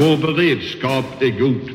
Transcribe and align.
Vår 0.00 0.16
beredskap 0.16 1.04
är 1.22 1.38
god. 1.40 1.70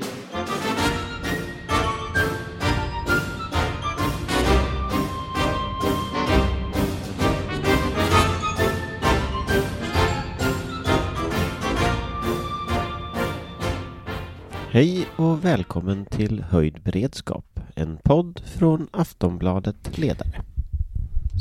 Hej 14.71 15.05
och 15.16 15.46
välkommen 15.46 16.05
till 16.05 16.42
Höjd 16.42 16.82
beredskap, 16.84 17.60
en 17.76 17.98
podd 18.04 18.42
från 18.57 18.88
Aftonbladet 18.92 19.98
Ledare. 19.98 20.42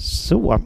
Så, 0.01 0.61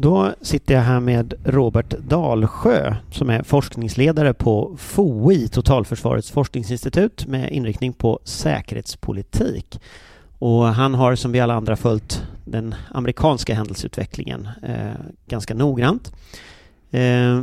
då 0.00 0.34
sitter 0.42 0.74
jag 0.74 0.82
här 0.82 1.00
med 1.00 1.34
Robert 1.44 1.94
Dalsjö 1.98 2.94
som 3.10 3.30
är 3.30 3.42
forskningsledare 3.42 4.34
på 4.34 4.76
FOI, 4.78 5.48
Totalförsvarets 5.48 6.30
forskningsinstitut 6.30 7.26
med 7.26 7.52
inriktning 7.52 7.92
på 7.92 8.20
säkerhetspolitik. 8.24 9.80
Och 10.38 10.66
han 10.66 10.94
har 10.94 11.14
som 11.14 11.32
vi 11.32 11.40
alla 11.40 11.54
andra 11.54 11.76
följt 11.76 12.22
den 12.44 12.74
amerikanska 12.90 13.54
händelseutvecklingen 13.54 14.48
eh, 14.62 15.00
ganska 15.26 15.54
noggrant. 15.54 16.12
Eh, 16.90 17.42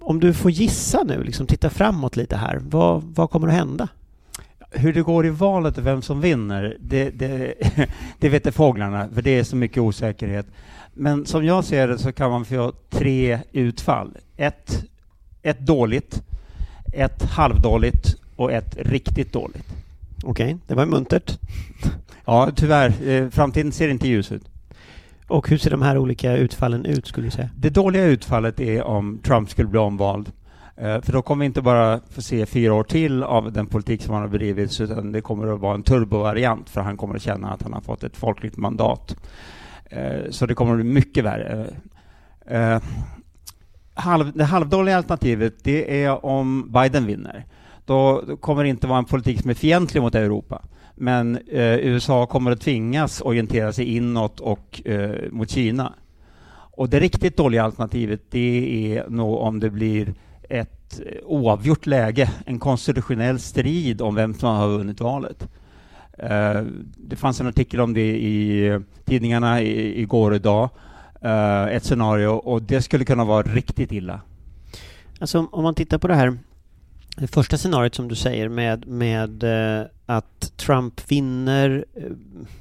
om 0.00 0.20
du 0.20 0.32
får 0.34 0.50
gissa 0.50 1.02
nu, 1.02 1.24
liksom 1.24 1.46
titta 1.46 1.70
framåt 1.70 2.16
lite 2.16 2.36
här, 2.36 2.60
vad, 2.62 3.02
vad 3.02 3.30
kommer 3.30 3.48
att 3.48 3.54
hända? 3.54 3.88
Hur 4.74 4.92
det 4.92 5.02
går 5.02 5.26
i 5.26 5.30
valet 5.30 5.78
och 5.78 5.86
vem 5.86 6.02
som 6.02 6.20
vinner, 6.20 6.76
det, 6.80 7.10
det, 7.10 7.54
det 8.18 8.28
vet 8.28 8.44
det 8.44 8.52
fåglarna, 8.52 9.08
för 9.14 9.22
det 9.22 9.38
är 9.38 9.44
så 9.44 9.56
mycket 9.56 9.78
osäkerhet. 9.78 10.46
Men 10.94 11.26
som 11.26 11.44
jag 11.44 11.64
ser 11.64 11.88
det 11.88 11.98
så 11.98 12.12
kan 12.12 12.30
man 12.30 12.44
få 12.44 12.72
tre 12.90 13.38
utfall. 13.52 14.16
Ett, 14.36 14.84
ett 15.42 15.60
dåligt, 15.60 16.22
ett 16.92 17.22
halvdåligt 17.22 18.16
och 18.36 18.52
ett 18.52 18.76
riktigt 18.76 19.32
dåligt. 19.32 19.66
Okej, 20.24 20.56
det 20.66 20.74
var 20.74 20.86
muntert. 20.86 21.38
Ja, 22.24 22.50
tyvärr. 22.56 23.08
Eh, 23.08 23.28
framtiden 23.28 23.72
ser 23.72 23.88
inte 23.88 24.08
ljus 24.08 24.32
ut. 24.32 24.42
Och 25.28 25.48
hur 25.48 25.58
ser 25.58 25.70
de 25.70 25.82
här 25.82 25.98
olika 25.98 26.36
utfallen 26.36 26.86
ut 26.86 27.06
skulle 27.06 27.26
du 27.26 27.30
säga? 27.30 27.50
Det 27.56 27.70
dåliga 27.70 28.04
utfallet 28.04 28.60
är 28.60 28.82
om 28.82 29.18
Trump 29.24 29.50
skulle 29.50 29.68
bli 29.68 29.78
omvald. 29.78 30.32
Eh, 30.76 31.00
för 31.00 31.12
då 31.12 31.22
kommer 31.22 31.40
vi 31.40 31.46
inte 31.46 31.62
bara 31.62 32.00
få 32.10 32.22
se 32.22 32.46
fyra 32.46 32.74
år 32.74 32.84
till 32.84 33.22
av 33.22 33.52
den 33.52 33.66
politik 33.66 34.02
som 34.02 34.14
han 34.14 34.22
har 34.22 34.28
bedrivit, 34.28 34.80
utan 34.80 35.12
det 35.12 35.20
kommer 35.20 35.54
att 35.54 35.60
vara 35.60 35.74
en 35.74 35.82
turbovariant, 35.82 36.70
för 36.70 36.80
han 36.80 36.96
kommer 36.96 37.14
att 37.16 37.22
känna 37.22 37.50
att 37.50 37.62
han 37.62 37.72
har 37.72 37.80
fått 37.80 38.04
ett 38.04 38.16
folkligt 38.16 38.56
mandat. 38.56 39.16
Eh, 39.84 40.30
så 40.30 40.46
det 40.46 40.54
kommer 40.54 40.72
att 40.72 40.80
bli 40.80 40.92
mycket 40.92 41.24
värre. 41.24 41.66
Eh, 42.46 42.80
det 44.34 44.44
halvdåliga 44.44 44.96
alternativet, 44.96 45.54
det 45.62 46.04
är 46.04 46.24
om 46.24 46.72
Biden 46.72 47.06
vinner. 47.06 47.44
Då 47.84 48.22
då 48.26 48.36
kommer 48.36 48.62
det 48.62 48.68
inte 48.68 48.86
vara 48.86 48.98
en 48.98 49.04
politik 49.04 49.40
som 49.40 49.50
är 49.50 49.54
fientlig 49.54 50.00
mot 50.00 50.14
Europa. 50.14 50.62
Men 50.94 51.36
eh, 51.36 51.76
USA 51.76 52.26
kommer 52.26 52.50
att 52.50 52.60
tvingas 52.60 53.20
orientera 53.20 53.72
sig 53.72 53.96
inåt 53.96 54.40
och 54.40 54.82
eh, 54.84 55.30
mot 55.30 55.50
Kina. 55.50 55.92
Och 56.54 56.88
det 56.88 57.00
riktigt 57.00 57.36
dåliga 57.36 57.64
alternativet, 57.64 58.20
det 58.30 58.96
är 58.96 59.08
nog 59.08 59.38
om 59.38 59.60
det 59.60 59.70
blir 59.70 60.14
ett 60.52 61.00
eh, 61.06 61.24
oavgjort 61.24 61.86
läge, 61.86 62.30
en 62.46 62.58
konstitutionell 62.58 63.38
strid 63.38 64.02
om 64.02 64.14
vem 64.14 64.34
som 64.34 64.56
har 64.56 64.68
vunnit 64.68 65.00
valet. 65.00 65.48
Eh, 66.18 66.62
det 66.96 67.16
fanns 67.16 67.40
en 67.40 67.46
artikel 67.46 67.80
om 67.80 67.94
det 67.94 68.16
i 68.16 68.66
eh, 68.66 68.80
tidningarna 69.04 69.62
i, 69.62 70.00
igår 70.00 70.30
och 70.30 70.36
idag, 70.36 70.70
ett 71.70 71.84
scenario, 71.84 72.28
och 72.28 72.62
det 72.62 72.82
skulle 72.82 73.04
kunna 73.04 73.24
vara 73.24 73.42
riktigt 73.42 73.92
illa. 73.92 74.20
Alltså 75.20 75.46
om 75.52 75.62
man 75.62 75.74
tittar 75.74 75.98
på 75.98 76.08
det 76.08 76.14
här 76.14 76.38
det 77.16 77.26
första 77.26 77.56
scenariot 77.56 77.94
som 77.94 78.08
du 78.08 78.14
säger 78.14 78.48
med, 78.48 78.86
med 78.86 79.44
att 80.06 80.52
Trump 80.56 81.10
vinner 81.10 81.84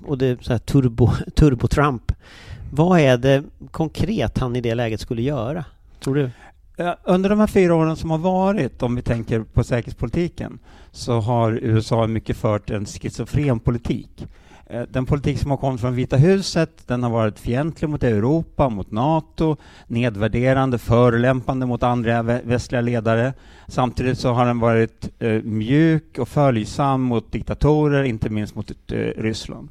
och 0.05 0.17
det 0.17 0.25
är 0.25 0.37
så 0.41 0.51
här 0.51 0.59
turbo, 0.59 1.07
turbo-Trump. 1.35 2.11
Vad 2.71 2.99
är 2.99 3.17
det 3.17 3.43
konkret 3.71 4.37
han 4.37 4.55
i 4.55 4.61
det 4.61 4.75
läget 4.75 4.99
skulle 4.99 5.21
göra? 5.21 5.65
Tror 5.99 6.15
du? 6.15 6.29
Under 7.03 7.29
de 7.29 7.39
här 7.39 7.47
fyra 7.47 7.75
åren 7.75 7.95
som 7.95 8.11
har 8.11 8.17
varit, 8.17 8.83
om 8.83 8.95
vi 8.95 9.01
tänker 9.01 9.43
på 9.43 9.63
säkerhetspolitiken, 9.63 10.59
så 10.91 11.19
har 11.19 11.51
USA 11.51 12.07
mycket 12.07 12.37
fört 12.37 12.69
en 12.69 12.85
schizofren 12.85 13.59
politik. 13.59 14.27
Eh, 14.71 14.83
den 14.89 15.05
politik 15.05 15.39
som 15.39 15.51
har 15.51 15.57
kommit 15.57 15.81
från 15.81 15.95
Vita 15.95 16.17
huset, 16.17 16.87
den 16.87 17.03
har 17.03 17.09
varit 17.09 17.39
fientlig 17.39 17.89
mot 17.89 18.03
Europa, 18.03 18.69
mot 18.69 18.91
NATO, 18.91 19.57
nedvärderande, 19.87 20.77
förolämpande 20.77 21.65
mot 21.65 21.83
andra 21.83 22.21
västliga 22.23 22.81
ledare. 22.81 23.33
Samtidigt 23.67 24.19
så 24.19 24.31
har 24.31 24.45
den 24.45 24.59
varit 24.59 25.09
eh, 25.19 25.41
mjuk 25.43 26.17
och 26.19 26.27
följsam 26.27 27.01
mot 27.01 27.31
diktatorer, 27.31 28.03
inte 28.03 28.29
minst 28.29 28.55
mot 28.55 28.71
eh, 28.71 28.95
Ryssland. 28.97 29.69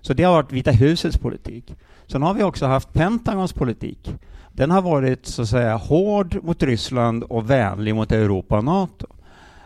Så 0.00 0.14
det 0.14 0.22
har 0.22 0.32
varit 0.32 0.52
Vita 0.52 0.70
husets 0.70 1.18
politik. 1.18 1.74
Sen 2.06 2.22
har 2.22 2.34
vi 2.34 2.42
också 2.42 2.66
haft 2.66 2.92
Pentagons 2.92 3.52
politik. 3.52 4.14
Den 4.52 4.70
har 4.70 4.82
varit 4.82 5.26
så 5.26 5.42
att 5.42 5.48
säga 5.48 5.76
hård 5.76 6.38
mot 6.42 6.62
Ryssland 6.62 7.24
och 7.24 7.50
vänlig 7.50 7.94
mot 7.94 8.12
Europa 8.12 8.58
och 8.58 8.64
NATO. 8.64 9.06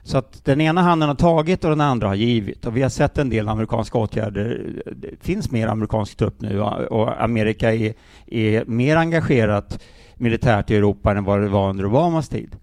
Så 0.02 0.18
att 0.18 0.44
den 0.44 0.60
ena 0.60 0.82
handen 0.82 1.08
har 1.08 1.16
tagit 1.16 1.64
och 1.64 1.70
den 1.70 1.80
andra 1.80 2.08
har 2.08 2.14
givit. 2.14 2.66
Och 2.66 2.76
vi 2.76 2.82
har 2.82 2.88
sett 2.88 3.18
en 3.18 3.30
del 3.30 3.48
amerikanska 3.48 3.98
åtgärder. 3.98 4.72
Det 4.96 5.10
finns 5.20 5.50
mer 5.50 5.66
amerikansk 5.66 6.16
trupp 6.16 6.40
nu 6.40 6.60
och 6.60 7.22
Amerika 7.22 7.74
är, 7.74 7.94
är 8.26 8.64
mer 8.64 8.96
engagerat 8.96 9.82
militärt 10.14 10.70
i 10.70 10.76
Europa 10.76 11.16
än 11.16 11.24
vad 11.24 11.40
det 11.40 11.48
var 11.48 11.70
under 11.70 11.86
Obamas 11.86 12.28
tid. 12.28 12.56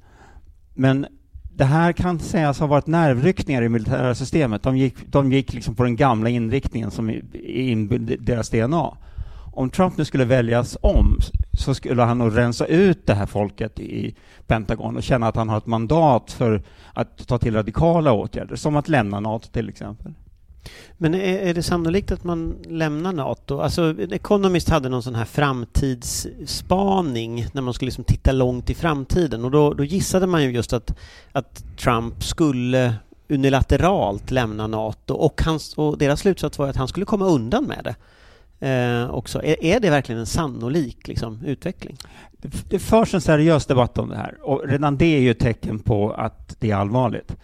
Men 0.73 1.06
det 1.56 1.66
här 1.66 1.91
kan 1.91 2.19
sägas 2.19 2.59
ha 2.59 2.67
varit 2.67 2.88
nervryckningar 2.88 3.62
i 3.62 3.69
militära 3.69 4.16
systemet. 4.16 4.63
De 4.63 4.78
gick, 4.78 4.95
de 5.06 5.31
gick 5.31 5.53
liksom 5.53 5.75
på 5.75 5.83
den 5.83 5.95
gamla 5.95 6.29
inriktningen 6.29 6.91
som 6.91 7.09
är 7.09 7.22
inbyggd 7.45 8.12
i 8.12 8.17
deras 8.17 8.50
DNA. 8.50 8.97
Om 9.56 9.69
Trump 9.69 9.97
nu 9.97 10.06
skulle 10.06 10.25
väljas 10.25 10.78
om 10.81 11.19
så 11.58 11.75
skulle 11.75 12.03
han 12.03 12.18
nog 12.18 12.38
rensa 12.38 12.66
ut 12.66 13.08
det 13.08 13.14
här 13.14 13.25
folket 13.25 13.80
i 13.80 14.16
Pentagon 14.47 14.97
och 14.97 15.03
känna 15.03 15.28
att 15.28 15.36
han 15.36 15.50
har 15.50 15.58
ett 15.58 15.66
mandat 15.66 16.31
för 16.31 16.64
att 16.94 17.28
ta 17.28 17.38
till 17.38 17.53
radikala 17.53 18.12
åtgärder, 18.12 18.56
som 18.56 18.75
att 18.75 18.90
lämna 18.90 19.19
NATO 19.19 19.47
till 19.52 19.69
exempel. 19.69 20.13
Men 20.97 21.16
är, 21.16 21.38
är 21.38 21.53
det 21.53 21.63
sannolikt 21.63 22.12
att 22.12 22.24
man 22.24 22.56
lämnar 22.66 23.13
NATO? 23.13 23.59
Alltså 23.59 23.96
Economist 24.12 24.69
hade 24.69 24.90
någon 24.90 25.03
sån 25.03 25.16
här 25.16 25.25
framtidsspaning 25.25 27.47
när 27.53 27.62
man 27.62 27.74
skulle 27.74 27.88
liksom 27.88 28.03
titta 28.03 28.31
långt 28.31 28.69
i 28.69 28.74
framtiden 28.74 29.46
och 29.46 29.52
då, 29.52 29.74
då 29.74 29.84
gissade 29.84 30.28
man 30.28 30.44
ju 30.44 30.52
just 30.52 30.74
att, 30.74 30.96
att 31.31 31.63
Trump 31.78 32.24
skulle 32.24 32.96
unilateralt 33.30 34.31
lämna 34.31 34.68
NATO 34.68 35.13
och, 35.13 35.42
hans, 35.46 35.74
och 35.74 35.97
deras 35.97 36.19
slutsats 36.19 36.59
var 36.59 36.68
att 36.68 36.75
han 36.75 36.88
skulle 36.88 37.06
komma 37.06 37.25
undan 37.25 37.63
med 37.63 37.81
det. 37.84 37.96
Eh, 38.63 39.09
också. 39.09 39.44
Är, 39.44 39.63
är 39.63 39.79
det 39.79 39.90
verkligen 39.90 40.19
en 40.19 40.25
sannolik 40.25 41.07
liksom, 41.07 41.40
utveckling? 41.46 41.97
Det, 42.31 42.69
det 42.69 42.79
förs 42.79 43.13
en 43.13 43.22
seriös 43.22 43.66
debatt 43.66 43.97
om 43.97 44.09
det 44.09 44.16
här 44.16 44.38
och 44.41 44.68
redan 44.68 44.97
det 44.97 45.06
är 45.06 45.19
ju 45.19 45.31
ett 45.31 45.40
tecken 45.40 45.79
på 45.79 46.12
att 46.12 46.56
det 46.59 46.72
är 46.72 46.75
allvarligt. 46.75 47.35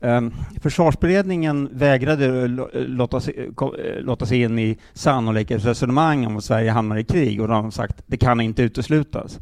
Um, 0.00 0.34
försvarsberedningen 0.62 1.68
vägrade 1.72 2.26
eh, 2.26 2.42
eh, 2.42 2.88
låta 2.88 3.20
sig, 3.20 3.50
eh, 3.60 4.00
låta 4.00 4.26
sig 4.26 4.42
in 4.42 4.58
i 4.58 4.78
sannolikhetsresonemang 4.92 6.26
om 6.26 6.36
att 6.36 6.44
Sverige 6.44 6.70
hamnar 6.70 6.96
i 6.96 7.04
krig 7.04 7.40
och 7.40 7.48
de 7.48 7.64
har 7.64 7.70
sagt 7.70 8.02
det 8.06 8.16
kan 8.16 8.40
inte 8.40 8.62
uteslutas. 8.62 9.38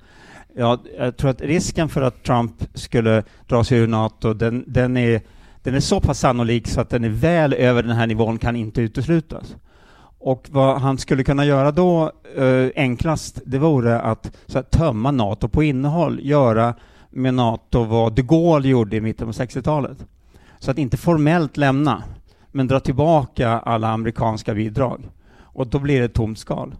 Ja, 0.56 0.78
jag 0.98 1.16
tror 1.16 1.30
att 1.30 1.40
risken 1.40 1.88
för 1.88 2.02
att 2.02 2.22
Trump 2.22 2.54
skulle 2.74 3.22
dra 3.48 3.64
sig 3.64 3.78
ur 3.78 3.86
NATO, 3.86 4.34
den, 4.34 4.64
den, 4.66 4.96
är, 4.96 5.20
den 5.62 5.74
är 5.74 5.80
så 5.80 6.00
pass 6.00 6.18
sannolik 6.18 6.68
så 6.68 6.80
att 6.80 6.90
den 6.90 7.04
är 7.04 7.08
väl 7.08 7.52
över 7.54 7.82
den 7.82 7.96
här 7.96 8.06
nivån 8.06 8.38
kan 8.38 8.56
inte 8.56 8.80
uteslutas. 8.80 9.56
Och 10.24 10.48
vad 10.50 10.80
han 10.80 10.98
skulle 10.98 11.24
kunna 11.24 11.44
göra 11.44 11.72
då 11.72 12.12
eh, 12.36 12.68
enklast, 12.76 13.40
det 13.44 13.58
vore 13.58 14.00
att 14.00 14.36
så 14.46 14.58
att 14.58 14.70
tömma 14.70 15.10
NATO 15.10 15.48
på 15.48 15.62
innehåll, 15.62 16.20
göra 16.22 16.74
med 17.10 17.34
NATO 17.34 17.84
vad 17.84 18.12
de 18.12 18.22
Gaulle 18.22 18.68
gjorde 18.68 18.96
i 18.96 19.00
mitten 19.00 19.26
på 19.26 19.32
60-talet. 19.32 20.06
Så 20.58 20.70
att 20.70 20.78
inte 20.78 20.96
formellt 20.96 21.56
lämna, 21.56 22.02
men 22.52 22.66
dra 22.66 22.80
tillbaka 22.80 23.48
alla 23.48 23.88
amerikanska 23.88 24.54
bidrag. 24.54 25.08
Och 25.38 25.66
då 25.66 25.78
blir 25.78 25.98
det 25.98 26.04
ett 26.04 26.14
tomt 26.14 26.38
skal. 26.38 26.74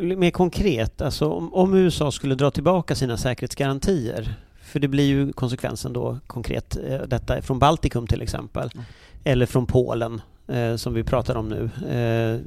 Mer 0.00 0.30
konkret, 0.30 1.02
alltså 1.02 1.28
om, 1.30 1.54
om 1.54 1.74
USA 1.74 2.10
skulle 2.12 2.34
dra 2.34 2.50
tillbaka 2.50 2.94
sina 2.94 3.16
säkerhetsgarantier, 3.16 4.34
för 4.62 4.80
det 4.80 4.88
blir 4.88 5.04
ju 5.04 5.32
konsekvensen 5.32 5.92
då 5.92 6.18
konkret, 6.26 6.76
eh, 6.88 6.98
detta 7.06 7.42
från 7.42 7.58
Baltikum 7.58 8.06
till 8.06 8.22
exempel, 8.22 8.70
Mm. 8.74 8.84
eller 9.24 9.46
från 9.46 9.66
Polen 9.66 10.20
eh, 10.48 10.76
som 10.76 10.94
vi 10.94 11.04
pratar 11.04 11.34
om 11.34 11.48
nu, 11.48 11.70
eh, 11.88 12.40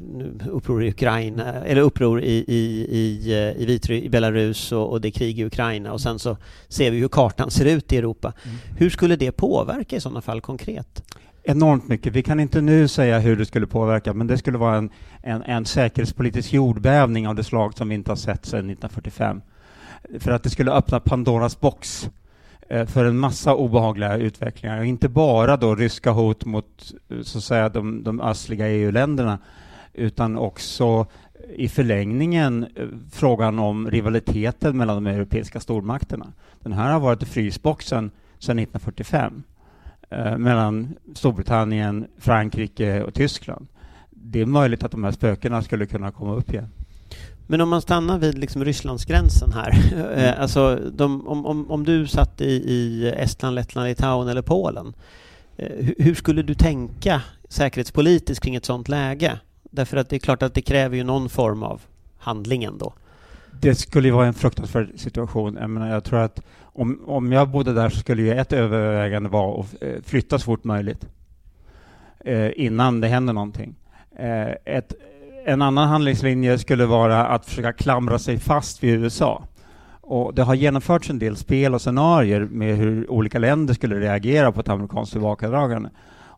uppror 0.50 0.84
i 0.84 0.90
Ukraina, 0.90 1.54
eller 1.54 1.82
uppror 1.82 2.22
i, 2.22 2.46
i, 2.48 2.88
i, 2.90 3.34
eh, 3.34 3.62
i, 3.62 3.66
Vitry, 3.66 4.02
i 4.02 4.10
Belarus 4.10 4.72
och, 4.72 4.92
och 4.92 5.02
det 5.02 5.08
är 5.08 5.12
krig 5.12 5.40
i 5.40 5.46
Ukraina 5.46 5.94
och 5.94 6.02
sen 6.02 6.20
så 6.20 6.38
ser 6.68 6.92
vi 6.92 7.00
hur 7.00 7.08
kartan 7.08 7.52
ser 7.52 7.66
ut 7.66 7.94
i 7.94 7.98
Europa. 7.98 8.34
Mm. 8.44 8.58
Hur 8.78 8.90
skulle 8.90 9.16
det 9.16 9.32
påverka 9.32 9.96
i 9.96 10.00
sådana 10.00 10.22
fall 10.22 10.42
konkret? 10.42 11.04
Enormt 11.44 11.88
mycket. 11.88 12.14
Vi 12.14 12.24
kan 12.24 12.40
inte 12.40 12.62
nu 12.62 12.88
säga 12.88 13.20
hur 13.20 13.36
det 13.36 13.46
skulle 13.46 13.68
påverka, 13.68 14.14
men 14.14 14.28
det 14.28 14.38
skulle 14.38 14.58
vara 14.58 14.78
en, 14.78 14.90
en, 15.22 15.42
en 15.42 15.66
säkerhetspolitisk 15.66 16.54
jordbävning 16.54 17.28
av 17.28 17.36
det 17.36 17.44
slag 17.44 17.78
som 17.78 17.90
vi 17.90 17.96
inte 17.96 18.12
har 18.12 18.16
sett 18.16 18.46
sedan 18.46 18.70
1945. 18.70 19.42
För 20.20 20.32
att 20.32 20.44
det 20.44 20.50
skulle 20.50 20.72
öppna 20.72 21.00
Pandoras 21.00 21.60
box. 21.60 22.10
Eh, 22.70 22.86
för 22.86 23.06
en 23.06 23.18
massa 23.18 23.56
obehagliga 23.56 24.18
utvecklingar. 24.18 24.84
Inte 24.84 25.10
bara 25.10 25.58
då 25.58 25.76
ryska 25.76 26.12
hot 26.12 26.46
mot 26.46 26.94
eh, 27.10 27.22
så 27.22 27.38
att 27.38 27.44
säga, 27.44 27.70
de, 27.70 28.04
de 28.04 28.22
östliga 28.22 28.68
EU-länderna 28.68 29.40
utan 29.94 30.38
också 30.38 31.06
i 31.56 31.70
förlängningen 31.70 32.68
eh, 32.76 32.88
frågan 33.12 33.60
om 33.60 33.92
rivaliteten 33.92 34.78
mellan 34.78 35.04
de 35.04 35.10
europeiska 35.12 35.60
stormakterna. 35.60 36.34
Den 36.64 36.74
här 36.74 36.92
har 36.92 37.00
varit 37.00 37.24
i 37.24 37.26
frysboxen 37.26 38.12
sedan 38.40 38.60
1945 38.60 39.44
eh, 40.10 40.38
mellan 40.38 40.96
Storbritannien, 41.16 42.08
Frankrike 42.18 43.04
och 43.04 43.14
Tyskland. 43.14 43.68
Det 44.10 44.42
är 44.42 44.46
möjligt 44.46 44.84
att 44.84 44.92
de 44.92 45.04
här 45.04 45.12
spökena 45.12 45.62
skulle 45.62 45.86
kunna 45.86 46.12
komma 46.12 46.34
upp 46.34 46.54
igen. 46.54 46.70
Men 47.48 47.62
om 47.62 47.70
man 47.70 47.82
stannar 47.82 48.18
vid 48.20 48.38
liksom 48.38 48.66
Rysslandsgränsen 48.66 49.54
här, 49.54 49.70
eh, 49.94 50.30
mm. 50.30 50.42
alltså 50.42 50.76
de, 50.76 51.28
om, 51.28 51.46
om, 51.46 51.72
om 51.72 51.84
du 51.84 52.08
satt 52.08 52.42
i, 52.42 52.46
i 52.46 53.14
Estland, 53.18 53.56
Lettland, 53.56 53.88
Litauen 53.88 54.28
eller 54.28 54.42
Polen, 54.42 54.94
eh, 55.58 55.88
hur 55.98 56.16
skulle 56.16 56.42
du 56.42 56.54
tänka 56.54 57.22
säkerhetspolitiskt 57.50 58.44
kring 58.44 58.56
ett 58.56 58.66
sådant 58.66 58.88
läge? 58.88 59.40
Därför 59.64 59.98
att 59.98 60.10
det 60.10 60.16
är 60.16 60.20
klart 60.20 60.44
att 60.44 60.54
det 60.54 60.62
kräver 60.62 60.98
ju 60.98 61.04
någon 61.04 61.30
form 61.30 61.64
av 61.64 61.82
handling 62.18 62.64
ändå. 62.64 62.94
Det 63.62 63.76
skulle 63.76 64.08
ju 64.08 64.14
vara 64.14 64.28
en 64.28 64.34
fruktansvärd 64.34 64.90
situation. 64.96 65.58
Jag, 65.62 65.70
menar, 65.70 65.90
jag 65.90 66.04
tror 66.04 66.20
att 66.20 66.42
om, 66.60 67.02
om 67.06 67.32
jag 67.32 67.50
bodde 67.50 67.74
där 67.74 67.90
så 67.90 68.00
skulle 68.00 68.22
ju 68.22 68.34
ett 68.34 68.54
övervägande 68.54 69.30
vara 69.30 69.62
att 69.62 69.76
eh, 69.82 69.96
flytta 70.04 70.40
så 70.40 70.46
fort 70.46 70.64
möjligt 70.64 71.06
eh, 72.20 72.50
innan 72.56 73.02
det 73.02 73.08
händer 73.08 73.34
någonting. 73.34 73.76
Eh, 74.20 74.52
ett, 74.66 74.94
en 75.48 75.62
annan 75.62 75.88
handlingslinje 75.88 76.58
skulle 76.58 76.86
vara 76.86 77.26
att 77.26 77.46
försöka 77.46 77.74
klamra 77.74 78.20
sig 78.20 78.40
fast 78.40 78.84
vid 78.84 78.94
USA. 78.94 79.44
Och 80.02 80.34
det 80.34 80.44
har 80.44 80.56
genomförts 80.56 81.10
en 81.10 81.20
del 81.20 81.36
spel 81.36 81.74
och 81.74 81.82
scenarier 81.82 82.42
med 82.42 82.78
hur 82.78 83.12
olika 83.12 83.40
länder 83.40 83.74
skulle 83.74 84.00
reagera 84.00 84.52
på 84.52 84.60
ett 84.60 84.70
amerikanskt 84.70 85.12
tillbakadragande. 85.12 85.90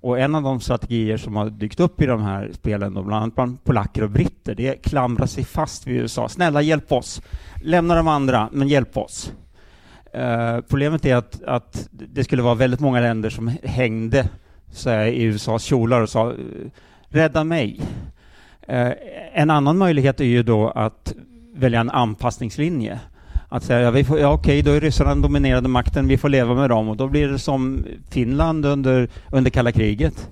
Och 0.02 0.20
en 0.20 0.36
av 0.36 0.44
de 0.44 0.60
strategier 0.60 1.18
som 1.18 1.36
har 1.36 1.50
dykt 1.50 1.80
upp 1.80 2.02
i 2.02 2.06
de 2.06 2.22
här 2.22 2.52
spelen, 2.54 2.94
då, 2.94 3.04
bland 3.04 3.24
annat 3.24 3.36
bland 3.36 3.64
polacker 3.64 4.04
och 4.04 4.10
britter, 4.10 4.56
det 4.56 4.68
är 4.68 4.74
att 4.74 4.82
klamra 4.82 5.28
sig 5.28 5.44
fast 5.44 5.88
vid 5.88 6.02
USA. 6.02 6.30
Snälla, 6.30 6.62
hjälp 6.62 6.92
oss! 6.92 7.22
Lämna 7.64 7.96
de 7.96 8.08
andra, 8.08 8.50
men 8.52 8.68
hjälp 8.68 8.98
oss! 8.98 9.34
Uh, 10.18 10.62
problemet 10.70 11.06
är 11.06 11.16
att, 11.16 11.44
att 11.44 11.90
det 11.92 12.24
skulle 12.24 12.42
vara 12.42 12.56
väldigt 12.56 12.80
många 12.80 13.00
länder 13.00 13.30
som 13.30 13.52
hängde 13.64 14.30
så 14.72 14.90
här, 14.90 15.06
i 15.06 15.24
USAs 15.24 15.64
kjolar 15.64 16.02
och 16.02 16.10
sa 16.10 16.30
eh, 16.32 16.36
”rädda 17.10 17.44
mig”. 17.44 17.82
Eh, 18.70 18.94
en 19.34 19.50
annan 19.50 19.78
möjlighet 19.78 20.20
är 20.20 20.26
ju 20.26 20.44
då 20.44 20.70
att 20.70 21.14
välja 21.54 21.80
en 21.80 21.90
anpassningslinje 21.90 23.00
att 23.50 23.64
säga 23.64 23.82
ja, 23.82 23.92
vi 23.92 24.04
får, 24.04 24.20
ja, 24.20 24.34
okej, 24.34 24.62
då 24.62 24.72
är 24.72 24.82
ryssarna 24.82 25.10
den 25.10 25.22
dominerande 25.22 25.70
makten, 25.70 26.08
vi 26.08 26.18
får 26.18 26.30
leva 26.30 26.56
med 26.56 26.70
dem 26.70 26.90
och 26.90 26.98
då 26.98 27.08
blir 27.08 27.28
det 27.28 27.40
som 27.40 27.86
Finland 28.10 28.66
under, 28.66 29.10
under 29.32 29.52
kalla 29.52 29.72
kriget. 29.72 30.30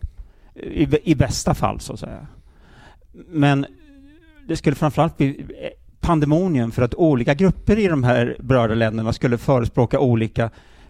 I, 0.55 1.11
I 1.11 1.15
bästa 1.15 1.53
fall, 1.53 1.79
så 1.79 1.93
att 1.93 1.99
säga. 1.99 2.27
Men 3.29 3.65
det 4.47 4.57
skulle 4.57 4.75
framförallt 4.75 5.17
bli 5.17 5.27
eh, 5.39 5.69
pandemonium 5.99 6.71
för 6.71 6.81
att 6.81 6.95
olika 6.95 7.33
grupper 7.33 7.79
i 7.79 7.87
de 7.87 8.03
här 8.03 8.37
berörda 8.39 8.75
länderna 8.75 9.13
skulle 9.13 9.37
förespråka 9.37 9.99
olika 9.99 10.49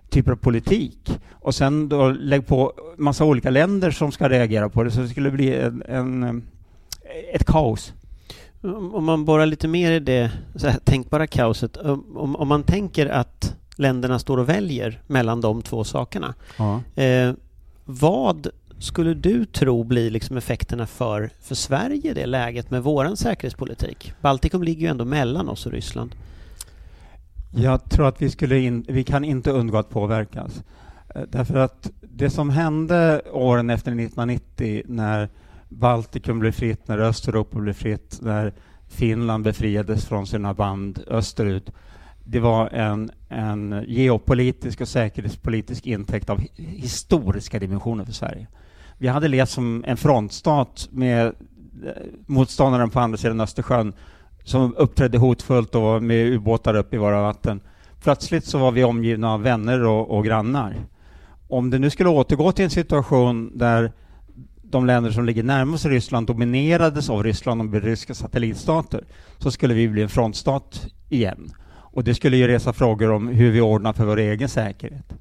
typer 0.09 0.31
av 0.31 0.35
politik. 0.35 1.19
Och 1.31 1.55
sen 1.55 1.89
då 1.89 2.09
lägg 2.09 2.47
på 2.47 2.73
massa 2.97 3.25
olika 3.25 3.49
länder 3.49 3.91
som 3.91 4.11
ska 4.11 4.29
reagera 4.29 4.69
på 4.69 4.83
det, 4.83 4.91
så 4.91 5.01
det 5.01 5.07
skulle 5.07 5.31
bli 5.31 5.55
en, 5.55 5.83
en 5.87 6.23
eh, 6.23 6.33
ett 7.33 7.45
kaos. 7.45 7.93
Om 8.93 9.05
man 9.05 9.25
borrar 9.25 9.45
lite 9.45 9.67
mer 9.67 9.91
i 9.91 9.99
det 9.99 10.31
så 10.55 10.67
här, 10.67 10.79
tänkbara 10.79 11.27
kaoset. 11.27 11.77
Om, 11.77 12.35
om 12.35 12.47
man 12.47 12.63
tänker 12.63 13.05
att 13.05 13.55
länderna 13.75 14.19
står 14.19 14.37
och 14.37 14.49
väljer 14.49 15.01
mellan 15.07 15.41
de 15.41 15.61
två 15.61 15.83
sakerna. 15.83 16.33
Ja. 16.57 16.81
Eh, 17.03 17.33
vad 17.85 18.47
skulle 18.79 19.13
du 19.13 19.45
tro 19.45 19.83
blir 19.83 20.09
liksom 20.09 20.37
effekterna 20.37 20.87
för, 20.87 21.29
för 21.41 21.55
Sverige 21.55 22.11
i 22.11 22.13
det 22.13 22.25
läget 22.25 22.71
med 22.71 22.83
våran 22.83 23.17
säkerhetspolitik? 23.17 24.13
Baltikum 24.21 24.63
ligger 24.63 24.81
ju 24.81 24.87
ändå 24.87 25.05
mellan 25.05 25.49
oss 25.49 25.65
och 25.65 25.71
Ryssland. 25.71 26.15
Jag 27.55 27.89
tror 27.89 28.07
att 28.07 28.21
vi, 28.21 28.29
skulle 28.29 28.59
in, 28.59 28.85
vi 28.87 29.03
kan 29.03 29.25
inte 29.25 29.51
undgå 29.51 29.77
att 29.77 29.89
påverkas. 29.89 30.63
Eh, 31.15 31.21
därför 31.29 31.55
att 31.55 31.91
det 32.01 32.29
som 32.29 32.49
hände 32.49 33.21
åren 33.31 33.69
efter 33.69 33.91
1990 33.91 34.83
när 34.85 35.29
Baltikum 35.69 36.39
blev 36.39 36.51
fritt, 36.51 36.87
när 36.87 36.97
Östeuropa 36.97 37.59
blev 37.59 37.73
fritt, 37.73 38.19
när 38.21 38.53
Finland 38.87 39.43
befriades 39.43 40.05
från 40.05 40.27
sina 40.27 40.53
band 40.53 41.03
österut. 41.07 41.71
Det 42.23 42.39
var 42.39 42.69
en, 42.69 43.11
en 43.29 43.83
geopolitisk 43.87 44.81
och 44.81 44.87
säkerhetspolitisk 44.87 45.87
intäkt 45.87 46.29
av 46.29 46.41
historiska 46.55 47.59
dimensioner 47.59 48.05
för 48.05 48.13
Sverige. 48.13 48.47
Vi 48.97 49.07
hade 49.07 49.27
levt 49.27 49.49
som 49.49 49.83
en 49.87 49.97
frontstat 49.97 50.87
med 50.91 51.25
eh, 51.25 51.33
motståndaren 52.25 52.89
på 52.89 52.99
andra 52.99 53.17
sidan 53.17 53.41
Östersjön 53.41 53.93
som 54.43 54.75
uppträdde 54.75 55.17
hotfullt 55.17 55.75
och 55.75 56.03
med 56.03 56.27
ubåtar 56.27 56.73
upp 56.73 56.93
i 56.93 56.97
våra 56.97 57.21
vatten. 57.21 57.61
Plötsligt 58.03 58.45
så 58.45 58.57
var 58.57 58.71
vi 58.71 58.83
omgivna 58.83 59.33
av 59.33 59.41
vänner 59.41 59.83
och, 59.83 60.17
och 60.17 60.25
grannar. 60.25 60.75
Om 61.47 61.69
det 61.69 61.79
nu 61.79 61.89
skulle 61.89 62.09
återgå 62.09 62.51
till 62.51 62.65
en 62.65 62.71
situation 62.71 63.57
där 63.57 63.91
de 64.71 64.85
länder 64.85 65.11
som 65.11 65.25
ligger 65.25 65.43
närmast 65.43 65.85
Ryssland 65.85 66.27
dominerades 66.27 67.09
av 67.09 67.23
Ryssland 67.23 67.75
och 67.75 67.81
ryska 67.81 68.13
satellitstater, 68.13 69.03
så 69.37 69.51
skulle 69.51 69.73
vi 69.73 69.87
bli 69.87 70.01
en 70.01 70.09
frontstat 70.09 70.87
igen. 71.09 71.51
Och 71.97 72.03
det 72.03 72.15
skulle 72.15 72.37
ju 72.37 72.47
resa 72.47 72.73
frågor 72.73 73.11
om 73.11 73.27
hur 73.27 73.51
vi 73.51 73.61
ordnar 73.61 73.93
för 73.93 74.05
vår 74.05 74.19
egen 74.19 74.49
säkerhet. 74.49 75.13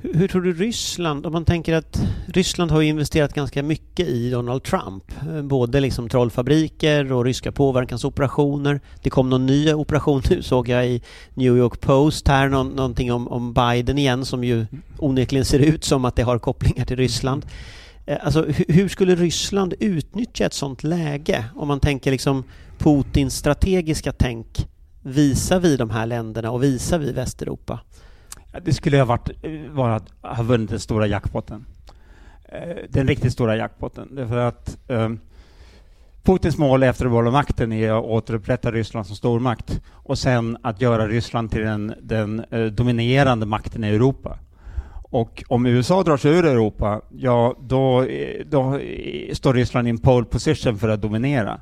Hur, 0.00 0.14
hur, 0.14 0.28
tror 0.28 0.42
du 0.42 0.52
Ryssland, 0.52 1.26
om 1.26 1.32
man 1.32 1.44
tänker 1.44 1.74
att 1.74 2.02
Ryssland 2.26 2.70
har 2.70 2.82
investerat 2.82 3.34
ganska 3.34 3.62
mycket 3.62 4.08
i 4.08 4.30
Donald 4.30 4.62
Trump, 4.62 5.04
eh, 5.28 5.42
både 5.42 5.80
liksom 5.80 6.08
trollfabriker 6.08 7.12
och 7.12 7.24
ryska 7.24 7.52
påverkansoperationer. 7.52 8.80
Det 9.02 9.10
kom 9.10 9.30
någon 9.30 9.46
ny 9.46 9.72
operation 9.72 10.22
nu 10.30 10.42
såg 10.42 10.68
jag 10.68 10.86
i 10.86 11.02
New 11.34 11.56
York 11.56 11.80
Post 11.80 12.28
här, 12.28 12.48
någon, 12.48 12.68
någonting 12.68 13.12
om, 13.12 13.28
om 13.28 13.52
Biden 13.52 13.98
igen 13.98 14.24
som 14.24 14.44
ju 14.44 14.66
onekligen 14.98 15.44
ser 15.44 15.58
ut 15.58 15.84
som 15.84 16.04
att 16.04 16.16
det 16.16 16.22
har 16.22 16.38
kopplingar 16.38 16.84
till 16.84 16.96
Ryssland. 16.96 17.46
Eh, 18.06 18.18
alltså, 18.22 18.46
hur 18.68 18.88
skulle 18.88 19.14
Ryssland 19.14 19.74
utnyttja 19.80 20.46
ett 20.46 20.52
sånt 20.52 20.82
läge? 20.82 21.44
Om 21.56 21.68
man 21.68 21.80
tänker 21.80 22.10
liksom 22.10 22.44
Putins 22.78 23.36
strategiska 23.36 24.12
tänk 24.12 24.68
visar 25.02 25.60
vi 25.60 25.76
de 25.76 25.90
här 25.90 26.06
länderna 26.06 26.50
och 26.50 26.62
visar 26.62 26.98
vi 26.98 27.12
Västeuropa? 27.12 27.80
Det 28.64 28.72
skulle 28.72 28.98
ha 28.98 29.04
varit, 29.04 29.30
eh, 29.42 29.70
vara 29.70 29.94
att 29.94 30.36
ha 30.36 30.42
vunnit 30.42 30.70
den 30.70 30.80
stora 30.80 31.06
jackpotten. 31.06 31.66
Eh, 32.44 32.76
den 32.88 33.08
riktigt 33.08 33.32
stora 33.32 33.56
jackpotten. 33.56 34.08
Därför 34.14 34.36
att 34.36 34.78
um, 34.86 35.20
Putins 36.22 36.58
mål 36.58 36.82
efter 36.82 37.04
att 37.04 37.10
behålla 37.10 37.30
makten 37.30 37.72
är 37.72 37.92
att 37.92 38.04
återupprätta 38.04 38.72
Ryssland 38.72 39.06
som 39.06 39.16
stormakt 39.16 39.80
och 39.92 40.18
sen 40.18 40.56
att 40.62 40.80
göra 40.80 41.08
Ryssland 41.08 41.50
till 41.50 41.60
den, 41.60 41.94
den 42.02 42.44
uh, 42.52 42.66
dominerande 42.66 43.46
makten 43.46 43.84
i 43.84 43.88
Europa. 43.88 44.38
Och 45.12 45.44
om 45.48 45.66
USA 45.66 46.02
drar 46.02 46.16
sig 46.16 46.32
ur 46.32 46.44
Europa, 46.44 47.00
ja 47.10 47.56
då, 47.60 48.06
då 48.46 48.80
står 49.32 49.54
Ryssland 49.54 49.86
i 49.86 49.90
en 49.90 49.98
pole 49.98 50.26
position 50.26 50.78
för 50.78 50.88
att 50.88 51.02
dominera. 51.02 51.60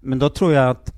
Men 0.00 0.18
då 0.18 0.28
tror 0.28 0.52
jag 0.52 0.70
att 0.70 0.92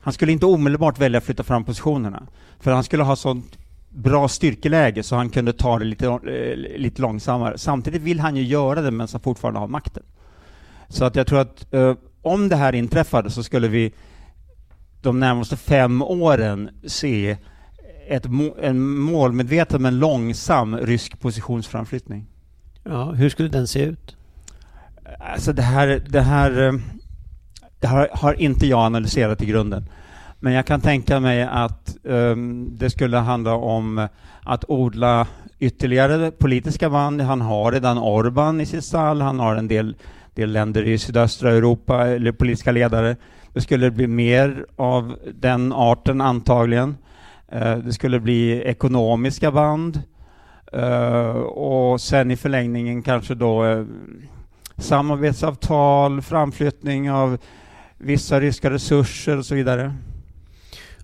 han 0.00 0.12
skulle 0.12 0.32
inte 0.32 0.46
omedelbart 0.46 0.98
välja 0.98 1.18
att 1.18 1.24
flytta 1.24 1.42
fram 1.42 1.64
positionerna. 1.64 2.26
För 2.60 2.70
han 2.72 2.84
skulle 2.84 3.02
ha 3.02 3.16
sånt 3.16 3.58
bra 3.88 4.28
styrkeläge 4.28 5.02
så 5.02 5.16
han 5.16 5.30
kunde 5.30 5.52
ta 5.52 5.78
det 5.78 5.84
lite, 5.84 6.06
eh, 6.06 6.78
lite 6.78 7.02
långsammare. 7.02 7.58
Samtidigt 7.58 8.02
vill 8.02 8.20
han 8.20 8.36
ju 8.36 8.42
göra 8.42 8.82
det 8.82 8.90
medan 8.90 9.08
han 9.12 9.20
fortfarande 9.20 9.60
har 9.60 9.68
makten. 9.68 10.02
Så 10.88 11.04
att 11.04 11.16
jag 11.16 11.26
tror 11.26 11.38
att 11.38 11.74
eh, 11.74 11.94
om 12.22 12.48
det 12.48 12.56
här 12.56 12.72
inträffade 12.72 13.30
så 13.30 13.42
skulle 13.42 13.68
vi 13.68 13.92
de 15.02 15.20
närmaste 15.20 15.56
fem 15.56 16.02
åren 16.02 16.70
se 16.86 17.36
ett, 18.08 18.26
en 18.62 18.88
målmedveten 18.98 19.82
men 19.82 19.98
långsam 19.98 20.76
rysk 20.76 21.20
positionsframflyttning. 21.20 22.26
Ja, 22.84 23.12
hur 23.12 23.28
skulle 23.28 23.48
den 23.48 23.66
se 23.66 23.84
ut? 23.84 24.16
Alltså 25.20 25.52
det 25.52 25.62
här, 25.62 26.02
det 26.08 26.20
här, 26.20 26.66
eh, 26.66 26.72
det 27.80 27.86
här 27.86 28.08
har 28.12 28.40
inte 28.40 28.66
jag 28.66 28.80
analyserat 28.80 29.42
i 29.42 29.46
grunden. 29.46 29.88
Men 30.40 30.52
jag 30.52 30.66
kan 30.66 30.80
tänka 30.80 31.20
mig 31.20 31.42
att 31.42 31.96
um, 32.02 32.68
det 32.78 32.90
skulle 32.90 33.16
handla 33.16 33.54
om 33.54 34.08
att 34.42 34.64
odla 34.68 35.26
ytterligare 35.58 36.30
politiska 36.30 36.90
band. 36.90 37.20
Han 37.20 37.40
har 37.40 37.72
redan 37.72 37.98
Orban 37.98 38.60
i 38.60 38.66
sitt 38.66 38.84
stall, 38.84 39.20
han 39.20 39.40
har 39.40 39.56
en 39.56 39.68
del, 39.68 39.96
del 40.34 40.52
länder 40.52 40.82
i 40.82 40.98
sydöstra 40.98 41.50
Europa, 41.50 42.06
eller 42.06 42.32
politiska 42.32 42.72
ledare. 42.72 43.16
Det 43.52 43.60
skulle 43.60 43.90
bli 43.90 44.06
mer 44.06 44.66
av 44.76 45.16
den 45.34 45.72
arten 45.72 46.20
antagligen. 46.20 46.96
Eh, 47.48 47.78
det 47.78 47.92
skulle 47.92 48.20
bli 48.20 48.62
ekonomiska 48.62 49.50
band 49.52 50.02
eh, 50.72 51.30
och 51.40 52.00
sen 52.00 52.30
i 52.30 52.36
förlängningen 52.36 53.02
kanske 53.02 53.34
då 53.34 53.64
eh, 53.64 53.84
samarbetsavtal, 54.78 56.22
framflyttning 56.22 57.10
av 57.10 57.38
vissa 57.98 58.40
ryska 58.40 58.70
resurser 58.70 59.38
och 59.38 59.46
så 59.46 59.54
vidare. 59.54 59.94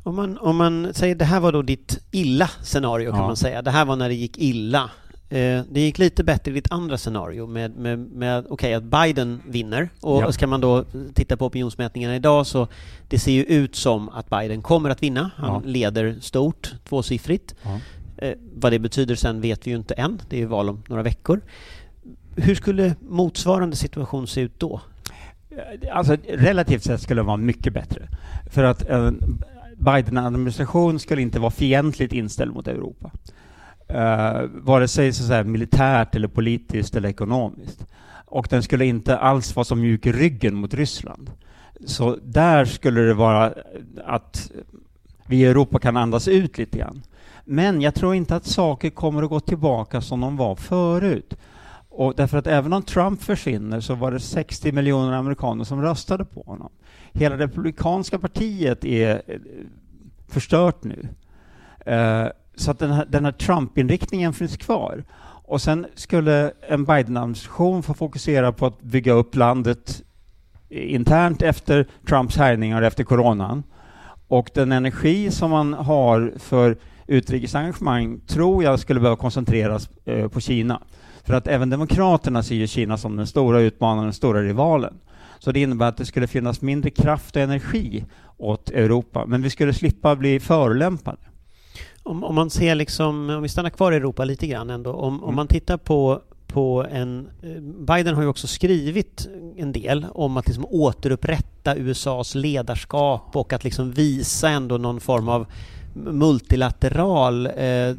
Om 0.03 0.17
man, 0.17 0.39
om 0.39 0.57
man 0.57 0.95
säger 0.95 1.15
det 1.15 1.25
här 1.25 1.41
var 1.41 1.53
då 1.53 1.63
ditt 1.63 1.99
illa 2.11 2.49
scenario 2.63 3.11
kan 3.11 3.21
Ja. 3.21 3.27
man 3.27 3.37
säga. 3.37 3.63
Det 3.63 3.71
här 3.71 3.85
var 3.85 3.97
när 3.97 4.09
det 4.09 4.15
gick 4.15 4.39
illa. 4.39 4.91
Eh, 5.33 5.63
det 5.71 5.81
gick 5.81 5.99
lite 5.99 6.25
bättre 6.25 6.51
i 6.51 6.55
ditt 6.55 6.73
andra 6.73 6.99
scenario 6.99 7.47
med, 7.47 7.77
med, 7.77 7.99
med 7.99 8.45
okej 8.49 8.75
att 8.75 8.83
Biden 8.83 9.41
vinner 9.49 9.89
och 10.01 10.23
Ja. 10.23 10.33
ska 10.33 10.47
man 10.47 10.61
då 10.61 10.85
titta 11.15 11.37
på 11.37 11.47
opinionsmätningarna 11.47 12.17
idag 12.17 12.47
så 12.47 12.69
det 13.09 13.19
ser 13.19 13.33
ju 13.33 13.45
ut 13.45 13.77
som 13.77 14.09
att 14.09 14.31
Biden 14.31 14.63
kommer 14.63 14.91
att 14.91 15.03
vinna. 15.03 15.31
Han 15.37 15.49
Ja. 15.55 15.63
leder 15.65 16.17
stort, 16.21 16.75
tvåsiffrigt. 16.89 17.55
Ja. 17.63 17.81
Eh, 18.17 18.35
vad 18.55 18.73
det 18.73 18.79
betyder 18.79 19.15
sen 19.15 19.41
vet 19.41 19.67
vi 19.67 19.71
ju 19.71 19.77
inte 19.77 19.95
än. 19.95 20.21
Det 20.29 20.37
är 20.37 20.41
ju 20.41 20.47
val 20.47 20.69
om 20.69 20.83
några 20.89 21.03
veckor. 21.03 21.41
Hur 22.37 22.55
skulle 22.55 22.95
motsvarande 23.09 23.77
situation 23.77 24.27
se 24.27 24.41
ut 24.41 24.59
då? 24.61 24.81
Alltså 25.93 26.17
relativt 26.29 26.83
sett 26.83 27.01
skulle 27.01 27.21
det 27.21 27.27
vara 27.27 27.37
mycket 27.37 27.73
bättre. 27.73 28.09
För 28.51 28.65
att 28.65 28.83
en 28.83 29.43
Biden-administration 29.77 30.99
skulle 30.99 31.23
inte 31.23 31.41
vara 31.41 31.51
fientligt 31.51 32.13
inställd 32.13 32.53
mot 32.55 32.69
Europa. 32.69 33.11
Uh, 33.91 34.49
vare 34.53 34.89
sig 34.89 35.13
så 35.13 35.25
säga, 35.25 35.45
militärt 35.45 36.17
eller 36.17 36.29
politiskt 36.29 36.97
eller 36.97 37.09
ekonomiskt. 37.09 37.87
Och 38.27 38.47
den 38.51 38.63
skulle 38.63 38.85
inte 38.85 39.19
alls 39.19 39.57
vara 39.57 39.65
så 39.65 39.77
mjuk 39.77 40.07
i 40.07 40.13
ryggen 40.13 40.55
mot 40.55 40.75
Ryssland. 40.75 41.31
Så 41.87 42.19
där 42.23 42.65
skulle 42.65 43.01
det 43.01 43.15
vara 43.15 43.55
att 44.05 44.51
vi 45.27 45.37
i 45.37 45.45
Europa 45.45 45.79
kan 45.79 45.97
andas 45.97 46.29
ut 46.29 46.59
lite 46.59 46.79
grann. 46.79 47.03
Men 47.45 47.81
jag 47.81 47.95
tror 47.95 48.15
inte 48.15 48.37
att 48.37 48.47
saker 48.47 48.91
kommer 48.91 49.23
att 49.23 49.29
gå 49.29 49.41
tillbaka 49.41 50.01
som 50.01 50.21
de 50.21 50.37
var 50.37 50.57
förut. 50.57 51.35
Och 51.89 52.15
därför 52.17 52.39
att 52.39 52.47
även 52.47 52.73
om 52.73 52.83
Trump 52.83 53.23
försvinner 53.23 53.81
så 53.81 53.95
var 53.95 54.11
det 54.11 54.21
60 54.21 54.73
miljoner 54.73 55.13
amerikaner 55.13 55.65
som 55.65 55.83
röstade 55.83 56.25
på 56.25 56.43
honom. 56.43 56.71
Hela 57.13 57.37
det 57.37 57.45
republikanska 57.45 58.19
partiet 58.19 58.85
är 58.85 59.23
eh, 59.27 59.37
förstört 60.29 60.85
nu. 60.85 61.09
Eh, 61.87 62.27
så 62.63 62.71
att 62.71 62.79
den 62.79 62.91
här, 62.91 63.07
den 63.09 63.25
här 63.25 63.33
Trump-inriktningen 63.33 64.33
finns 64.33 64.57
kvar. 64.57 65.05
Och 65.45 65.61
sen 65.63 65.87
skulle 65.95 66.53
en 66.69 66.85
Biden-administration 66.85 67.83
få 67.83 67.95
fokusera 67.95 68.53
på 68.53 68.67
att 68.67 68.83
bygga 68.83 69.13
upp 69.13 69.37
landet 69.37 70.03
internt 70.69 71.43
efter 71.43 71.87
Trumps 72.09 72.37
härjningar 72.37 72.83
efter 72.83 73.05
coronan. 73.05 73.63
Och 74.29 74.51
den 74.55 74.73
energi 74.73 75.31
som 75.31 75.51
man 75.51 75.73
har 75.75 76.33
för 76.39 76.77
utrikesengagemang 77.07 78.21
tror 78.27 78.65
jag 78.65 78.81
skulle 78.81 79.01
behöva 79.01 79.17
koncentreras 79.17 79.89
eh, 80.05 80.29
på 80.29 80.41
Kina. 80.41 80.83
För 81.25 81.35
att 81.35 81.47
även 81.47 81.71
Demokraterna 81.71 82.43
ser 82.43 82.55
ju 82.55 82.67
Kina 82.67 82.99
som 82.99 83.17
den 83.17 83.27
stora 83.27 83.61
utmanaren, 83.61 84.05
den 84.05 84.13
stora 84.13 84.43
rivalen. 84.43 84.95
Så 85.39 85.53
det 85.53 85.61
innebär 85.61 85.89
att 85.89 85.97
det 85.97 86.05
skulle 86.05 86.27
finnas 86.27 86.63
mindre 86.63 86.91
kraft 86.91 87.37
och 87.37 87.43
energi 87.43 88.05
åt 88.37 88.71
Europa, 88.71 89.27
men 89.27 89.43
vi 89.43 89.51
skulle 89.51 89.75
slippa 89.75 90.17
bli 90.17 90.41
förolämpade. 90.41 91.19
Om, 92.03 92.25
om 92.25 92.35
man 92.35 92.51
ser 92.51 92.75
liksom, 92.75 93.31
om 93.31 93.43
vi 93.43 93.49
stannar 93.49 93.71
kvar 93.71 93.93
i 93.93 93.97
Europa 93.97 94.25
lite 94.25 94.47
grann 94.47 94.71
ändå, 94.71 94.93
om, 94.93 95.15
om 95.15 95.23
Mm. 95.25 95.37
man 95.37 95.47
tittar 95.47 95.77
på 95.77 96.21
på 96.47 96.87
en... 96.91 97.29
eh, 97.43 97.61
Biden 97.63 98.15
har 98.15 98.23
ju 98.23 98.29
också 98.29 98.47
skrivit 98.47 99.29
en 99.57 99.73
del 99.73 100.07
om 100.15 100.37
att 100.37 100.47
liksom 100.47 100.67
återupprätta 100.71 101.77
USAs 101.77 102.35
ledarskap 102.35 103.37
och 103.37 103.53
att 103.53 103.65
liksom 103.65 103.93
visa 103.93 104.49
ändå 104.49 104.79
någon 104.79 105.01
form 105.01 105.29
av 105.29 105.47
multilateral 105.95 107.47
eh, 107.47 107.95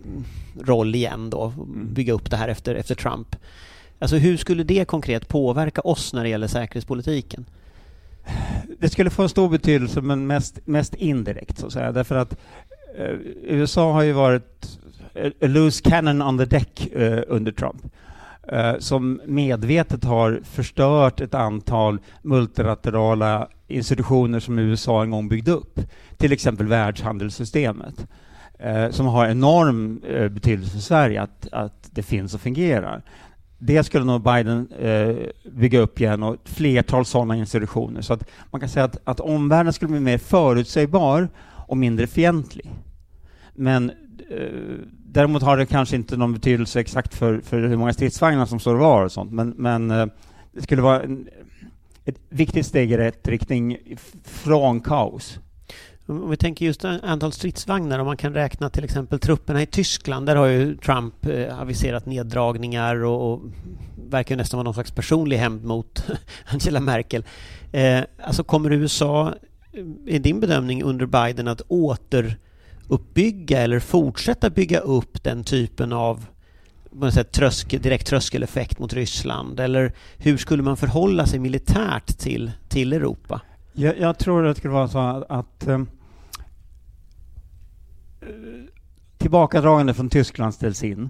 roll 0.61 0.95
igen 0.95 1.29
då, 1.29 1.53
bygga 1.75 2.13
upp 2.13 2.29
det 2.31 2.37
här 2.37 2.47
efter, 2.47 2.75
efter 2.75 2.95
Trump. 2.95 3.35
Alltså 3.99 4.15
hur 4.15 4.37
skulle 4.37 4.63
det 4.63 4.85
konkret 4.85 5.27
påverka 5.27 5.81
oss 5.81 6.13
när 6.13 6.23
det 6.23 6.29
gäller 6.29 6.47
säkerhetspolitiken? 6.47 7.45
Det 8.79 8.89
skulle 8.89 9.09
få 9.09 9.23
en 9.23 9.29
stor 9.29 9.49
betydelse, 9.49 10.01
men 10.01 10.27
mest, 10.27 10.59
mest 10.65 10.93
indirekt, 10.93 11.57
så 11.59 11.65
att 11.67 11.73
säga. 11.73 11.91
Därför 11.91 12.15
att 12.15 12.35
Eh, 12.97 13.15
USA 13.43 13.93
har 13.93 14.03
ju 14.03 14.11
varit 14.11 14.79
eh, 15.13 15.31
a 15.41 15.47
loose 15.47 15.89
cannon 15.89 16.21
on 16.21 16.37
the 16.37 16.45
deck 16.45 16.87
eh, 16.93 17.23
under 17.27 17.51
Trump. 17.51 17.81
som 18.79 19.21
medvetet 19.25 20.03
har 20.03 20.41
förstört 20.43 21.21
ett 21.21 21.33
antal 21.33 21.99
multilaterala 22.21 23.47
institutioner 23.67 24.39
som 24.39 24.59
USA 24.59 25.03
en 25.03 25.11
gång 25.11 25.27
byggde 25.27 25.51
upp. 25.51 25.79
Till 26.17 26.31
exempel 26.31 26.67
världshandelssystemet, 26.67 28.07
som 28.89 29.05
har 29.05 29.27
enorm 29.27 30.01
betydelse 30.29 30.71
för 30.71 30.79
Sverige, 30.79 31.21
att, 31.21 31.47
att 31.51 31.89
det 31.91 32.03
finns 32.03 32.33
och 32.33 32.41
fungerar. 32.41 33.01
Det 33.57 33.83
skulle 33.83 34.05
nog 34.05 34.23
Biden 34.23 34.67
bygga 35.51 35.79
upp 35.79 35.99
igen 35.99 36.23
och 36.23 36.33
ett 36.33 36.49
flertal 36.49 37.05
sådana 37.05 37.35
institutioner. 37.35 38.01
Så 38.01 38.13
att 38.13 38.29
man 38.51 38.59
kan 38.59 38.69
säga 38.69 38.85
att, 38.85 38.97
att 39.03 39.19
omvärlden 39.19 39.73
skulle 39.73 39.91
bli 39.91 39.99
mer 39.99 40.17
förutsägbar 40.17 41.29
och 41.73 41.77
mindre 41.77 42.07
fientlig. 42.07 42.71
Men 43.53 43.89
eh, 44.29 44.77
däremot 45.05 45.43
har 45.43 45.57
det 45.57 45.65
kanske 45.65 45.95
inte 45.95 46.17
någon 46.17 46.33
betydelse 46.33 46.79
exakt 46.79 47.13
för, 47.13 47.41
för 47.41 47.59
hur 47.59 47.77
många 47.77 47.93
stridsvagnar 47.93 48.45
som 48.45 48.59
står 48.59 48.75
var 48.75 49.05
och 49.05 49.11
sånt. 49.11 49.31
Men, 49.31 49.49
men 49.49 49.91
eh, 49.91 50.05
det 50.51 50.61
skulle 50.61 50.81
vara 50.81 51.03
en, 51.03 51.27
ett 52.05 52.19
viktigt 52.29 52.65
steg 52.65 52.91
i 52.91 52.97
rätt 52.97 53.27
riktning 53.27 53.77
från 54.23 54.81
kaos. 54.81 55.39
Om 56.05 56.29
vi 56.29 56.37
tänker 56.37 56.65
just 56.65 56.85
antal 56.85 57.31
stridsvagnar, 57.31 57.99
om 57.99 58.05
man 58.05 58.17
kan 58.17 58.33
räkna 58.33 58.69
till 58.69 58.83
exempel 58.83 59.19
trupperna 59.19 59.61
i 59.61 59.65
Tyskland, 59.65 60.25
där 60.25 60.35
har 60.35 60.45
ju 60.45 60.77
Trump 60.77 61.25
eh, 61.25 61.59
aviserat 61.59 62.05
neddragningar 62.05 63.03
och, 63.03 63.33
och 63.33 63.41
verkar 64.09 64.35
ju 64.35 64.37
nästan 64.37 64.57
vara 64.57 64.63
någon 64.63 64.73
slags 64.73 64.91
personlig 64.91 65.37
hämnd 65.37 65.63
mot 65.63 66.05
Angela 66.45 66.79
Merkel. 66.79 67.23
Eh, 67.71 68.01
alltså 68.23 68.43
kommer 68.43 68.71
USA, 68.71 69.33
är 70.07 70.19
din 70.19 70.39
bedömning 70.39 70.83
under 70.83 71.05
Biden 71.05 71.47
att 71.47 71.61
återuppbygga 71.67 73.61
eller 73.61 73.79
fortsätta 73.79 74.49
bygga 74.49 74.79
upp 74.79 75.23
den 75.23 75.43
typen 75.43 75.93
av 75.93 76.25
på 76.89 77.05
något 77.05 77.13
sätt, 77.13 77.31
tröskel, 77.31 77.81
direkt 77.81 78.07
tröskeleffekt 78.07 78.79
mot 78.79 78.93
Ryssland? 78.93 79.59
Eller 79.59 79.93
hur 80.17 80.37
skulle 80.37 80.63
man 80.63 80.77
förhålla 80.77 81.25
sig 81.25 81.39
militärt 81.39 82.17
till, 82.17 82.51
till 82.69 82.93
Europa? 82.93 83.41
Jag, 83.73 83.99
jag 83.99 84.17
tror 84.17 84.45
att 84.45 84.55
det 84.55 84.59
skulle 84.59 84.73
vara 84.73 84.87
så 84.87 84.99
att, 84.99 85.31
att 85.31 85.67
eh, 85.67 85.81
tillbakadragande 89.17 89.93
från 89.93 90.09
Tyskland 90.09 90.53
ställs 90.53 90.83
in. 90.83 91.09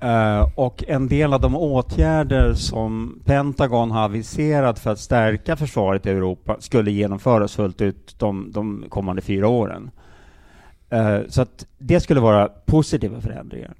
Eh, 0.00 0.48
och 0.54 0.84
en 0.88 1.08
del 1.08 1.32
av 1.32 1.40
de 1.40 1.56
åtgärder 1.56 2.54
som 2.54 3.20
Pentagon 3.24 3.90
har 3.90 4.04
aviserat 4.04 4.78
för 4.78 4.90
att 4.90 4.98
stärka 4.98 5.56
försvaret 5.56 6.06
i 6.06 6.10
Europa 6.10 6.56
skulle 6.60 6.90
genomföras 6.90 7.54
fullt 7.54 7.80
ut 7.80 8.14
de, 8.18 8.52
de 8.52 8.84
kommande 8.88 9.22
fyra 9.22 9.48
åren. 9.48 9.90
Uh, 10.92 11.18
så 11.28 11.42
att 11.42 11.66
det 11.78 12.00
skulle 12.00 12.20
vara 12.20 12.48
positiva 12.48 13.20
förändringar. 13.20 13.74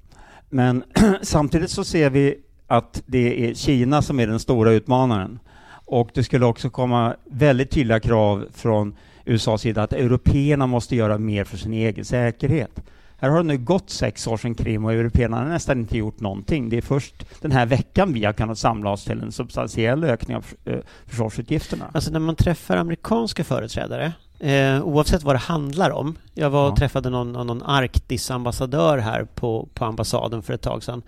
Men 0.49 0.83
samtidigt 1.21 1.69
så 1.69 1.83
ser 1.83 2.09
vi 2.09 2.35
att 2.67 3.03
det 3.05 3.49
är 3.49 3.53
Kina 3.53 4.01
som 4.01 4.19
är 4.19 4.27
den 4.27 4.39
stora 4.39 4.71
utmanaren. 4.71 5.39
Och 5.69 6.09
det 6.13 6.23
skulle 6.23 6.45
också 6.45 6.69
komma 6.69 7.15
väldigt 7.25 7.71
tydliga 7.71 7.99
krav 7.99 8.45
från 8.53 8.95
USAs 9.25 9.61
sida 9.61 9.83
att 9.83 9.93
européerna 9.93 10.67
måste 10.67 10.95
göra 10.95 11.17
mer 11.17 11.43
för 11.43 11.57
sin 11.57 11.73
egen 11.73 12.05
säkerhet. 12.05 12.81
Här 13.19 13.29
har 13.29 13.37
det 13.37 13.43
nu 13.43 13.57
gått 13.57 13.89
sex 13.89 14.27
år 14.27 14.37
sedan 14.37 14.55
Krim 14.55 14.85
och 14.85 14.93
européerna 14.93 15.37
har 15.37 15.45
nästan 15.45 15.79
inte 15.79 15.97
gjort 15.97 16.19
någonting. 16.19 16.69
Det 16.69 16.77
är 16.77 16.81
först 16.81 17.25
den 17.41 17.51
här 17.51 17.65
veckan 17.65 18.13
vi 18.13 18.25
har 18.25 18.33
kunnat 18.33 18.57
samla 18.57 18.89
oss 18.89 19.03
till 19.03 19.21
en 19.21 19.31
substantiell 19.31 20.03
ökning 20.03 20.37
av 20.37 20.45
eh, 20.65 20.77
försvarsutgifterna. 21.05 21.85
Alltså 21.93 22.11
när 22.11 22.19
man 22.19 22.35
träffar 22.35 22.77
amerikanska 22.77 23.43
företrädare, 23.43 24.13
eh, 24.39 24.81
oavsett 24.83 25.23
vad 25.23 25.35
det 25.35 25.39
handlar 25.39 25.91
om. 25.91 26.15
Jag 26.33 26.49
var 26.49 26.65
och 26.67 26.71
Ja. 26.71 26.75
träffade 26.75 27.09
någon, 27.09 27.31
någon 27.33 27.63
Arktis-ambassadör 27.63 28.97
här 28.97 29.23
på, 29.35 29.67
på 29.73 29.85
ambassaden 29.85 30.43
för 30.43 30.53
ett 30.53 30.61
tag 30.61 30.83
sedan. 30.83 31.01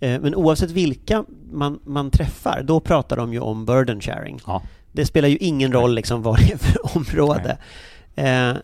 Eh, 0.00 0.20
men 0.20 0.34
oavsett 0.34 0.70
vilka 0.70 1.24
man, 1.52 1.78
man 1.84 2.10
träffar, 2.10 2.62
då 2.64 2.80
pratar 2.80 3.16
de 3.16 3.32
ju 3.32 3.40
om 3.40 3.64
burden 3.64 4.00
sharing. 4.00 4.40
Ja. 4.46 4.62
Det 4.92 5.06
spelar 5.06 5.28
ju 5.28 5.36
ingen 5.36 5.72
roll 5.72 5.94
liksom 5.94 6.22
vad 6.22 6.38
det 6.38 6.52
är 6.52 6.58
för 6.58 6.96
område. 6.96 7.58
Eh, 8.18 8.56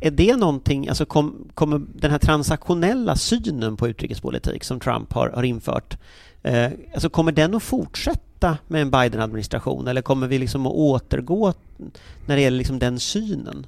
är 0.00 0.10
det 0.10 0.36
någonting, 0.36 0.88
alltså 0.88 1.06
kom, 1.06 1.48
kommer 1.54 1.80
den 1.94 2.10
här 2.10 2.18
transaktionella 2.18 3.16
synen 3.16 3.76
på 3.76 3.88
utrikespolitik 3.88 4.64
som 4.64 4.80
Trump 4.80 5.12
har, 5.12 5.28
har 5.28 5.42
infört, 5.42 5.98
eh, 6.42 6.70
alltså 6.94 7.10
kommer 7.10 7.32
den 7.32 7.54
att 7.54 7.62
fortsätta 7.62 8.58
med 8.66 8.82
en 8.82 8.90
Biden-administration 8.90 9.88
eller 9.88 10.02
kommer 10.02 10.26
vi 10.26 10.38
liksom 10.38 10.66
att 10.66 10.72
återgå 10.72 11.52
när 12.26 12.36
det 12.36 12.42
gäller 12.42 12.58
liksom 12.58 12.78
den 12.78 13.00
synen? 13.00 13.66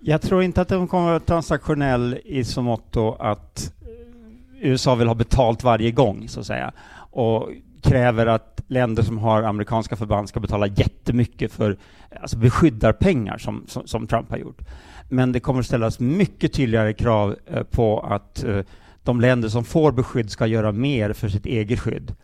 Jag 0.00 0.22
tror 0.22 0.42
inte 0.42 0.60
att 0.60 0.68
den 0.68 0.88
kommer 0.88 1.04
att 1.04 1.10
vara 1.10 1.20
transaktionell 1.20 2.18
i 2.24 2.44
så 2.44 2.62
mått 2.62 2.96
att 3.18 3.72
eh, 3.82 4.68
USA 4.70 4.94
vill 4.94 5.08
ha 5.08 5.14
betalt 5.14 5.64
varje 5.64 5.90
gång, 5.90 6.28
så 6.28 6.40
att 6.40 6.46
säga, 6.46 6.72
och 7.10 7.50
kräver 7.82 8.26
att 8.26 8.60
länder 8.66 9.02
som 9.02 9.18
har 9.18 9.42
amerikanska 9.42 9.96
förband 9.96 10.28
ska 10.28 10.40
betala 10.40 10.66
jättemycket 10.66 11.52
för 11.52 11.76
alltså 12.20 12.36
beskyddarpengar, 12.36 13.38
som, 13.38 13.64
som, 13.66 13.86
som 13.86 14.06
Trump 14.06 14.30
har 14.30 14.36
gjort. 14.36 14.62
Men 15.08 15.32
det 15.32 15.40
kommer 15.40 15.60
att 15.60 15.66
ställas 15.66 16.00
mycket 16.00 16.52
tydligare 16.52 16.92
krav 16.92 17.36
eh, 17.46 17.62
på 17.62 18.00
att 18.00 18.44
eh, 18.44 18.60
de 19.02 19.20
länder 19.20 19.48
som 19.48 19.64
får 19.64 19.92
beskydd 19.92 20.30
ska 20.30 20.46
göra 20.46 20.72
mer 20.72 21.12
för 21.12 21.28
sitt 21.28 21.46
eget 21.46 21.80
skydd. 21.80 22.14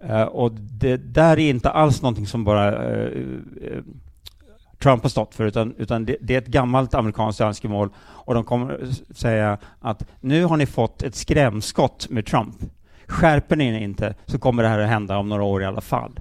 Eh, 0.00 0.22
och 0.22 0.52
det 0.52 0.96
där 0.96 1.38
är 1.38 1.50
inte 1.50 1.70
alls 1.70 2.02
någonting 2.02 2.26
som 2.26 2.44
bara 2.44 2.74
Trump 4.82 5.02
har 5.02 5.10
stått 5.10 5.34
för, 5.34 5.44
utan, 5.44 5.74
utan 5.78 6.04
det, 6.04 6.16
det, 6.20 6.34
är 6.34 6.38
ett 6.38 6.46
gammalt 6.46 6.94
amerikanskt 6.94 7.40
önskemål 7.40 7.90
och 7.98 8.34
de 8.34 8.44
kommer 8.44 8.88
säga 9.14 9.58
att 9.80 10.06
nu 10.20 10.44
har 10.44 10.56
ni 10.56 10.66
fått 10.66 11.02
ett 11.02 11.14
skrämskott 11.14 12.06
med 12.10 12.26
Trump. 12.26 12.54
Skärper 13.06 13.56
ni 13.56 13.82
inte 13.82 14.14
så 14.26 14.38
kommer 14.38 14.62
det 14.62 14.68
här 14.68 14.78
att 14.78 14.88
hända 14.88 15.18
om 15.18 15.28
några 15.28 15.42
år 15.42 15.62
i 15.62 15.66
alla 15.66 15.80
fall. 15.80 16.20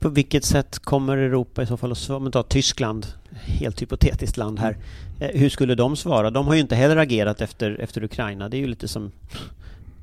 På 0.00 0.08
vilket 0.08 0.44
sätt 0.44 0.78
kommer 0.78 1.16
Europa 1.16 1.62
i 1.62 1.66
så 1.66 1.76
fall 1.76 1.92
att 1.92 1.98
svara? 1.98 2.18
Om 2.18 2.24
vi 2.24 2.30
tar 2.30 2.42
Tyskland, 2.42 3.06
helt 3.30 3.82
hypotetiskt 3.82 4.36
land 4.36 4.58
här. 4.58 4.76
Eh, 5.20 5.40
hur 5.40 5.48
skulle 5.48 5.74
de 5.74 5.96
svara? 5.96 6.30
De 6.30 6.46
har 6.46 6.54
ju 6.54 6.60
inte 6.60 6.76
heller 6.76 6.96
agerat 6.96 7.40
efter, 7.40 7.80
efter 7.80 8.04
Ukraina. 8.04 8.48
Det 8.48 8.56
är 8.56 8.58
ju 8.58 8.66
lite 8.66 8.88
som 8.88 9.12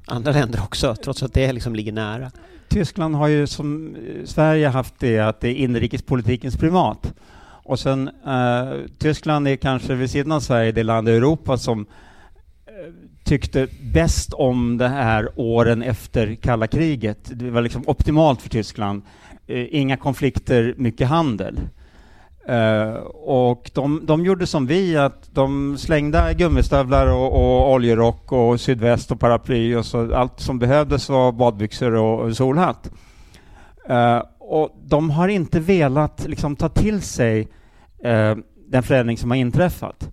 andra 0.06 0.32
länder 0.32 0.62
också, 0.64 0.96
trots 0.96 1.24
att 1.24 1.34
det 1.34 1.54
liksom 1.54 1.76
ligger 1.76 1.92
nära. 1.92 2.32
Tyskland 2.68 3.16
har 3.16 3.28
ju 3.28 3.48
som 3.48 3.96
eh, 3.96 4.26
Sverige 4.26 4.68
haft 4.68 4.94
det 5.00 5.20
att 5.20 5.42
det 5.42 5.50
är 5.50 5.56
inrikespolitikens 5.56 6.58
primat. 6.58 7.14
Och 7.68 7.80
sen 7.80 8.08
eh, 8.28 8.74
Tyskland 8.98 9.48
är 9.48 9.56
kanske 9.56 9.96
vid 9.96 10.12
sidan 10.12 10.32
av 10.32 10.40
Sverige 10.40 10.72
det 10.72 10.84
land 10.84 11.10
i 11.10 11.12
Europa 11.12 11.58
som 11.58 11.86
tyckte 13.26 13.68
bäst 13.94 14.34
om 14.34 14.78
det 14.78 14.88
här 14.88 15.30
åren 15.36 15.84
efter 15.84 16.36
kalla 16.36 16.68
kriget. 16.68 17.32
Det 17.34 17.52
var 17.52 17.62
liksom 17.62 17.84
optimalt 17.88 18.42
för 18.42 18.50
Tyskland. 18.50 19.02
Eh, 19.48 19.66
inga 19.70 19.98
konflikter, 19.98 20.74
mycket 20.78 21.08
handel. 21.08 21.60
Eh, 22.48 22.94
och 23.14 23.72
de, 23.74 24.06
de 24.06 24.26
gjorde 24.26 24.48
som 24.48 24.68
vi, 24.68 24.98
att 24.98 25.30
de 25.32 25.78
slängde 25.78 26.34
gummistövlar 26.38 27.08
och, 27.08 27.34
och 27.34 27.72
oljerock 27.74 28.32
och 28.32 28.62
sydväst 28.62 29.12
och 29.12 29.20
paraply 29.20 29.76
och 29.76 29.86
så 29.86 30.16
allt 30.16 30.40
som 30.40 30.60
behövdes 30.60 31.10
var 31.10 31.32
badbyxor 31.32 31.96
och, 31.96 32.20
och 32.20 32.36
solhatt. 32.36 32.92
Eh, 33.90 34.22
och 34.40 34.70
de 34.84 35.10
har 35.10 35.28
inte 35.28 35.60
velat 35.60 36.26
liksom, 36.28 36.56
ta 36.56 36.70
till 36.70 37.02
sig 37.02 37.48
eh, 38.04 38.36
den 38.68 38.84
förändring 38.84 39.18
som 39.18 39.32
har 39.32 39.38
inträffat. 39.38 40.10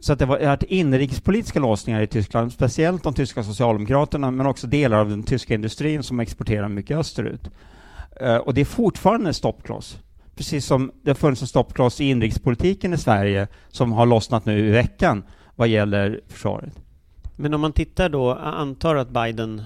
Så 0.00 0.12
att 0.12 0.18
det 0.18 0.24
har 0.24 0.38
varit 0.38 0.62
inrikespolitiska 0.62 1.60
låsningar 1.60 2.00
i 2.00 2.06
Tyskland, 2.06 2.52
speciellt 2.52 3.02
de 3.02 3.14
tyska 3.14 3.42
socialdemokraterna, 3.42 4.30
men 4.30 4.46
också 4.46 4.66
delar 4.66 4.98
av 4.98 5.08
den 5.08 5.22
tyska 5.22 5.54
industrin 5.54 6.02
som 6.02 6.20
exporterar 6.20 6.68
mycket 6.68 6.96
österut. 6.96 7.50
och 8.44 8.54
det 8.54 8.60
är 8.60 8.64
fortfarande 8.64 9.30
en 9.30 9.34
stoppkloss 9.34 9.98
precis 10.38 10.66
som 10.66 10.92
det 11.02 11.10
har 11.10 11.14
funnits 11.14 11.42
en 11.42 11.48
stoppkloss 11.48 12.00
i 12.00 12.04
inrikespolitiken 12.04 12.94
i 12.94 12.98
Sverige 12.98 13.48
som 13.68 13.92
har 13.92 14.06
lossnat 14.06 14.44
nu 14.44 14.68
i 14.68 14.70
veckan 14.70 15.22
vad 15.56 15.68
gäller 15.68 16.20
försvaret. 16.28 16.72
Men 17.36 17.54
om 17.54 17.60
man 17.60 17.72
tittar 17.72 18.08
då, 18.08 18.34
antar 18.34 18.96
att 18.96 19.10
Biden 19.10 19.62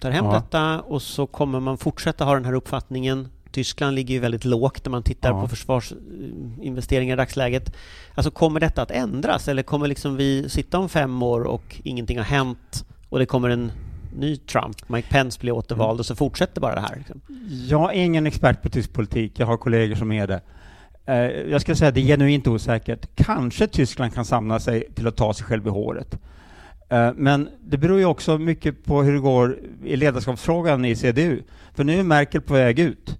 tar 0.00 0.10
hem 0.10 0.24
ja. 0.24 0.32
detta 0.32 0.80
och 0.80 1.02
så 1.02 1.26
kommer 1.26 1.60
man 1.60 1.78
fortsätta 1.78 2.24
ha 2.24 2.34
den 2.34 2.44
här 2.44 2.52
uppfattningen. 2.52 3.28
Tyskland 3.52 3.94
ligger 3.94 4.14
ju 4.14 4.20
väldigt 4.20 4.44
lågt 4.44 4.84
när 4.84 4.90
man 4.90 5.02
tittar 5.02 5.30
ja. 5.30 5.40
på 5.40 5.48
försvarsinvesteringar 5.48 7.14
i 7.14 7.16
dagsläget. 7.16 7.74
Alltså 8.14 8.30
kommer 8.30 8.60
detta 8.60 8.82
att 8.82 8.90
ändras 8.90 9.48
eller 9.48 9.62
kommer 9.62 9.88
liksom 9.88 10.16
vi 10.16 10.48
sitta 10.48 10.78
om 10.78 10.88
fem 10.88 11.22
år 11.22 11.40
och 11.40 11.80
ingenting 11.84 12.18
har 12.18 12.24
hänt 12.24 12.84
och 13.08 13.18
det 13.18 13.26
kommer 13.26 13.50
en 13.50 13.72
ny 14.16 14.36
Trump, 14.36 14.88
Mike 14.88 15.08
Pence 15.08 15.40
blir 15.40 15.52
återvald 15.52 15.90
mm. 15.90 15.98
och 15.98 16.06
så 16.06 16.14
fortsätter 16.14 16.60
bara 16.60 16.74
det 16.74 16.80
här? 16.80 16.96
Liksom. 16.96 17.20
Jag 17.68 17.96
är 17.96 18.00
ingen 18.00 18.26
expert 18.26 18.62
på 18.62 18.68
tysk 18.68 18.92
politik, 18.92 19.32
jag 19.36 19.46
har 19.46 19.56
kollegor 19.56 19.94
som 19.94 20.12
är 20.12 20.26
det. 20.26 20.40
Eh, 21.06 21.50
jag 21.50 21.60
ska 21.60 21.74
säga 21.74 21.88
att 21.88 21.94
det 21.94 22.00
är 22.00 22.06
genuint 22.06 22.46
osäkert. 22.46 23.08
Kanske 23.14 23.66
Tyskland 23.66 24.14
kan 24.14 24.24
samla 24.24 24.60
sig 24.60 24.92
till 24.94 25.06
att 25.06 25.16
ta 25.16 25.34
sig 25.34 25.46
själv 25.46 25.66
i 25.66 25.70
håret. 25.70 26.18
Eh, 26.88 27.12
men 27.14 27.48
det 27.60 27.78
beror 27.78 27.98
ju 27.98 28.04
också 28.04 28.38
mycket 28.38 28.84
på 28.84 29.02
hur 29.02 29.12
det 29.12 29.20
går 29.20 29.58
i 29.84 29.96
ledarskapsfrågan 29.96 30.84
i 30.84 30.96
CDU. 30.96 31.42
För 31.74 31.84
nu 31.84 31.98
är 31.98 32.02
Merkel 32.02 32.40
på 32.40 32.54
väg 32.54 32.78
ut. 32.78 33.18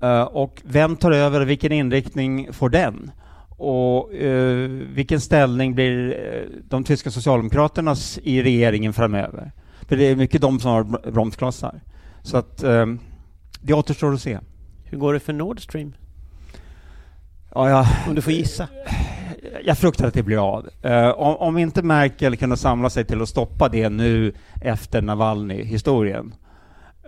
Eh, 0.00 0.22
och 0.22 0.62
vem 0.64 0.96
tar 0.96 1.10
över 1.10 1.40
och 1.40 1.48
vilken 1.48 1.72
inriktning 1.72 2.52
får 2.52 2.68
den? 2.68 3.10
Och 3.62 4.10
vilken 4.94 5.20
ställning 5.20 5.74
blir 5.74 6.16
de 6.68 6.84
tyska 6.84 7.10
socialdemokraternas 7.10 8.18
i 8.22 8.42
regeringen 8.42 8.92
framöver? 8.92 9.52
För 9.88 9.96
det 9.96 10.04
är 10.04 10.16
mycket 10.16 10.40
de 10.40 10.60
som 10.60 10.70
har 10.70 11.10
bromsklossar. 11.10 11.80
Så 12.22 12.36
att 12.36 12.62
um, 12.62 12.98
det 13.60 13.74
återstår 13.74 14.14
att 14.14 14.20
se. 14.20 14.38
Hur 14.84 14.98
går 14.98 15.12
det 15.14 15.20
för 15.20 15.32
Nord 15.32 15.60
Stream? 15.60 15.92
Ja, 17.54 17.70
jag, 17.70 17.86
om 18.08 18.14
du 18.14 18.22
får 18.22 18.32
gissa? 18.32 18.68
Jag 19.64 19.78
fruktar 19.78 20.06
att 20.06 20.14
det 20.14 20.22
blir 20.22 20.54
av. 20.54 20.68
Uh, 20.84 21.08
om, 21.08 21.36
om, 21.36 21.58
inte 21.58 21.82
Merkel 21.82 22.36
kunde 22.36 22.56
samla 22.56 22.90
sig 22.90 23.04
till 23.04 23.22
att 23.22 23.28
stoppa 23.28 23.68
det 23.68 23.88
nu 23.88 24.32
efter 24.60 25.02
Navalny-historien, 25.02 26.34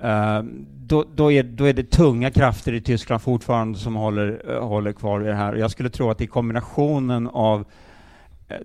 uh, 0.05 0.43
då, 0.87 1.05
då, 1.15 1.33
är, 1.33 1.43
då 1.43 1.65
är 1.65 1.73
det 1.73 1.91
tunga 1.91 2.31
krafter 2.31 2.73
i 2.73 2.81
Tyskland 2.81 3.23
fortfarande 3.23 3.79
som 3.79 3.95
håller, 3.95 4.51
uh, 4.51 4.67
håller 4.67 4.93
kvar 4.93 5.21
i 5.21 5.25
det 5.25 5.35
här. 5.35 5.55
Jag 5.55 5.71
skulle 5.71 5.91
tro 5.91 6.11
att 6.11 6.21
i 6.21 6.27
kombinationen 6.27 7.29
av 7.29 7.65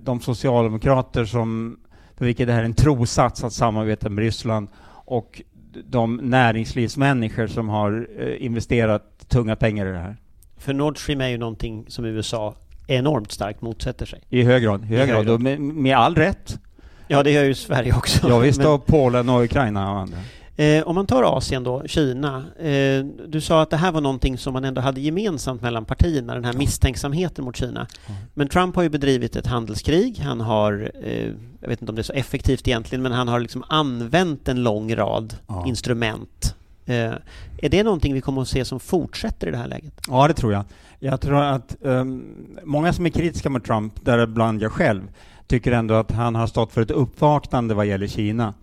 de 0.02 0.19
socialdemokrater 0.19 1.26
som 1.26 1.78
för 2.17 2.26
vilket 2.26 2.47
det 2.47 2.54
här 2.54 2.62
är 2.62 2.65
en 2.65 2.73
trosats 2.73 3.43
att 3.43 3.54
samarbeta 3.54 4.10
med 4.10 4.23
Ryssland 4.23 4.67
och 5.06 5.41
de 5.86 6.15
näringslivsmänniskor 6.15 7.47
som 7.47 7.69
har 7.69 8.08
eh, 8.19 8.45
investerat 8.45 9.04
tunga 9.28 9.56
pengar 9.56 9.86
i 9.86 9.91
det 9.91 9.97
här. 9.97 10.17
För 10.58 10.73
Nord 10.73 10.97
Stream 11.04 11.21
är 11.21 11.28
ju 11.28 11.38
någonting 11.38 11.86
som 11.88 12.06
USA 12.06 12.56
enormt 12.88 13.32
starkt 13.32 13.62
motsätter 13.62 14.06
sig. 14.06 14.21
I 14.30 14.43
hög 14.43 14.63
grad, 14.63 14.84
i 14.84 14.88
hög 14.88 15.10
grad. 15.10 15.30
Och 15.30 15.41
med, 15.41 15.60
med 15.60 15.97
all 15.97 16.15
rätt. 16.15 16.60
Ja, 17.08 17.23
det 17.23 17.32
gör 17.32 17.43
ju 17.43 17.54
Sverige 17.54 17.93
också. 17.93 18.30
Ja, 18.30 18.39
visst, 18.39 18.65
och 18.65 18.86
Polen 18.86 19.30
och 19.30 19.43
Ukraina 19.43 19.91
och 19.91 20.00
andra. 20.00 20.17
Eh, 20.60 20.84
om 20.88 20.96
man 20.96 21.06
tar 21.06 21.38
Asien 21.38 21.63
då, 21.63 21.84
Kina. 21.86 22.46
Eh, 22.60 23.06
du 23.28 23.41
sa 23.41 23.62
att 23.62 23.70
det 23.70 23.78
här 23.78 23.91
var 23.91 24.02
någonting 24.02 24.38
som 24.38 24.54
man 24.54 24.65
ändå 24.65 24.82
hade 24.82 25.02
gemensamt 25.02 25.62
mellan 25.62 25.86
partierna, 25.86 26.34
den 26.34 26.46
här 26.46 26.54
misstänksamheten 26.54 27.46
mot 27.46 27.56
Kina. 27.56 27.88
Mm. 28.08 28.22
Men 28.34 28.48
Trump 28.48 28.76
har 28.76 28.84
ju 28.84 28.89
bedrivit 28.89 29.36
ett 29.36 29.48
handelskrig. 29.48 30.20
Han 30.20 30.41
har, 30.41 30.91
eh, 31.04 31.32
jag 31.60 31.70
vet 31.70 31.82
inte 31.82 31.91
om 31.91 31.96
det 31.96 32.02
är 32.02 32.04
så 32.04 32.13
effektivt 32.13 32.67
egentligen, 32.67 33.02
men 33.02 33.12
han 33.12 33.28
har 33.28 33.39
liksom 33.39 33.63
använt 33.67 34.48
en 34.48 34.63
lång 34.63 34.96
rad 34.96 35.36
ja. 35.48 35.67
instrument. 35.67 36.56
Eh, 36.86 37.12
är 37.58 37.70
det 37.70 37.84
någonting 37.84 38.13
vi 38.13 38.22
kommer 38.22 38.41
att 38.41 38.48
se 38.48 38.65
som 38.65 38.80
fortsätter 38.80 39.48
i 39.48 39.52
det 39.52 39.58
här 39.58 39.67
läget? 39.67 39.93
Ja, 40.08 40.28
det 40.28 40.34
tror 40.34 40.54
jag. 40.54 40.63
Jag 41.00 41.22
tror 41.22 41.43
att 41.43 41.76
um, 41.82 42.26
många 42.63 42.93
som 42.93 43.06
är 43.06 43.10
kritiska 43.10 43.50
mot 43.50 43.65
Trump, 43.65 43.93
däribland 44.06 44.62
jag 44.62 44.72
själv, 44.72 45.02
tycker 45.48 45.72
ändå 45.72 45.93
att 45.93 46.12
han 46.12 46.36
har 46.36 46.48
stått 46.48 46.74
för 46.74 46.82
ett 46.82 46.91
uppvaknande 46.91 47.74
vad 47.74 47.86
gäller 47.86 48.08
Kina. 48.08 48.54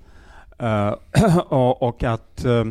Uh, 0.63 0.95
och, 1.39 1.83
och, 1.83 2.03
att 2.03 2.45
uh, 2.47 2.65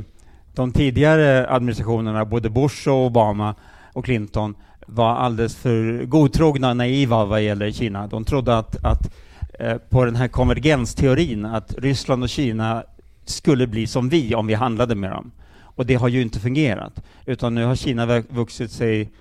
de 0.53 0.71
tidigare 0.71 1.49
administrationerna, 1.49 2.25
både 2.25 2.49
Bush 2.49 2.89
och 2.89 3.05
Obama 3.05 3.55
och 3.93 4.05
Clinton, 4.05 4.55
var 4.87 5.15
alldeles 5.15 5.55
för 5.55 6.05
godtrogna 6.05 6.69
och 6.69 6.77
naiva 6.77 7.25
vad 7.25 7.41
gäller 7.41 7.71
Kina. 7.71 8.07
De 8.07 8.25
trodde 8.25 8.57
att, 8.57 8.85
att 8.85 9.13
uh, 9.61 9.77
på 9.77 10.05
den 10.05 10.15
här 10.15 10.27
konvergensteorin, 10.27 11.45
att 11.45 11.75
Ryssland 11.77 12.23
och 12.23 12.29
Kina 12.29 12.83
skulle 13.25 13.67
bli 13.67 13.87
som 13.87 14.09
vi 14.09 14.35
om 14.35 14.47
vi 14.47 14.53
handlade 14.53 14.95
med 14.95 15.11
dem. 15.11 15.31
Och 15.61 15.85
det 15.85 15.95
har 15.95 16.07
ju 16.07 16.21
inte 16.21 16.39
fungerat, 16.39 17.03
utan 17.25 17.55
nu 17.55 17.65
har 17.65 17.75
Kina 17.75 18.19
vuxit 18.19 18.71
sig 18.71 19.11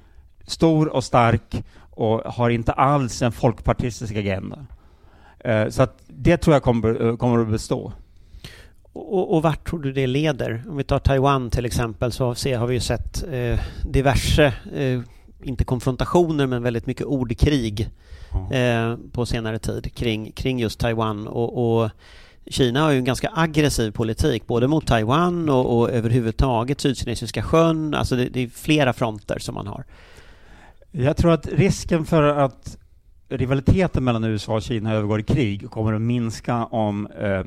stor 0.47 0.89
och 0.89 1.05
stark 1.05 1.65
och 1.91 2.21
har 2.21 2.51
inte 2.51 2.73
alls 2.73 3.23
en 3.23 3.33
folkpartistisk 3.33 4.17
agenda. 4.17 4.67
Så 5.69 5.83
att 5.83 6.03
det 6.07 6.37
tror 6.37 6.55
jag 6.55 6.63
kommer, 6.63 7.17
kommer 7.17 7.39
att 7.39 7.49
bestå. 7.49 7.93
Och, 8.93 9.35
och 9.35 9.43
vart 9.43 9.69
tror 9.69 9.81
du 9.81 9.93
det 9.93 10.07
leder? 10.07 10.63
Om 10.69 10.77
vi 10.77 10.85
tar 10.85 10.99
Taiwan 10.99 11.51
till 11.51 11.65
exempel 11.65 12.13
så 12.13 12.25
har 12.27 12.67
vi 12.67 12.75
ju 12.75 12.81
sett 12.81 13.25
eh, 13.33 13.61
diverse, 13.85 14.55
eh, 14.75 15.01
inte 15.43 15.65
konfrontationer 15.65 16.47
men 16.47 16.63
väldigt 16.63 16.87
mycket 16.87 17.07
ordkrig 17.07 17.91
eh, 18.53 18.97
på 19.13 19.27
senare 19.27 19.59
tid 19.59 19.95
kring, 19.95 20.33
kring 20.33 20.59
just 20.59 20.81
Taiwan 20.81 21.27
och, 21.29 21.83
och 21.83 21.91
Kina 22.47 22.83
har 22.83 22.91
ju 22.91 22.99
en 22.99 23.05
ganska 23.05 23.31
aggressiv 23.35 23.91
politik 23.91 24.47
både 24.47 24.69
mot 24.69 24.87
Taiwan 24.87 25.49
och, 25.49 25.79
och 25.79 25.91
överhuvudtaget 25.91 26.81
Sydkinesiska 26.81 27.43
sjön. 27.43 27.95
Alltså 27.95 28.17
det, 28.17 28.29
det, 28.29 28.41
är 28.41 28.49
flera 28.49 28.93
fronter 28.93 29.39
som 29.39 29.55
man 29.55 29.67
har. 29.67 29.85
Jag 30.91 31.17
tror 31.17 31.33
att 31.33 31.47
risken 31.47 32.05
för 32.05 32.23
att 32.23 32.79
rivaliteten 33.29 34.05
mellan 34.05 34.25
USA 34.25 34.55
och 34.55 34.63
Kina 34.63 34.93
övergår 34.93 35.21
i 35.21 35.23
krig 35.23 35.71
kommer 35.71 35.93
att 35.93 36.01
minska 36.01 36.65
om 36.65 37.07
eh, 37.07 37.45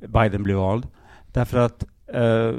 Biden 0.00 0.42
blir 0.42 0.54
vald. 0.54 0.86
Därför 1.32 1.58
att 1.58 1.84
eh, 2.12 2.52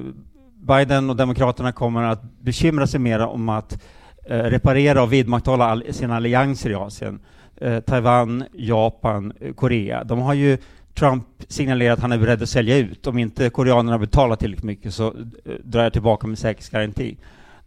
Biden 0.53 1.09
och 1.09 1.15
Demokraterna 1.15 1.71
kommer 1.71 2.03
att 2.03 2.23
bekymra 2.39 2.87
sig 2.87 2.99
mer 2.99 3.19
om 3.19 3.49
att 3.49 3.83
eh, 4.25 4.37
reparera 4.37 5.03
och 5.03 5.13
vidmakthålla 5.13 5.65
all, 5.65 5.83
sina 5.89 6.15
allianser 6.15 6.69
i 6.69 6.75
Asien. 6.75 7.19
Eh, 7.55 7.79
Taiwan, 7.79 8.43
Japan, 8.53 9.33
eh, 9.39 9.53
Korea. 9.53 10.03
De 10.03 10.19
har 10.19 10.33
ju 10.33 10.57
Trump 10.93 11.25
signalerat 11.47 11.97
att 11.97 12.01
han 12.01 12.11
är 12.11 12.17
beredd 12.17 12.43
att 12.43 12.49
sälja 12.49 12.77
ut. 12.77 13.07
Om 13.07 13.17
inte 13.17 13.49
koreanerna 13.49 13.97
betalar 13.97 14.35
tillräckligt 14.35 14.63
mycket 14.63 14.93
så 14.93 15.07
eh, 15.07 15.53
drar 15.63 15.83
jag 15.83 15.93
tillbaka 15.93 16.27
med 16.27 16.39
säkerhetsgaranti. 16.39 17.17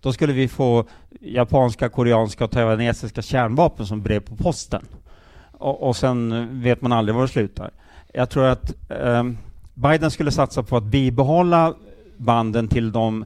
Då 0.01 0.13
skulle 0.13 0.33
vi 0.33 0.49
få 0.49 0.85
japanska, 1.21 1.89
koreanska 1.89 2.45
och 2.45 2.51
taiwanesiska 2.51 3.23
kärnvapen 3.23 3.87
som 3.87 4.03
brev 4.03 4.21
på 4.21 4.37
posten. 4.37 4.83
Och, 5.53 5.89
och 5.89 5.97
sen 5.97 6.49
vet 6.63 6.83
man 6.83 6.93
aldrig 6.93 7.15
var 7.15 7.23
det 7.23 7.29
slutar. 7.29 7.71
Jag 8.15 8.31
tror 8.31 8.45
att 8.45 8.75
um, 8.89 9.39
Biden 9.75 10.11
skulle 10.11 10.31
satsa 10.31 10.63
på 10.63 10.77
att 10.77 10.85
bibehålla 10.85 11.75
banden 12.17 12.69
till 12.69 12.93
de 12.93 13.25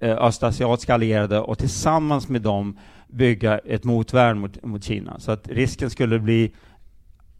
eh, 0.00 0.16
östasiatiska 0.16 0.94
allierade 0.94 1.40
och 1.40 1.58
tillsammans 1.58 2.28
med 2.28 2.42
dem 2.42 2.78
bygga 3.08 3.58
ett 3.58 3.84
motvärn 3.84 4.38
mot, 4.38 4.64
mot 4.64 4.84
Kina. 4.84 5.18
Så 5.20 5.32
att 5.32 5.48
risken 5.48 5.90
skulle 5.90 6.18
bli 6.18 6.52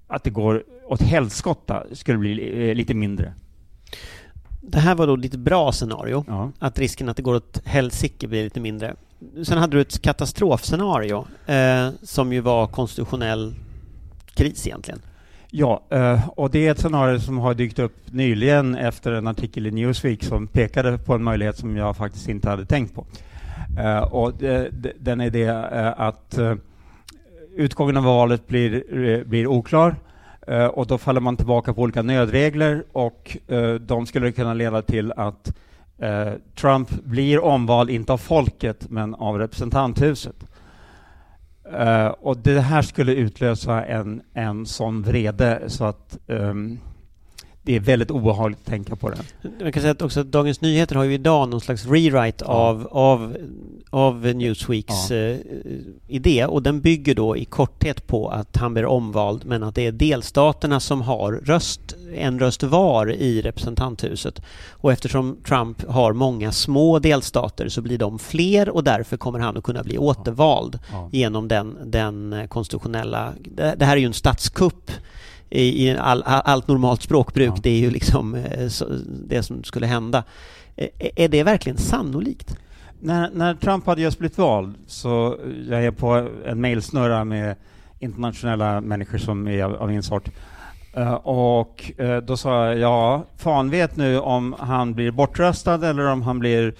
att 0.06 0.24
det 0.24 0.30
går 0.30 0.64
åt 0.86 1.02
helskotta 1.02 1.82
skulle 1.92 2.18
bli 2.18 2.68
eh, 2.68 2.74
lite 2.74 2.94
mindre. 2.94 3.32
Det 4.60 4.78
här 4.78 4.94
var 4.94 5.06
då 5.06 5.16
ditt 5.16 5.34
bra 5.34 5.72
scenario, 5.72 6.24
Ja. 6.28 6.50
att 6.58 6.78
risken 6.78 7.08
att 7.08 7.16
det 7.16 7.22
går 7.22 7.34
åt 7.34 7.60
helsike 7.64 8.28
blir 8.28 8.44
lite 8.44 8.60
mindre. 8.60 8.94
Sen 9.44 9.58
hade 9.58 9.76
du 9.76 9.80
ett 9.80 10.02
katastrofscenario 10.02 11.26
eh, 11.46 11.88
som 12.02 12.32
ju 12.32 12.40
var 12.40 12.66
konstitutionell 12.66 13.54
kris 14.34 14.66
egentligen. 14.66 15.00
Ja, 15.56 15.82
eh, 15.90 16.28
och 16.28 16.50
det 16.50 16.66
är 16.66 16.70
ett 16.70 16.78
scenario 16.78 17.20
som 17.20 17.38
har 17.38 17.54
dykt 17.54 17.78
upp 17.78 17.96
nyligen 18.10 18.74
efter 18.74 19.12
en 19.12 19.26
artikel 19.26 19.66
i 19.66 19.70
Newsweek 19.70 20.24
som 20.24 20.46
pekade 20.46 20.98
på 20.98 21.14
en 21.14 21.22
möjlighet 21.22 21.58
som 21.58 21.76
jag 21.76 21.96
faktiskt 21.96 22.28
inte 22.28 22.50
hade 22.50 22.66
tänkt 22.66 22.94
på. 22.94 23.06
Eh, 23.78 23.98
och 23.98 24.32
den 24.98 25.20
är 25.20 25.30
det 25.30 25.44
eh, 25.44 26.00
att 26.00 26.38
utgången 27.56 27.96
av 27.96 28.04
valet 28.04 28.46
blir, 28.46 29.24
blir 29.24 29.46
oklar 29.46 29.96
och 30.72 30.86
då 30.86 30.98
faller 30.98 31.20
man 31.20 31.36
tillbaka 31.36 31.74
på 31.74 31.82
olika 31.82 32.02
nödregler 32.02 32.84
och 32.92 33.36
de 33.80 34.06
skulle 34.06 34.32
kunna 34.32 34.54
leda 34.54 34.82
till 34.82 35.12
att 35.12 35.56
Trump 36.54 37.04
blir 37.04 37.44
omvald, 37.44 37.90
inte 37.90 38.12
av 38.12 38.18
folket, 38.18 38.90
men 38.90 39.14
av 39.14 39.38
representanthuset. 39.38 40.36
Eh, 41.72 42.06
och 42.06 42.36
det 42.36 42.60
här 42.60 42.82
skulle 42.82 43.14
utlösa 43.14 43.84
en, 43.84 44.22
en 44.34 44.66
sån 44.66 45.02
vrede 45.02 45.62
så 45.66 45.84
att 45.84 46.18
um, 46.26 46.78
det 47.66 47.76
är 47.76 47.80
väldigt 47.80 48.10
obehagligt 48.10 48.58
att 48.60 48.66
tänka 48.66 48.96
på 48.96 49.10
det. 49.10 49.18
Man 49.62 49.72
kan 49.72 49.80
säga 49.82 49.92
att 49.92 50.02
också 50.02 50.22
Dagens 50.22 50.60
Nyheter 50.60 50.96
har 50.96 51.04
ju 51.04 51.14
idag 51.14 51.48
någon 51.48 51.60
slags 51.60 51.86
rewrite 51.86 52.44
Ja. 52.48 52.52
av, 52.54 52.88
av, 52.90 53.36
av 53.90 54.20
Newsweeks 54.26 55.10
Ja. 55.10 55.16
eh, 55.16 55.36
idé 56.08 56.46
och 56.46 56.62
den 56.62 56.80
bygger 56.80 57.14
då 57.14 57.36
i 57.36 57.44
korthet 57.44 58.06
på 58.06 58.28
att 58.28 58.56
han 58.56 58.74
blir 58.74 58.86
omvald 58.86 59.42
men 59.46 59.62
att 59.62 59.74
det 59.74 59.86
är 59.86 59.92
delstaterna 59.92 60.80
som 60.80 61.02
har 61.02 61.32
röst, 61.32 61.94
en 62.14 62.38
röst 62.38 62.62
var 62.62 63.12
i 63.12 63.42
representanthuset. 63.42 64.42
Och 64.70 64.92
eftersom 64.92 65.36
Trump 65.48 65.88
har 65.88 66.12
många 66.12 66.52
små 66.52 66.98
delstater 66.98 67.68
så 67.68 67.82
blir 67.82 67.98
de 67.98 68.18
fler 68.18 68.68
och 68.68 68.84
därför 68.84 69.16
kommer 69.16 69.38
han 69.38 69.56
att 69.56 69.64
kunna 69.64 69.82
bli 69.82 69.98
återvald 69.98 70.78
Ja. 70.92 71.08
genom 71.12 71.48
den, 71.48 71.76
den 71.84 72.48
konstitutionella... 72.48 73.32
Det, 73.44 73.74
det 73.78 73.84
här 73.84 73.96
är 73.96 74.00
ju 74.00 74.06
en 74.06 74.12
statskupp 74.12 74.90
i, 75.54 75.88
i 75.88 75.96
all, 75.98 76.22
allt 76.26 76.68
normalt 76.68 77.02
språkbruk. 77.02 77.52
Ja. 77.56 77.60
Det 77.62 77.70
är 77.70 77.78
ju 77.78 77.90
liksom 77.90 78.34
eh, 78.34 78.68
det 79.06 79.42
som 79.42 79.64
skulle 79.64 79.86
hända. 79.86 80.24
Eh, 80.76 80.88
Är 81.16 81.28
det 81.28 81.42
verkligen 81.42 81.78
sannolikt? 81.78 82.56
När, 83.00 83.30
när 83.30 83.54
Trump 83.54 83.86
hade 83.86 84.02
just 84.02 84.18
blivit 84.18 84.38
vald 84.38 84.74
så 84.86 85.38
jag 85.68 85.84
är 85.84 85.90
på 85.90 86.28
en 86.46 86.60
mejlsnurra 86.60 87.24
med 87.24 87.56
internationella 87.98 88.80
människor 88.80 89.18
som 89.18 89.48
är 89.48 89.64
av, 89.64 89.74
av 89.74 89.88
min 89.88 90.02
sort. 90.02 90.28
Eh, 90.92 91.14
och 91.14 91.92
då 92.22 92.36
sa 92.36 92.66
jag, 92.66 92.78
ja, 92.78 93.24
fan 93.36 93.70
vet 93.70 93.96
nu 93.96 94.18
om 94.20 94.54
han 94.58 94.94
blir 94.94 95.10
bortröstad 95.10 95.90
eller 95.90 96.06
om 96.06 96.22
han 96.22 96.38
blir 96.38 96.74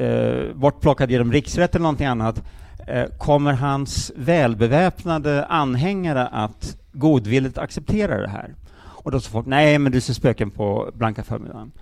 uh, 0.00 0.54
bortplockad 0.54 1.10
genom 1.10 1.32
riksrätt 1.32 1.74
eller 1.74 1.82
någonting 1.82 2.06
annat. 2.06 2.42
Eh, 2.86 3.04
kommer 3.18 3.52
hans 3.52 4.12
välbeväpnade 4.16 5.44
anhängare 5.44 6.26
att 6.26 6.76
godvilligt 6.92 7.58
acceptera 7.58 8.20
det 8.20 8.28
här? 8.28 8.54
Och 8.76 9.10
då 9.10 9.20
sa 9.20 9.30
folk, 9.30 9.46
nej 9.46 9.78
men 9.78 9.92
du 9.92 10.00
ser 10.00 10.14
spöken 10.14 10.50
på 10.50 10.90
blanka 10.94 11.22
förmiddagen. 11.22 11.72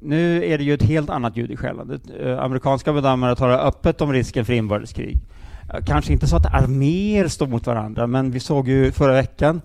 Nu 0.00 0.44
är 0.44 0.58
det 0.58 0.64
ju 0.64 0.74
ett 0.74 0.82
helt 0.82 1.10
annat 1.10 1.36
ljud 1.36 1.50
i 1.50 1.56
skällan. 1.56 2.00
Eh, 2.20 2.38
amerikanska 2.38 2.92
bedömare 2.92 3.36
talar 3.36 3.66
öppet 3.66 4.00
om 4.00 4.12
risken 4.12 4.44
för 4.44 4.52
inbördeskrig. 4.52 5.18
Eh, 5.74 5.84
kanske 5.84 6.12
inte 6.12 6.26
så 6.26 6.36
att 6.36 6.54
arméer 6.54 7.28
står 7.28 7.46
mot 7.46 7.66
varandra, 7.66 8.06
men 8.06 8.30
vi 8.30 8.40
såg 8.40 8.68
ju 8.68 8.92
förra 8.92 9.12
veckan 9.12 9.60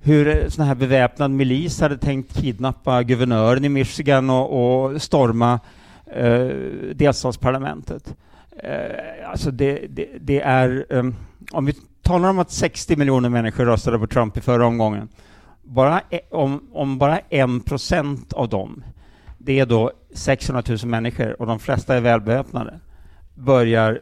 hur 0.00 0.50
sån 0.50 0.64
här 0.64 0.74
beväpnad 0.74 1.30
milis 1.30 1.80
hade 1.80 1.98
tänkt 1.98 2.40
kidnappa 2.40 3.02
guvernören 3.02 3.64
i 3.64 3.68
Michigan 3.68 4.30
och, 4.30 4.84
och 4.92 5.02
storma 5.02 5.60
eh, 6.06 6.46
delstatsparlamentet. 6.94 8.14
Eh, 8.58 9.30
alltså 9.30 9.50
det, 9.50 9.86
det, 9.88 10.08
det 10.20 10.40
är... 10.40 10.86
um, 10.88 11.16
om 11.52 11.66
vi 11.66 11.74
talar 12.02 12.30
om 12.30 12.38
att 12.38 12.50
60 12.50 12.96
miljoner 12.96 13.28
människor 13.28 13.64
röstade 13.64 13.98
på 13.98 14.06
Trump 14.06 14.36
i 14.36 14.40
förra 14.40 14.66
omgången, 14.66 15.08
bara 15.62 16.00
e, 16.10 16.20
om, 16.30 16.68
om 16.72 16.98
bara 16.98 17.18
en 17.18 17.60
procent 17.60 18.32
av 18.32 18.48
dem 18.48 18.82
det 19.38 19.60
är 19.60 19.66
då 19.66 19.92
600 20.14 20.62
000 20.68 20.78
människor 20.84 21.40
och 21.40 21.46
de 21.46 21.58
flesta 21.58 21.96
är 21.96 22.00
välbeväpnade, 22.00 22.80
börjar 23.34 24.00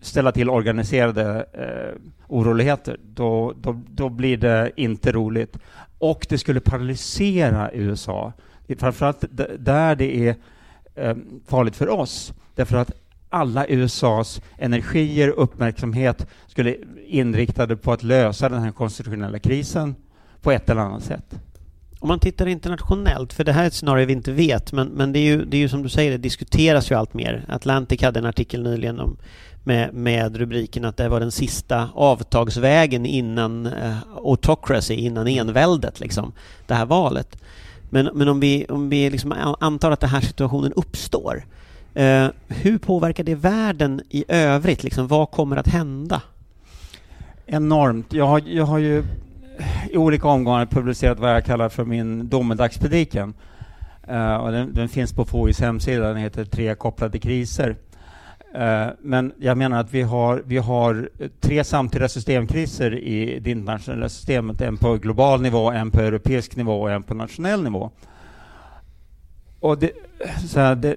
ställa 0.00 0.32
till 0.32 0.50
organiserade 0.50 1.46
eh, 1.52 2.00
oroligheter, 2.28 3.00
då, 3.02 3.54
då, 3.60 3.82
då 3.88 4.08
blir 4.08 4.36
det 4.36 4.72
inte 4.76 5.12
roligt. 5.12 5.58
Och 5.98 6.26
det 6.28 6.38
skulle 6.38 6.60
paralysera 6.60 7.72
USA. 7.72 8.32
Det 8.66 8.74
är 8.74 8.78
framförallt 8.78 9.24
där 9.58 9.96
det 9.96 10.28
är 10.28 10.36
eh, 10.94 11.16
farligt 11.46 11.76
för 11.76 11.88
oss, 11.88 12.32
därför 12.54 12.76
att 12.76 12.90
alla 13.30 13.66
USAs 13.66 14.40
energier 14.58 15.38
och 15.38 15.42
uppmärksamhet 15.42 16.26
skulle 16.46 16.76
inriktade 17.06 17.76
på 17.76 17.92
att 17.92 18.02
lösa 18.02 18.48
den 18.48 18.62
här 18.62 18.72
konstitutionella 18.72 19.38
krisen 19.38 19.94
på 20.42 20.52
ett 20.52 20.70
eller 20.70 20.80
annat 20.80 21.02
sätt. 21.02 21.40
Om 21.98 22.08
man 22.08 22.18
tittar 22.18 22.46
internationellt, 22.46 23.32
för 23.32 23.44
det 23.44 23.52
här 23.52 23.62
är 23.62 23.66
ett 23.66 23.74
scenario 23.74 24.06
vi 24.06 24.12
inte 24.12 24.32
vet, 24.32 24.72
men, 24.72 24.88
men 24.88 25.12
det, 25.12 25.18
är 25.18 25.24
ju, 25.24 25.44
det 25.44 25.56
är 25.56 25.58
ju 25.58 25.68
som 25.68 25.82
du 25.82 25.88
säger, 25.88 26.10
det 26.10 26.18
diskuteras 26.18 26.90
ju 26.90 26.94
allt 26.94 27.14
mer. 27.14 27.44
Atlantic 27.48 28.02
hade 28.02 28.18
en 28.18 28.26
artikel 28.26 28.62
nyligen 28.62 29.00
om, 29.00 29.16
med, 29.64 29.94
med 29.94 30.36
rubriken 30.36 30.84
att 30.84 30.96
det 30.96 31.08
var 31.08 31.20
den 31.20 31.32
sista 31.32 31.88
avtagsvägen 31.94 33.06
innan 33.06 33.66
eh, 33.66 33.96
autocracy, 34.24 34.94
innan 34.94 35.26
enväldet, 35.26 36.00
liksom, 36.00 36.32
det 36.66 36.74
här 36.74 36.86
valet. 36.86 37.42
Men, 37.90 38.10
men 38.14 38.28
om 38.28 38.40
vi, 38.40 38.66
om 38.68 38.88
vi 38.88 39.10
liksom 39.10 39.56
antar 39.60 39.90
att 39.90 40.00
den 40.00 40.10
här 40.10 40.20
situationen 40.20 40.72
uppstår, 40.72 41.44
eh, 41.94 42.28
hur 42.48 42.78
påverkar 42.78 43.24
det 43.24 43.34
världen 43.34 44.02
i 44.08 44.24
övrigt? 44.28 44.84
Liksom, 44.84 45.08
vad 45.08 45.30
kommer 45.30 45.56
att 45.56 45.68
hända? 45.68 46.22
Enormt. 47.46 48.12
Jag 48.12 48.26
har, 48.26 48.42
jag 48.46 48.64
har 48.64 48.78
ju 48.78 49.04
i 49.90 49.96
olika 49.96 50.28
omgångar 50.28 50.66
publicerat 50.66 51.18
vad 51.18 51.34
jag 51.34 51.44
kallar 51.44 51.68
för 51.68 51.84
min 51.84 52.28
domedagspredikan. 52.28 53.34
Uh, 54.10 54.34
och 54.34 54.52
den, 54.52 54.74
den 54.74 54.88
finns 54.88 55.12
på 55.12 55.24
FOIs 55.24 55.60
hemsida, 55.60 56.08
den 56.08 56.16
heter 56.16 56.44
Tre 56.44 56.74
kopplade 56.74 57.18
kriser. 57.18 57.76
Uh, 58.58 58.86
men 59.00 59.32
jag 59.38 59.58
menar 59.58 59.80
att 59.80 59.94
vi 59.94 60.02
har, 60.02 60.42
vi 60.46 60.58
har 60.58 61.10
tre 61.40 61.64
samtida 61.64 62.08
systemkriser 62.08 62.98
i 62.98 63.38
det 63.40 63.50
internationella 63.50 64.08
systemet. 64.08 64.60
En 64.60 64.76
på 64.76 64.96
global 64.96 65.42
nivå, 65.42 65.70
en 65.70 65.90
på 65.90 66.00
europeisk 66.00 66.56
nivå 66.56 66.80
och 66.80 66.90
en 66.90 67.02
på 67.02 67.14
nationell 67.14 67.62
nivå. 67.62 67.90
Och 69.60 69.78
det, 69.78 69.90
så 70.48 70.60
här, 70.60 70.74
det, 70.74 70.96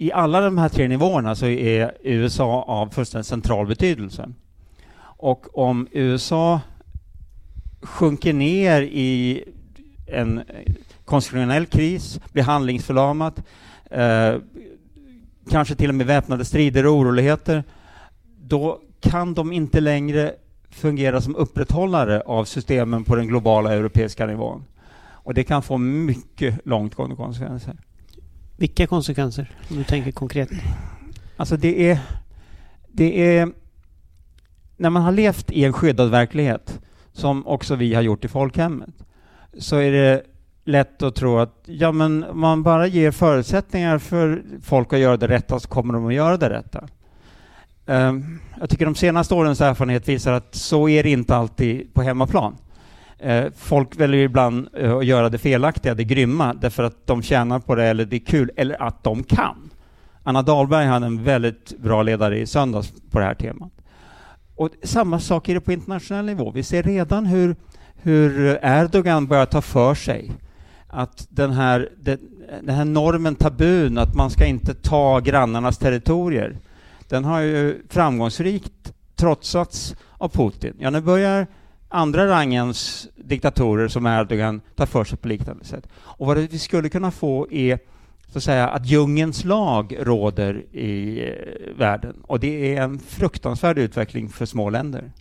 i 0.00 0.12
alla 0.12 0.40
de 0.40 0.58
här 0.58 0.68
tre 0.68 0.88
nivåerna 0.88 1.34
så 1.34 1.46
är 1.46 1.92
USA 2.02 2.62
av 2.62 2.90
fullständigt 2.90 3.26
central 3.26 3.66
betydelse. 3.66 4.28
Och 5.00 5.58
om 5.58 5.88
USA 5.92 6.60
sjunker 7.82 8.32
ner 8.32 8.82
i 8.82 9.44
en 10.06 10.42
konstitutionell 11.04 11.66
kris, 11.66 12.20
blir 12.32 12.42
handlingsförlamat, 12.42 13.42
eh, 13.90 14.34
kanske 15.50 15.74
till 15.74 15.88
och 15.88 15.94
med 15.94 16.06
väpnade 16.06 16.44
strider 16.44 16.86
och 16.86 16.94
oroligheter, 16.94 17.64
då 18.40 18.80
kan 19.00 19.34
de 19.34 19.52
inte 19.52 19.80
längre 19.80 20.34
fungera 20.70 21.20
som 21.20 21.36
upprätthållare 21.36 22.20
av 22.20 22.44
systemen 22.44 23.04
på 23.04 23.16
den 23.16 23.26
globala 23.26 23.74
europeiska 23.74 24.26
nivån. 24.26 24.64
Och 25.10 25.34
det 25.34 25.44
kan 25.44 25.62
få 25.62 25.78
mycket 25.78 26.66
långtgående 26.66 27.16
konsekvenser. 27.16 27.76
Vilka 28.58 28.86
konsekvenser? 28.86 29.50
Om 29.70 29.76
du 29.76 29.84
tänker 29.84 30.12
konkret. 30.12 30.48
Alltså 31.36 31.56
det 31.56 31.90
är, 31.90 31.98
det 32.88 33.36
är... 33.38 33.48
När 34.76 34.90
man 34.90 35.02
har 35.02 35.12
levt 35.12 35.50
i 35.50 35.64
en 35.64 35.72
skyddad 35.72 36.10
verklighet, 36.10 36.80
som 37.12 37.46
också 37.46 37.74
vi 37.74 37.94
har 37.94 38.02
gjort 38.02 38.24
i 38.24 38.28
folkhemmet, 38.28 38.94
så 39.58 39.76
är 39.76 39.92
det 39.92 40.22
lätt 40.64 41.02
att 41.02 41.14
tro 41.14 41.38
att 41.38 41.54
ja, 41.64 41.92
men 41.92 42.24
om 42.24 42.40
man 42.40 42.62
bara 42.62 42.86
ger 42.86 43.10
förutsättningar 43.10 43.98
för 43.98 44.42
folk 44.62 44.92
att 44.92 44.98
göra 44.98 45.16
det 45.16 45.28
rätta 45.28 45.60
så 45.60 45.68
kommer 45.68 45.94
de 45.94 46.06
att 46.06 46.14
göra 46.14 46.36
det 46.36 46.50
rätta. 46.50 46.88
Ehm, 47.86 48.40
jag 48.60 48.70
tycker 48.70 48.84
de 48.84 48.94
senaste 48.94 49.34
årens 49.34 49.60
erfarenhet 49.60 50.08
visar 50.08 50.32
att 50.32 50.54
så 50.54 50.88
är 50.88 51.02
det 51.02 51.10
inte 51.10 51.36
alltid 51.36 51.94
på 51.94 52.02
hemmaplan. 52.02 52.56
Eh, 53.18 53.46
folk 53.56 54.00
väljer 54.00 54.24
ibland 54.24 54.68
eh, 54.76 54.96
att 54.96 55.06
göra 55.06 55.28
det 55.28 55.38
felaktiga, 55.38 55.94
det 55.94 56.04
grymma, 56.04 56.54
därför 56.54 56.82
att 56.82 57.06
de 57.06 57.22
tjänar 57.22 57.58
på 57.58 57.74
det 57.74 57.84
eller 57.84 58.04
det 58.04 58.16
är 58.16 58.20
kul, 58.20 58.50
eller 58.56 58.82
att 58.82 59.04
de 59.04 59.22
kan. 59.22 59.70
Anna 60.22 60.42
Dahlberg 60.42 60.86
hade 60.86 61.06
en 61.06 61.24
väldigt 61.24 61.78
bra 61.78 62.02
ledare 62.02 62.38
i 62.38 62.46
söndags 62.46 62.92
på 63.10 63.18
det 63.18 63.24
här 63.24 63.34
temat. 63.34 63.72
Och 64.54 64.70
samma 64.82 65.20
sak 65.20 65.48
är 65.48 65.54
det 65.54 65.60
på 65.60 65.72
internationell 65.72 66.24
nivå. 66.24 66.50
Vi 66.50 66.62
ser 66.62 66.82
redan 66.82 67.26
hur, 67.26 67.56
hur 67.94 68.58
Erdogan 68.62 69.26
börjar 69.26 69.46
ta 69.46 69.62
för 69.62 69.94
sig 69.94 70.30
att 70.86 71.26
den 71.30 71.52
här, 71.52 71.88
den, 71.96 72.18
den 72.62 72.74
här 72.74 72.84
normen, 72.84 73.34
tabun, 73.34 73.98
att 73.98 74.14
man 74.14 74.30
ska 74.30 74.46
inte 74.46 74.74
ta 74.74 75.20
grannarnas 75.20 75.78
territorier, 75.78 76.56
den 77.08 77.24
har 77.24 77.40
ju 77.40 77.82
framgångsrikt 77.88 78.92
trotsats 79.16 79.96
av 80.18 80.28
Putin. 80.28 80.76
Ja, 80.78 80.90
nu 80.90 81.00
börjar 81.00 81.46
andra 81.88 82.26
rangens 82.26 83.08
diktatorer 83.16 83.88
som 83.88 84.06
Erdogan 84.06 84.60
ta 84.74 84.86
för 84.86 85.04
sig 85.04 85.18
på 85.18 85.28
liknande 85.28 85.64
sätt. 85.64 85.88
Och 85.96 86.26
vad 86.26 86.38
vi 86.38 86.58
skulle 86.58 86.88
kunna 86.88 87.10
få 87.10 87.50
är 87.50 87.78
så 88.32 88.38
att 88.38 88.44
säga 88.44 88.68
att 88.68 88.86
djungens 88.86 89.44
lag 89.44 89.96
råder 90.00 90.76
i 90.76 91.24
eh, 91.28 91.78
världen 91.78 92.16
och 92.22 92.40
det 92.40 92.76
är 92.76 92.82
en 92.82 92.98
fruktansvärd 92.98 93.78
utveckling 93.78 94.28
för 94.28 94.46
små 94.46 94.70
länder. 94.70 95.12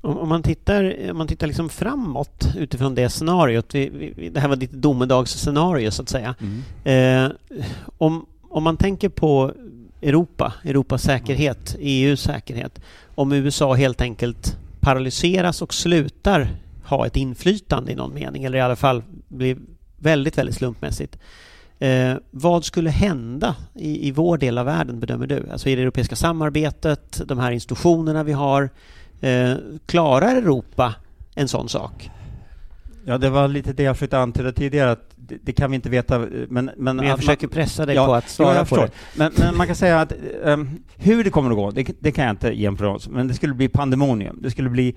Om, 0.00 0.18
om 0.18 0.28
man 0.28 0.42
tittar, 0.42 1.10
om 1.10 1.18
man 1.18 1.26
tittar 1.26 1.46
liksom 1.46 1.68
framåt 1.68 2.44
utifrån 2.58 2.94
det 2.94 3.10
scenariot, 3.10 3.74
vi, 3.74 4.12
vi, 4.16 4.28
det 4.28 4.40
här 4.40 4.48
var 4.48 4.56
ditt 4.56 4.72
domedagsscenario 4.72 5.90
så 5.90 6.02
att 6.02 6.08
säga. 6.08 6.34
Mm. 6.40 7.24
Eh, 7.24 7.32
om, 7.98 8.26
om 8.42 8.62
man 8.62 8.76
tänker 8.76 9.08
på 9.08 9.52
Europa, 10.02 10.52
Europas 10.64 11.02
säkerhet, 11.02 11.76
EUs 11.78 12.20
säkerhet, 12.20 12.80
om 13.14 13.32
USA 13.32 13.74
helt 13.74 14.00
enkelt 14.00 14.56
paralyseras 14.80 15.62
och 15.62 15.74
slutar 15.74 16.48
ha 16.84 17.06
ett 17.06 17.16
inflytande 17.16 17.92
i 17.92 17.94
någon 17.94 18.14
mening, 18.14 18.44
eller 18.44 18.58
i 18.58 18.60
alla 18.60 18.76
fall 18.76 19.02
blir 19.28 19.56
väldigt, 19.96 20.38
väldigt 20.38 20.56
slumpmässigt. 20.56 21.18
Eh, 21.78 22.14
vad 22.30 22.64
skulle 22.64 22.90
hända 22.90 23.56
i, 23.74 24.08
i 24.08 24.10
vår 24.10 24.38
del 24.38 24.58
av 24.58 24.66
världen, 24.66 25.00
bedömer 25.00 25.26
du? 25.26 25.48
Alltså 25.52 25.68
i 25.68 25.74
det 25.74 25.82
europeiska 25.82 26.16
samarbetet, 26.16 27.22
de 27.26 27.38
här 27.38 27.52
institutionerna 27.52 28.22
vi 28.22 28.32
har. 28.32 28.70
Eh, 29.20 29.54
klarar 29.86 30.36
Europa 30.36 30.94
en 31.34 31.48
sån 31.48 31.68
sak? 31.68 32.10
Ja, 33.04 33.18
det 33.18 33.30
var 33.30 33.48
lite 33.48 33.72
det 33.72 33.82
jag 33.82 33.96
försökte 33.96 34.18
antyda 34.18 34.52
tidigare, 34.52 34.90
att 34.90 35.10
det, 35.16 35.38
det 35.42 35.52
kan 35.52 35.70
vi 35.70 35.74
inte 35.74 35.90
veta. 35.90 36.18
Men, 36.18 36.70
men, 36.76 36.96
men 36.96 37.06
jag 37.06 37.18
försöker 37.18 37.46
man, 37.46 37.52
pressa 37.52 37.86
dig 37.86 37.96
ja, 37.96 38.06
på 38.06 38.14
att 38.14 38.28
svara 38.28 38.56
ja, 38.56 38.64
på 38.64 38.76
det. 38.76 38.90
Men, 39.16 39.32
men, 39.38 39.56
man 39.56 39.66
kan 39.66 39.76
säga 39.76 40.00
att 40.00 40.12
um, 40.42 40.82
hur 40.96 41.24
det 41.24 41.30
kommer 41.30 41.50
att 41.50 41.56
gå, 41.56 41.70
det, 41.70 41.92
det, 42.00 42.12
kan 42.12 42.24
jag 42.24 42.32
inte 42.32 42.48
ge 42.48 42.66
en 42.66 42.76
prognos, 42.76 43.08
men 43.08 43.28
det 43.28 43.34
skulle 43.34 43.54
bli 43.54 43.68
pandemonium. 43.68 44.38
Det 44.42 44.50
skulle 44.50 44.70
bli, 44.70 44.94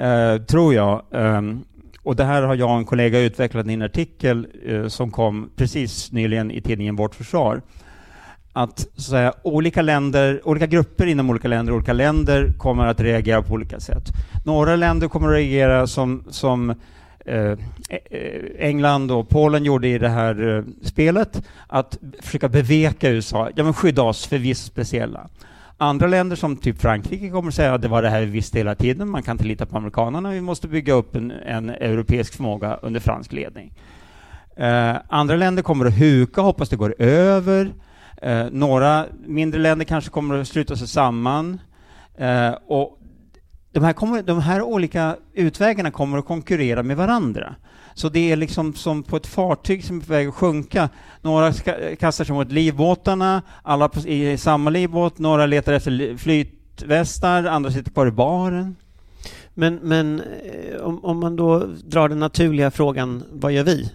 uh, 0.00 0.44
tror 0.44 0.74
jag, 0.74 1.02
um, 1.10 1.64
och 2.02 2.16
det 2.16 2.24
här 2.24 2.42
har 2.42 2.54
jag 2.54 2.70
och 2.70 2.78
en 2.78 2.84
kollega 2.84 3.18
utvecklat 3.18 3.66
i 3.66 3.72
en 3.72 3.82
artikel 3.82 4.46
uh, 4.68 4.88
som 4.88 5.10
kom 5.10 5.50
precis 5.56 6.12
nyligen 6.12 6.50
i 6.50 6.60
tidningen 6.60 6.96
Vårt 6.96 7.14
Försvar, 7.14 7.62
att, 8.52 8.78
så 8.96 9.10
säga, 9.10 9.32
olika 9.42 9.82
länder, 9.82 10.40
olika 10.44 10.66
grupper 10.66 11.06
inom 11.06 11.30
olika 11.30 11.48
länder, 11.48 11.72
olika 11.72 11.92
länder 11.92 12.52
kommer 12.58 12.86
att 12.86 13.00
reagera 13.00 13.42
på 13.42 13.54
olika 13.54 13.80
sätt. 13.80 14.04
Några 14.44 14.76
länder 14.76 15.08
kommer 15.08 15.28
att 15.28 15.34
reagera 15.34 15.86
som, 15.86 16.24
som 16.30 16.74
Eh, 17.24 17.36
eh, 17.36 17.98
eh, 18.10 18.42
England 18.58 19.10
och 19.10 19.28
Polen 19.28 19.64
gjorde 19.64 19.88
i 19.88 19.98
det 19.98 20.08
här 20.08 20.64
spelet, 20.82 21.42
att 21.66 21.98
försöka 22.22 22.48
beveka 22.48 23.10
USA, 23.10 23.50
ja 23.56 23.64
men 23.64 23.74
skydda 23.74 24.02
oss 24.02 24.26
för 24.26 24.38
vissa 24.38 24.66
speciella. 24.66 25.28
Andra 25.78 26.06
länder 26.06 26.36
som 26.36 26.56
typ 26.56 26.80
Frankrike 26.80 27.30
kommer 27.30 27.48
att 27.48 27.54
säga 27.54 27.74
att 27.74 27.82
det 27.82 27.88
var 27.88 28.02
det 28.02 28.08
här 28.08 28.20
vi 28.20 28.26
visste 28.26 28.58
hela 28.58 28.74
tiden, 28.74 29.08
man 29.08 29.22
kan 29.22 29.34
inte 29.34 29.44
lita 29.44 29.66
på 29.66 29.76
amerikanerna, 29.76 30.30
vi 30.30 30.40
måste 30.40 30.68
bygga 30.68 30.92
upp 30.92 31.16
en, 31.16 31.30
en 31.30 31.70
europeisk 31.70 32.34
förmåga 32.34 32.78
under 32.82 33.00
fransk 33.00 33.32
ledning. 33.32 33.72
Eh, 34.56 34.96
andra 35.08 35.36
länder 35.36 35.62
kommer 35.62 35.86
att 35.86 36.00
huka, 36.00 36.40
hoppas 36.40 36.68
det 36.68 36.76
går 36.76 36.94
över. 36.98 37.72
Eh, 38.22 38.46
några 38.50 39.06
mindre 39.26 39.60
länder 39.60 39.84
kanske 39.84 40.10
kommer 40.10 40.38
att 40.38 40.48
sluta 40.48 40.76
sig 40.76 40.88
samman. 40.88 41.60
Eh, 42.18 42.52
och 42.66 42.98
de 43.74 43.84
här, 43.84 43.92
kommer, 43.92 44.22
de 44.22 44.40
här 44.40 44.62
olika 44.62 45.16
utvägarna 45.32 45.90
kommer 45.90 46.18
att 46.18 46.24
konkurrera 46.24 46.82
med 46.82 46.96
varandra. 46.96 47.54
Så 47.94 48.08
det 48.08 48.32
är 48.32 48.36
liksom 48.36 48.74
som 48.74 49.02
på 49.02 49.16
ett 49.16 49.26
fartyg 49.26 49.84
som 49.84 49.96
är 49.96 50.00
på 50.00 50.12
väg 50.12 50.28
att 50.28 50.34
sjunka. 50.34 50.88
Några 51.22 51.52
ska, 51.52 51.96
kastar 51.96 52.24
sig 52.24 52.34
mot 52.34 52.52
livbåtarna, 52.52 53.42
alla 53.62 53.88
på, 53.88 54.00
i 54.00 54.38
samma 54.38 54.70
livbåt, 54.70 55.18
några 55.18 55.46
letar 55.46 55.72
efter 55.72 56.16
flytvästar, 56.16 57.44
andra 57.44 57.70
sitter 57.70 57.90
kvar 57.90 58.06
i 58.06 58.10
baren. 58.10 58.76
Men, 59.54 59.74
men 59.82 60.20
eh, 60.20 60.80
om, 60.80 61.04
om 61.04 61.20
man 61.20 61.36
då 61.36 61.58
drar 61.84 62.08
den 62.08 62.18
naturliga 62.18 62.70
frågan, 62.70 63.22
vad 63.32 63.52
gör 63.52 63.64
vi? 63.64 63.90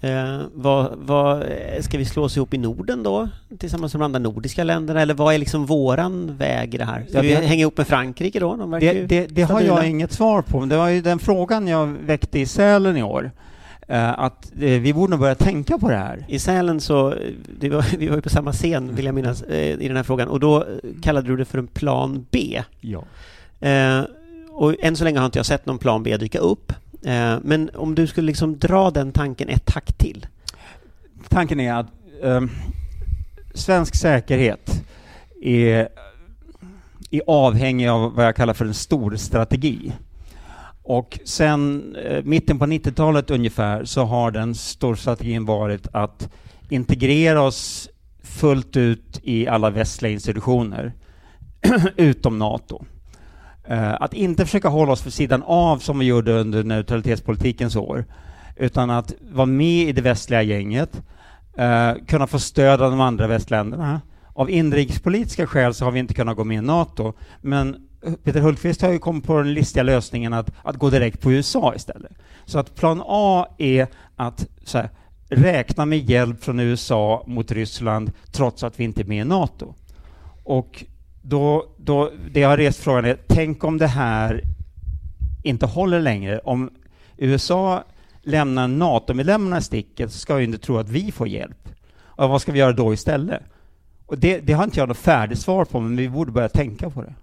Eh, 0.00 0.40
vad, 0.54 0.98
vad, 0.98 1.44
ska 1.80 1.98
vi 1.98 2.04
slå 2.04 2.22
oss 2.22 2.36
ihop 2.36 2.54
i 2.54 2.58
Norden 2.58 3.02
då, 3.02 3.28
tillsammans 3.58 3.94
med 3.94 4.00
de 4.00 4.04
andra 4.04 4.18
nordiska 4.18 4.64
länderna, 4.64 5.02
eller 5.02 5.14
vad 5.14 5.34
är 5.34 5.38
liksom 5.38 5.66
våran 5.66 6.36
väg 6.36 6.74
i 6.74 6.78
det 6.78 6.84
här? 6.84 7.04
Ska 7.08 7.18
ja, 7.18 7.22
vi 7.22 7.34
hänga 7.34 7.60
ihop 7.60 7.76
med 7.76 7.86
Frankrike 7.86 8.40
då? 8.40 8.56
De 8.56 8.70
det, 8.70 8.92
det, 8.92 9.26
det 9.26 9.42
har 9.42 9.60
jag 9.60 9.88
inget 9.88 10.12
svar 10.12 10.42
på, 10.42 10.60
men 10.60 10.68
det 10.68 10.76
var 10.76 10.88
ju 10.88 11.00
den 11.00 11.18
frågan 11.18 11.68
jag 11.68 11.86
väckte 11.86 12.38
i 12.38 12.46
Sälen 12.46 12.96
i 12.96 13.02
år. 13.02 13.30
Uh, 13.90 14.20
att 14.20 14.52
uh, 14.62 14.80
vi 14.80 14.94
borde 14.94 15.10
nog 15.10 15.20
börja 15.20 15.34
tänka 15.34 15.78
på 15.78 15.90
det 15.90 15.96
här. 15.96 16.24
I 16.28 16.38
Sälen 16.38 16.80
så, 16.80 17.02
var, 17.02 17.96
vi 17.98 18.08
var 18.08 18.16
ju 18.16 18.22
på 18.22 18.28
samma 18.28 18.52
scen 18.52 18.94
vill 18.94 19.04
jag 19.04 19.14
minnas, 19.14 19.42
uh, 19.42 19.54
i 19.54 19.88
den 19.88 19.96
här 19.96 20.02
frågan, 20.02 20.28
och 20.28 20.40
då 20.40 20.66
kallade 21.02 21.28
du 21.28 21.36
det 21.36 21.44
för 21.44 21.58
en 21.58 21.66
plan 21.66 22.26
B. 22.30 22.62
Ja. 22.80 23.04
och 24.50 24.74
än 24.80 24.96
så 24.96 25.04
länge 25.04 25.18
har 25.18 25.26
inte 25.26 25.38
jag 25.38 25.46
sett 25.46 25.66
någon 25.66 25.78
plan 25.78 26.02
B 26.02 26.16
dyka 26.16 26.38
upp. 26.38 26.72
Eh, 27.04 27.38
men 27.42 27.70
om 27.74 27.94
du 27.94 28.06
skulle 28.06 28.26
liksom 28.26 28.58
dra 28.58 28.90
den 28.90 29.12
tanken 29.12 29.48
ett 29.48 29.66
tack 29.66 29.92
till? 29.92 30.26
Tanken 31.28 31.60
är 31.60 31.74
att 31.74 31.86
eh, 32.22 32.40
svensk 33.54 33.96
säkerhet 33.96 34.84
är, 35.42 35.88
är 37.10 37.22
avhängig 37.26 37.88
av 37.88 38.14
vad 38.14 38.26
jag 38.26 38.36
kallar 38.36 38.54
för 38.54 38.64
en 38.64 38.74
stor 38.74 39.16
strategi. 39.16 39.92
Och 40.82 41.18
sen 41.24 41.96
eh, 41.96 42.24
mitten 42.24 42.58
på 42.58 42.66
90-talet 42.66 43.30
ungefär 43.30 43.84
så 43.84 44.04
har 44.04 44.30
den 44.30 44.54
storstrategin 44.54 45.44
varit 45.44 45.86
att 45.92 46.28
integrera 46.68 47.42
oss 47.42 47.88
fullt 48.22 48.76
ut 48.76 49.20
i 49.22 49.48
alla 49.48 49.70
västliga 49.70 50.12
institutioner 50.12 50.92
utom 51.96 52.38
NATO. 52.38 52.84
Eh, 53.68 53.94
att 54.00 54.14
inte 54.14 54.44
försöka 54.44 54.68
hålla 54.68 54.92
oss 54.92 55.02
för 55.02 55.10
sidan 55.10 55.42
av 55.42 55.78
som 55.78 55.98
vi 55.98 56.06
gjorde 56.06 56.32
under 56.32 56.64
neutralitetspolitikens 56.64 57.76
år, 57.76 58.04
utan 58.56 58.90
att 58.90 59.14
vara 59.30 59.46
med 59.46 59.88
i 59.88 59.92
det 59.92 60.02
västliga 60.02 60.42
gänget, 60.42 61.02
uh, 61.58 62.04
kunna 62.06 62.26
få 62.26 62.38
stöd 62.38 62.82
av 62.82 62.90
de 62.90 63.00
andra 63.00 63.26
västländerna. 63.26 64.00
Av 64.34 64.50
inrikespolitiska 64.50 65.46
skäl 65.46 65.74
så 65.74 65.84
har 65.84 65.92
vi 65.92 65.98
inte 65.98 66.14
kunnat 66.14 66.36
gå 66.36 66.44
med 66.44 66.58
i 66.58 66.60
NATO, 66.60 67.12
men 67.40 67.76
Peter 68.24 68.40
Hultqvist 68.40 68.82
har 68.82 68.90
ju 68.90 68.98
kommit 68.98 69.24
på 69.24 69.38
den 69.38 69.54
listiga 69.54 69.82
lösningen 69.82 70.32
att, 70.32 70.50
att 70.62 70.76
gå 70.76 70.90
direkt 70.90 71.20
på 71.20 71.32
USA 71.32 71.74
istället. 71.74 72.12
Så 72.44 72.58
att 72.58 72.74
plan 72.74 73.02
A 73.06 73.46
är 73.58 73.86
att 74.16 74.46
här, 74.74 74.90
räkna 75.28 75.84
med 75.84 76.10
hjälp 76.10 76.44
från 76.44 76.60
USA 76.60 77.24
mot 77.26 77.52
Ryssland 77.52 78.12
trots 78.32 78.64
att 78.64 78.80
vi 78.80 78.84
inte 78.84 79.02
är 79.02 79.04
med 79.04 79.20
i 79.20 79.28
NATO. 79.28 79.74
Och 80.44 80.84
då, 81.28 81.66
då, 81.76 82.10
det 82.32 82.40
jag 82.40 82.48
har 82.48 82.56
rest 82.56 82.80
frågan 82.80 83.04
är, 83.04 83.18
tänk 83.26 83.64
om 83.64 83.78
det 83.78 83.86
här 83.86 84.42
inte 85.42 85.66
håller 85.66 86.00
längre. 86.00 86.38
Om 86.38 86.70
USA 87.16 87.84
lämnar 88.22 88.68
NATO-medlemmarna 88.68 89.58
i 89.58 89.62
sticket 89.62 90.12
så 90.12 90.18
ska 90.18 90.34
vi 90.34 90.44
inte 90.44 90.58
tro 90.58 90.78
att 90.78 90.88
vi 90.88 91.12
får 91.12 91.28
hjälp. 91.28 91.68
Och 91.98 92.28
vad 92.28 92.42
ska 92.42 92.52
vi 92.52 92.58
göra 92.58 92.72
då 92.72 92.94
istället? 92.94 93.42
Och 94.06 94.18
det, 94.18 94.38
det 94.38 94.52
har 94.52 94.64
inte 94.64 94.80
jag 94.80 94.88
något 94.88 94.96
färdigt 94.96 95.38
svar 95.38 95.64
på, 95.64 95.80
men 95.80 95.96
vi 95.96 96.08
borde 96.08 96.32
börja 96.32 96.48
tänka 96.48 96.90
på 96.90 97.02
det. 97.02 97.14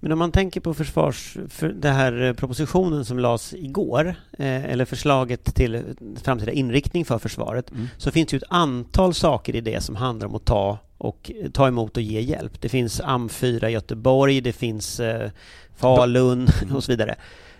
Men 0.00 0.12
om 0.12 0.18
man 0.18 0.32
tänker 0.32 0.60
på 0.60 0.74
försvars, 0.74 1.36
för 1.48 1.68
det 1.68 1.90
här 1.90 2.22
eh, 2.22 2.32
propositionen 2.32 3.04
som 3.04 3.18
lades 3.18 3.54
igår, 3.54 4.14
eh, 4.38 4.64
eller 4.64 4.84
förslaget 4.84 5.54
till 5.54 5.82
framtida 6.22 6.52
inriktning 6.52 7.04
för 7.04 7.18
försvaret, 7.18 7.70
mm. 7.70 7.86
så 7.96 8.10
finns 8.10 8.30
det 8.30 8.34
ju 8.34 8.38
ett 8.38 8.50
antal 8.50 9.14
saker 9.14 9.56
i 9.56 9.60
det 9.60 9.80
som 9.80 9.96
handlar 9.96 10.26
om 10.26 10.34
att 10.34 10.44
ta 10.44 10.78
och 10.98 11.30
ta 11.52 11.68
emot 11.68 11.96
och 11.96 12.02
ge 12.02 12.20
hjälp. 12.20 12.60
Det 12.60 12.68
finns 12.68 13.00
AM4 13.00 13.68
i 13.68 13.72
Göteborg, 13.72 14.40
det 14.40 14.52
finns 14.52 15.00
eh, 15.00 15.30
Falun 15.76 16.48
och 16.74 16.84
så 16.84 16.92
vidare. 16.92 17.14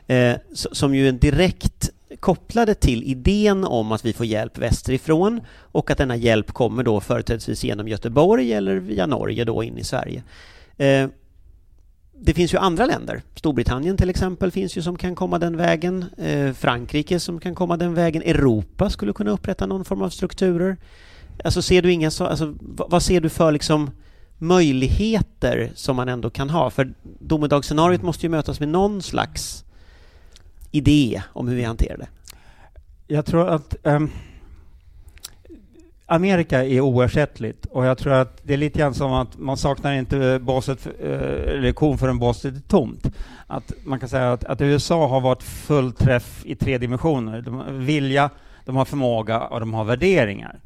Eh, 0.06 0.36
som 0.52 0.94
ju 0.94 1.08
är 1.08 1.12
direkt 1.12 1.90
kopplade 2.20 2.74
till 2.74 3.02
idén 3.02 3.64
om 3.64 3.92
att 3.92 4.04
vi 4.04 4.12
får 4.12 4.26
hjälp 4.26 4.58
västerifrån 4.58 5.40
och 5.56 5.90
att 5.90 5.98
denna 5.98 6.16
hjälp 6.16 6.52
kommer 6.52 6.82
då 6.82 7.00
företrädesvis 7.00 7.64
genom 7.64 7.88
Göteborg 7.88 8.52
eller 8.52 8.76
via 8.76 9.06
Norge 9.06 9.44
då 9.44 9.62
in 9.62 9.78
i 9.78 9.84
Sverige. 9.84 10.22
Eh, 10.76 11.08
det 12.18 12.34
finns 12.34 12.54
ju 12.54 12.58
andra 12.58 12.86
länder, 12.86 13.22
Storbritannien 13.34 13.96
till 13.96 14.10
exempel 14.10 14.50
finns 14.50 14.76
ju 14.76 14.82
som 14.82 14.98
kan 14.98 15.14
komma 15.14 15.38
den 15.38 15.56
vägen, 15.56 16.04
eh, 16.18 16.52
Frankrike 16.52 17.20
som 17.20 17.40
kan 17.40 17.54
komma 17.54 17.76
den 17.76 17.94
vägen, 17.94 18.22
Europa 18.22 18.90
skulle 18.90 19.12
kunna 19.12 19.30
upprätta 19.30 19.66
någon 19.66 19.84
form 19.84 20.02
av 20.02 20.10
strukturer. 20.10 20.76
Alltså 21.44 21.62
ser 21.62 21.82
du 21.82 21.92
inga 21.92 22.10
så, 22.10 22.26
alltså, 22.26 22.54
vad 22.60 23.02
ser 23.02 23.20
du 23.20 23.28
för 23.28 23.52
liksom 23.52 23.90
möjligheter 24.38 25.70
som 25.74 25.96
man 25.96 26.08
ändå 26.08 26.30
kan 26.30 26.50
ha? 26.50 26.70
För 26.70 26.94
domedagsscenariot 27.02 28.02
måste 28.02 28.26
ju 28.26 28.30
mötas 28.30 28.60
med 28.60 28.68
någon 28.68 29.02
slags 29.02 29.64
idé 30.70 31.22
om 31.32 31.48
hur 31.48 31.56
vi 31.56 31.64
hanterar 31.64 31.98
det. 31.98 32.08
Jag 33.06 33.26
tror 33.26 33.48
att 33.48 33.76
um, 33.82 34.10
Amerika 36.06 36.64
är 36.64 36.80
oersättligt 36.80 37.66
och 37.66 37.86
jag 37.86 37.98
tror 37.98 38.12
att 38.12 38.40
det 38.42 38.52
är 38.52 38.56
lite 38.56 38.78
grann 38.78 38.94
som 38.94 39.12
att 39.12 39.38
man 39.38 39.56
saknar 39.56 39.92
inte 39.92 40.18
eh, 40.18 40.38
baset, 40.38 40.86
eh, 40.86 41.10
eller 41.10 41.72
kon 41.72 41.98
förrän 41.98 42.14
en 42.14 42.20
är 42.20 42.68
tomt. 42.68 43.06
Att 43.46 43.72
man 43.84 44.00
kan 44.00 44.08
säga 44.08 44.32
att, 44.32 44.44
att 44.44 44.60
USA 44.60 45.08
har 45.08 45.20
varit 45.20 45.42
full 45.42 45.92
träff 45.92 46.42
i 46.44 46.54
tre 46.54 46.78
dimensioner. 46.78 47.40
De 47.40 47.54
har 47.54 47.72
vilja, 47.72 48.30
de 48.64 48.76
har 48.76 48.84
förmåga 48.84 49.40
och 49.40 49.60
de 49.60 49.74
har 49.74 49.84
värderingar. 49.84 50.58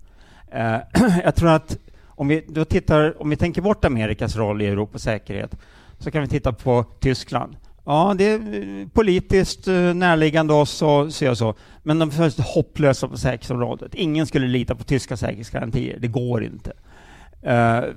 Eh, 0.53 0.77
jag 1.25 1.35
tror 1.35 1.51
att 1.51 1.79
om 2.07 2.29
vi 2.29 2.45
då 2.49 2.65
tittar, 2.65 3.23
om 3.23 3.31
vi 3.31 3.37
tänker 3.37 3.63
bort 3.63 3.85
Amerikas 3.85 4.37
roll 4.37 4.63
i 4.63 4.67
Europas 4.67 5.03
säkerhet, 5.03 5.57
så 5.99 6.11
kan 6.11 6.23
vi 6.23 6.29
titta 6.29 6.53
på 6.53 6.85
Tyskland. 7.01 7.57
Ja, 7.85 8.15
det 8.19 8.25
är 8.25 8.35
eh, 8.35 8.89
politiskt 8.89 9.69
eh, 9.69 9.75
närliggande 9.75 10.55
oss 10.55 10.83
och 10.83 11.13
så, 11.13 11.31
och 11.31 11.39
så. 11.39 11.55
men 11.83 11.99
de 11.99 12.09
är 12.09 12.13
fullständigt 12.13 12.55
hopplösa 12.55 13.09
på 13.09 13.17
säkerhetsområdet. 13.17 13.95
Ingen 13.95 14.27
skulle 14.27 14.47
lita 14.47 14.75
på 14.75 14.85
tyska 14.85 15.17
säkerhetsgarantier. 15.17 15.99
Det 16.01 16.09
går 16.09 16.45
inte. 16.45 16.73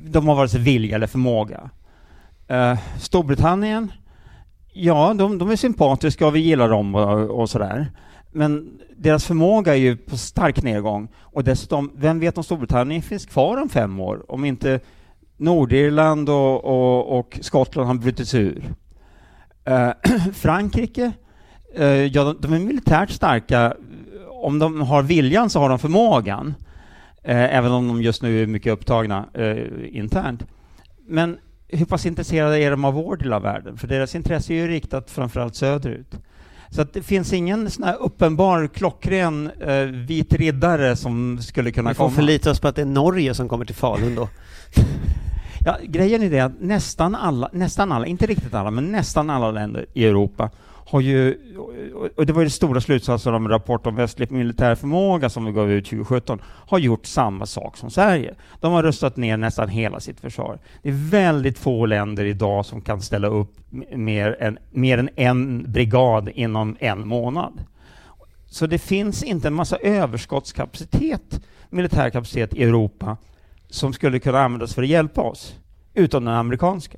De 0.02 0.28
har 0.28 0.36
vare 0.36 0.50
sig 0.50 0.60
vilja 0.60 0.96
eller 0.96 1.08
förmåga. 1.08 1.70
Storbritannien, 3.00 3.92
ja, 4.74 5.14
de, 5.14 5.38
de, 5.38 5.52
är 5.52 5.56
sympatiska 5.56 6.28
och 6.28 6.36
vi 6.36 6.40
gillar 6.40 6.70
dem 6.70 6.96
och, 6.96 7.40
och 7.42 7.50
sådär. 7.50 7.92
Men 8.34 8.80
deras 8.98 9.26
förmåga 9.26 9.74
är 9.74 9.80
ju 9.80 9.98
på 9.98 10.18
stark 10.18 10.64
nedgång. 10.64 11.08
Och 11.16 11.44
dessutom, 11.44 11.92
vem 11.96 12.20
vet 12.20 12.38
om 12.38 12.44
Storbritannien 12.44 13.02
finns 13.02 13.26
kvar 13.26 13.58
om 13.58 13.70
fem 13.70 14.00
år? 14.00 14.32
Om 14.32 14.46
inte 14.46 14.80
Nordirland 15.38 16.30
och, 16.30 16.66
och, 16.66 17.20
och 17.20 17.40
Skottland 17.42 17.88
har 17.88 17.96
brutit 17.96 18.28
sig 18.28 18.42
ur. 18.42 18.64
Eh, 19.66 19.90
Frankrike, 20.34 21.12
eh, 21.76 21.88
ja, 21.88 22.24
de, 22.24 22.38
de, 22.40 22.54
är 22.54 22.60
militärt 22.60 23.10
starka. 23.10 23.74
Om 24.30 24.60
de 24.60 24.82
har 24.82 25.04
viljan 25.04 25.50
så 25.50 25.60
har 25.60 25.70
de 25.70 25.80
förmågan. 25.80 26.54
Eh, 27.24 27.56
även 27.58 27.72
om 27.72 27.88
de 27.88 28.02
just 28.02 28.22
nu 28.22 28.44
är 28.44 28.48
mycket 28.48 28.74
upptagna 28.74 29.26
eh, 29.34 29.58
internt. 29.98 30.46
Men 31.08 31.38
hur 31.68 31.86
pass 31.86 32.06
intresserade 32.06 32.60
är 32.60 32.72
de 32.72 32.86
av 32.86 32.94
vår 32.94 33.18
del 33.18 33.34
av 33.34 33.42
världen? 33.42 33.78
För 33.78 33.88
deras 33.88 34.16
intresse 34.16 34.54
är 34.54 34.58
ju 34.58 34.68
riktat 34.68 35.12
framförallt 35.12 35.56
söderut. 35.56 36.16
Så 36.76 36.82
att 36.82 36.94
det 36.94 37.02
finns 37.02 37.34
ingen 37.34 37.72
sån 37.72 37.84
här 37.84 37.96
uppenbar 38.00 38.68
klockren 38.68 39.52
eh, 39.60 39.76
vit 39.84 40.34
riddare 40.34 40.96
som 40.96 41.40
skulle 41.42 41.72
kunna 41.72 41.90
Vi 41.90 41.96
får 41.96 42.06
komma. 42.06 42.16
förlita 42.16 42.52
oss 42.52 42.60
på 42.60 42.68
att 42.68 42.76
det 42.76 42.82
är 42.82 42.86
Norge 42.86 43.34
som 43.34 43.50
kommer 43.50 43.66
till 43.66 43.76
Falun 43.76 44.16
då. 44.16 44.30
ja, 45.66 45.78
grejen 45.84 46.24
är 46.24 46.30
det 46.30 46.40
att 46.40 46.62
nästan 46.62 47.16
alla, 47.16 47.50
nästan 47.54 47.92
alla, 47.92 48.06
inte 48.06 48.26
riktigt 48.26 48.54
alla, 48.54 48.72
men 48.72 48.92
nästan 48.92 49.30
alla 49.30 49.52
länder 49.52 49.86
i 49.94 50.06
Europa 50.06 50.50
har 50.86 51.02
ju, 51.02 51.38
och 52.16 52.26
det 52.26 52.34
var 52.34 52.42
ju 52.42 52.46
den 52.46 52.52
stora 52.52 52.82
slutsatsen 52.82 53.34
av 53.34 53.42
en 53.42 53.50
rapport 53.50 53.88
om 53.88 53.96
västlig 53.96 54.32
militär 54.32 54.76
förmåga 54.76 55.30
som 55.30 55.46
vi 55.46 55.52
gav 55.52 55.72
ut 55.72 55.86
2017, 55.86 56.40
har 56.44 56.80
gjort 56.80 57.06
samma 57.06 57.46
sak 57.46 57.78
som 57.78 57.90
Sverige. 57.90 58.36
De 58.60 58.74
har 58.74 58.84
röstat 58.84 59.18
ner 59.18 59.38
nästan 59.38 59.70
hela 59.70 60.00
sitt 60.00 60.20
försvar. 60.20 60.60
Det 60.82 60.90
är 60.90 61.10
väldigt 61.10 61.60
få 61.60 61.86
länder 61.86 62.26
idag 62.26 62.66
som 62.66 62.82
kan 62.82 63.02
ställa 63.02 63.28
upp 63.28 63.58
mer 63.96 64.38
än, 64.40 64.58
mer 64.72 64.98
än 64.98 65.10
en 65.16 65.72
brigad 65.72 66.30
inom 66.30 66.78
en 66.80 67.08
månad. 67.08 67.64
Så 68.46 68.68
det 68.68 68.80
finns 68.80 69.24
inte 69.24 69.48
en 69.48 69.54
massa 69.54 69.78
överskottskapacitet, 69.78 71.42
militär 71.70 72.10
kapacitet 72.10 72.54
i 72.54 72.64
Europa 72.64 73.18
som 73.70 73.94
skulle 73.94 74.20
kunna 74.20 74.40
användas 74.40 74.76
för 74.76 74.82
att 74.82 74.88
hjälpa 74.88 75.22
oss, 75.22 75.56
utom 75.94 76.26
den 76.26 76.34
amerikanska. 76.34 76.98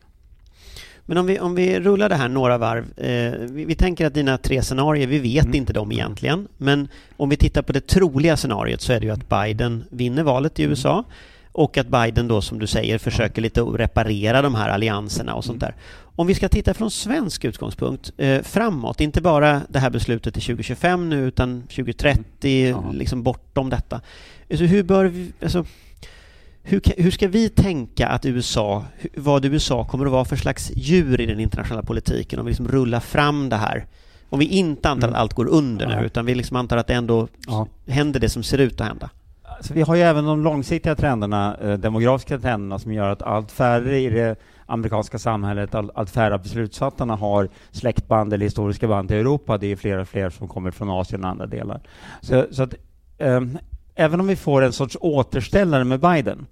Men 1.05 1.17
om 1.17 1.25
vi, 1.25 1.39
om 1.39 1.55
vi 1.55 1.79
rullar 1.79 2.09
det 2.09 2.15
här 2.15 2.29
några 2.29 2.57
varv. 2.57 2.99
Eh, 2.99 3.39
vi, 3.39 3.65
vi, 3.65 3.75
tänker 3.75 4.05
att 4.05 4.13
dina 4.13 4.37
tre 4.37 4.61
scenarier, 4.61 5.07
vi 5.07 5.19
vet 5.19 5.45
mm. 5.45 5.55
inte 5.55 5.73
dem 5.73 5.91
egentligen. 5.91 6.47
Men 6.57 6.87
om 7.17 7.29
vi 7.29 7.37
tittar 7.37 7.61
på 7.61 7.73
det 7.73 7.87
troliga 7.87 8.37
scenariot 8.37 8.81
så 8.81 8.93
är 8.93 8.99
det 8.99 9.05
ju 9.05 9.11
att 9.11 9.29
Biden 9.29 9.83
vinner 9.89 10.23
valet 10.23 10.59
i 10.59 10.63
mm. 10.63 10.71
USA. 10.71 11.03
Och 11.51 11.77
att 11.77 11.87
Biden 11.87 12.27
då, 12.27 12.41
som 12.41 12.59
du 12.59 12.67
säger, 12.67 12.97
försöker 12.97 13.41
lite 13.41 13.61
reparera 13.61 14.41
de 14.41 14.55
här 14.55 14.69
allianserna 14.69 15.35
och 15.35 15.45
sånt 15.45 15.63
mm. 15.63 15.71
där. 15.71 15.81
Om 16.15 16.27
vi 16.27 16.35
ska 16.35 16.49
titta 16.49 16.73
från 16.73 16.91
svensk 16.91 17.45
utgångspunkt 17.45 18.11
eh, 18.17 18.41
framåt, 18.41 19.01
inte 19.01 19.21
bara 19.21 19.61
det 19.69 19.79
här 19.79 19.89
beslutet 19.89 20.33
till 20.33 20.43
2025 20.43 21.09
nu, 21.09 21.27
utan 21.27 21.61
2030, 21.61 22.67
mm. 22.67 22.95
liksom 22.95 23.23
bortom 23.23 23.69
detta. 23.69 24.01
Alltså 24.49 24.65
hur 24.65 24.83
bör 24.83 25.05
vi... 25.05 25.31
Alltså, 25.41 25.65
hur, 26.65 26.81
hur 26.97 27.11
ska 27.11 27.27
vi 27.27 27.49
tänka 27.49 28.07
att 28.07 28.25
USA, 28.25 28.83
vad 29.15 29.45
USA 29.45 29.85
kommer 29.85 30.05
att 30.05 30.11
vara 30.11 30.25
för 30.25 30.35
slags 30.35 30.71
djur 30.75 31.21
i 31.21 31.25
den 31.25 31.39
internationella 31.39 31.83
politiken 31.83 32.39
om 32.39 32.45
vi 32.45 32.51
liksom 32.51 32.67
rullar 32.67 32.99
fram 32.99 33.49
det 33.49 33.55
här? 33.55 33.85
Om 34.29 34.39
vi 34.39 34.45
inte 34.45 34.89
antar 34.89 35.07
mm. 35.07 35.15
att 35.15 35.21
allt 35.21 35.33
går 35.33 35.47
under 35.47 35.87
nu, 35.87 36.05
utan 36.05 36.25
vi 36.25 36.35
liksom 36.35 36.57
antar 36.57 36.77
att 36.77 36.87
det 36.87 36.93
ändå 36.93 37.27
ja. 37.47 37.67
händer 37.87 38.19
det 38.19 38.29
som 38.29 38.43
ser 38.43 38.57
ut 38.57 38.81
att 38.81 38.87
hända. 38.87 39.09
Alltså 39.43 39.73
vi 39.73 39.81
har 39.81 39.95
ju 39.95 40.01
även 40.01 40.25
de 40.25 40.43
långsiktiga 40.43 40.95
trenderna, 40.95 41.57
eh, 41.61 41.73
demografiska 41.73 42.39
trenderna 42.39 42.79
som 42.79 42.93
gör 42.93 43.09
att 43.09 43.21
allt 43.21 43.51
färre 43.51 43.99
i 43.99 44.09
det 44.09 44.35
amerikanska 44.65 45.19
samhället, 45.19 45.75
all, 45.75 45.91
allt 45.95 46.09
färre 46.09 46.37
beslutsfattarna 46.37 47.15
har 47.15 47.49
släktband 47.71 48.33
eller 48.33 48.45
historiska 48.45 48.87
band 48.87 49.07
till 49.07 49.17
Europa. 49.17 49.57
Det 49.57 49.71
är 49.71 49.75
fler 49.75 49.97
och 49.97 50.07
fler 50.07 50.29
som 50.29 50.47
kommer 50.47 50.71
från 50.71 50.89
Asien 50.89 51.23
och 51.23 51.29
andra 51.29 51.45
delar. 51.45 51.81
Så, 52.21 52.45
så 52.51 52.63
att, 52.63 52.73
eh, 53.17 53.41
även 53.95 54.19
om 54.19 54.27
vi 54.27 54.35
får 54.35 54.61
en 54.61 54.73
sorts 54.73 54.97
återställare 55.01 55.83
med 55.83 55.99
Biden 55.99 56.45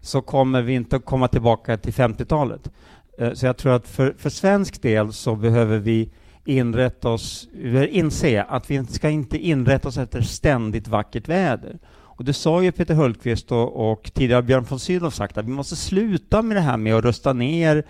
så 0.00 0.22
kommer 0.22 0.62
vi 0.62 0.72
inte 0.72 0.96
att 0.96 1.04
komma 1.04 1.28
tillbaka 1.28 1.76
till 1.76 1.92
50-talet. 1.92 2.70
Eh, 3.18 3.32
så 3.32 3.46
jag 3.46 3.56
tror 3.56 3.72
att 3.72 3.88
för, 3.88 4.14
för 4.18 4.30
svensk 4.30 4.82
del 4.82 5.12
så 5.12 5.34
behöver 5.36 5.78
vi 5.78 6.10
inrätta 6.44 7.08
oss, 7.08 7.48
inse 7.90 8.42
att 8.42 8.70
vi 8.70 8.86
ska 8.86 9.10
inte 9.10 9.38
inrätta 9.38 9.88
oss 9.88 9.98
efter 9.98 10.20
ständigt 10.20 10.88
vackert 10.88 11.28
väder. 11.28 11.78
Och 12.20 12.24
det 12.24 12.32
sa 12.32 12.62
ju 12.62 12.72
Peter 12.72 12.94
Hultqvist 12.94 13.52
och, 13.52 13.90
och 13.90 14.10
tidigare 14.14 14.42
Björn 14.42 14.66
von 14.68 14.78
Sydow 14.78 15.10
sagt 15.10 15.38
att 15.38 15.44
vi 15.44 15.50
måste 15.50 15.76
sluta 15.76 16.42
med 16.42 16.56
det 16.56 16.60
här 16.60 16.76
med 16.76 16.94
att 16.94 17.04
rösta 17.04 17.32
ner 17.32 17.84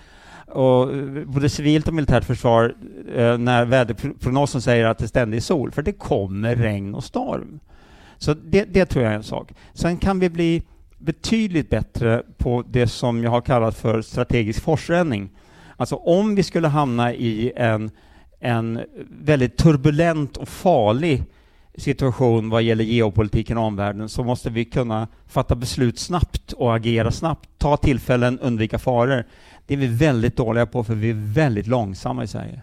och 0.46 0.94
eh, 0.94 1.24
både 1.24 1.48
civilt 1.48 1.88
och 1.88 1.94
militärt 1.94 2.24
försvar 2.24 2.74
eh, 3.14 3.38
när 3.38 3.64
väderprognosen 3.64 4.62
säger 4.62 4.86
att 4.86 4.98
det 4.98 5.08
ständigt 5.08 5.38
är 5.38 5.44
sol, 5.44 5.72
för 5.72 5.82
det 5.82 5.92
kommer 5.92 6.56
regn 6.56 6.94
och 6.94 7.04
storm. 7.04 7.60
Så 8.20 8.34
det, 8.34 8.64
det, 8.64 8.86
tror 8.86 9.04
jag 9.04 9.12
är 9.12 9.16
en 9.16 9.22
sak. 9.22 9.52
Sen 9.72 9.96
kan 9.96 10.20
vi 10.20 10.30
bli 10.30 10.62
betydligt 10.98 11.70
bättre 11.70 12.22
på 12.38 12.64
det 12.70 12.86
som 12.86 13.24
jag 13.24 13.30
har 13.30 13.40
kallat 13.40 13.76
för 13.76 14.02
strategisk 14.02 14.62
forsränning. 14.62 15.30
Alltså 15.76 15.96
om 15.96 16.34
vi 16.34 16.42
skulle 16.42 16.68
hamna 16.68 17.14
i 17.14 17.52
en, 17.56 17.90
en 18.40 18.80
väldigt 19.08 19.56
turbulent 19.56 20.36
och 20.36 20.48
farlig 20.48 21.24
situation 21.74 22.50
vad 22.50 22.62
gäller 22.62 22.84
geopolitiken 22.84 23.58
och 23.58 23.64
omvärlden 23.64 24.08
så 24.08 24.24
måste 24.24 24.50
vi 24.50 24.64
kunna 24.64 25.08
fatta 25.26 25.54
beslut 25.54 25.98
snabbt 25.98 26.52
och 26.52 26.76
agera 26.76 27.10
snabbt, 27.10 27.48
ta 27.58 27.76
tillfällen, 27.76 28.38
undvika 28.38 28.78
faror. 28.78 29.24
Det 29.66 29.74
är 29.74 29.78
vi 29.78 29.86
väldigt 29.86 30.36
dåliga 30.36 30.66
på 30.66 30.84
för 30.84 30.94
vi 30.94 31.10
är 31.10 31.34
väldigt 31.34 31.66
långsamma 31.66 32.24
i 32.24 32.26
Sverige. 32.26 32.60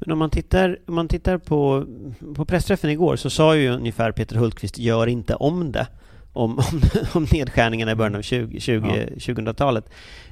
Men 0.00 0.12
om 0.12 0.18
man 0.18 0.30
tittar, 0.30 0.78
om 0.86 0.94
man 0.94 1.08
tittar 1.08 1.38
på, 1.38 1.86
på 2.34 2.44
pressträffen 2.44 2.90
igår 2.90 3.16
så 3.16 3.30
sa 3.30 3.56
ju 3.56 3.68
ungefär 3.68 4.12
Peter 4.12 4.36
Hultqvist 4.36 4.78
gör 4.78 5.06
inte 5.06 5.34
om 5.34 5.72
det 5.72 5.86
om, 6.32 6.58
om, 6.58 6.82
om 7.12 7.26
nedskärningarna 7.32 7.92
i 7.92 7.94
början 7.94 8.14
av 8.14 8.22
20, 8.22 8.60
20, 8.60 8.86
ja. 8.86 9.32
2000-talet. 9.34 9.84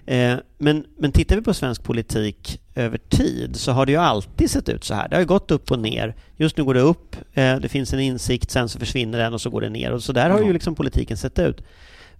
Eh, 0.07 0.37
men, 0.59 0.85
men 0.98 1.12
tittar 1.12 1.37
vi 1.37 1.42
på 1.42 1.54
svensk 1.54 1.83
politik 1.83 2.61
över 2.74 2.98
tid 2.98 3.57
så 3.57 3.72
har 3.72 3.87
det 3.87 3.92
ju 3.92 3.98
alltid 3.98 4.50
sett 4.50 4.68
ut 4.68 4.85
så 4.85 4.94
här. 4.94 5.09
Det 5.09 5.16
har 5.16 5.20
ju 5.20 5.26
gått 5.26 5.50
upp 5.50 5.70
och 5.70 5.78
ner. 5.78 6.14
Just 6.37 6.57
nu 6.57 6.64
går 6.64 6.74
det 6.74 6.81
upp, 6.81 7.16
eh, 7.33 7.57
det 7.57 7.68
finns 7.68 7.92
en 7.92 8.00
insikt, 8.00 8.50
sen 8.50 8.68
så 8.68 8.78
försvinner 8.78 9.18
den 9.18 9.35
och 9.35 9.40
så 9.40 9.50
går 9.50 9.61
det 9.61 9.68
ner. 9.68 9.92
Och 9.92 10.02
så 10.02 10.12
där 10.12 10.31
har 10.31 10.42
ju 10.42 10.52
liksom 10.52 10.74
politiken 10.74 11.16
sett 11.16 11.38
ut. 11.38 11.62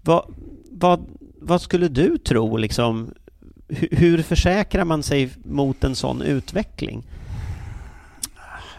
Vad, 0.03 0.35
vad, 0.71 1.07
vad 1.41 1.63
skulle 1.63 1.89
du 1.89 2.19
tro, 2.19 2.57
liksom, 2.57 3.15
hur, 3.69 3.89
hur 3.91 4.23
försäkrar 4.23 4.85
man 4.85 5.03
sig 5.03 5.31
mot 5.45 5.85
en 5.85 5.95
sån 5.95 6.23
utveckling? 6.23 7.07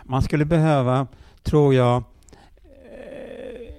Man 0.09 0.21
skulle 0.21 0.45
behöva, 0.45 1.07
tror 1.43 1.73
jag, 1.75 2.03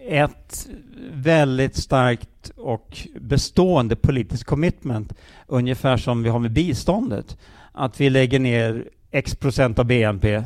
eh, 0.08 0.22
ett 0.22 0.68
väldigt 1.12 1.76
starkt 1.76 2.50
och 2.56 2.98
bestående 3.20 3.96
politiskt 3.96 4.44
commitment, 4.44 5.12
ungefär 5.46 5.96
som 5.96 6.22
vi 6.22 6.28
har 6.28 6.38
med 6.38 6.50
biståndet. 6.50 7.38
Att 7.72 8.00
vi 8.00 8.10
lägger 8.10 8.38
ner 8.38 8.84
x 9.10 9.36
procent 9.36 9.78
av 9.78 9.84
BNP 9.84 10.42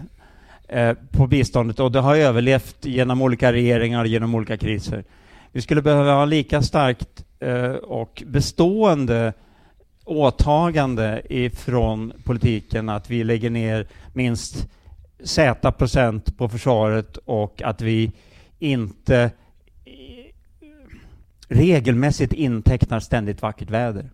eh, 0.68 0.92
på 1.10 1.26
biståndet 1.26 1.80
och 1.80 1.92
det 1.92 2.00
har 2.00 2.16
överlevt 2.16 2.76
genom 2.84 3.22
olika 3.22 3.52
regeringar, 3.52 4.04
genom 4.04 4.34
olika 4.34 4.56
kriser. 4.56 5.04
Vi 5.52 5.62
skulle 5.62 5.82
behöva 5.82 6.14
ha 6.14 6.24
lika 6.24 6.62
starkt 6.62 7.24
eh, 7.40 7.72
och 7.72 8.22
bestående 8.26 9.32
åtagande 10.04 11.22
ifrån 11.30 12.12
politiken 12.24 12.88
att 12.88 13.10
vi 13.10 13.24
lägger 13.24 13.50
ner 13.50 13.86
minst 14.12 14.68
z 15.24 15.72
procent 15.78 16.38
på 16.38 16.48
försvaret 16.48 17.16
och 17.16 17.62
att 17.62 17.80
vi 17.80 18.12
inte 18.58 19.30
regelmässigt 21.48 22.32
intecknar 22.32 23.00
ständigt 23.00 23.42
vackert 23.42 23.70
väder. 23.70 24.10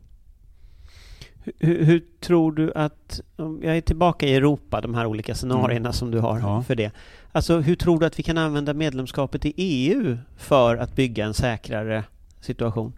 Hur, 1.58 1.84
hur, 1.84 2.04
tror 2.20 2.52
du 2.52 2.72
att, 2.74 3.20
om 3.36 3.60
jag 3.62 3.76
är 3.76 3.80
tillbaka 3.80 4.26
i 4.26 4.34
Europa, 4.34 4.80
de 4.80 4.94
här 4.94 5.06
olika 5.06 5.34
scenarierna 5.34 5.88
mm. 5.88 5.92
som 5.92 6.10
du 6.10 6.18
har 6.18 6.38
ja. 6.38 6.62
för 6.62 6.74
det. 6.74 6.92
Alltså 7.32 7.58
hur 7.58 7.76
tror 7.76 8.00
du 8.00 8.06
att 8.06 8.18
vi 8.18 8.22
kan 8.22 8.38
använda 8.38 8.74
medlemskapet 8.74 9.44
i 9.44 9.54
EU 9.56 10.18
för 10.36 10.76
att 10.76 10.96
bygga 10.96 11.24
en 11.24 11.34
säkrare 11.34 12.04
situation? 12.40 12.92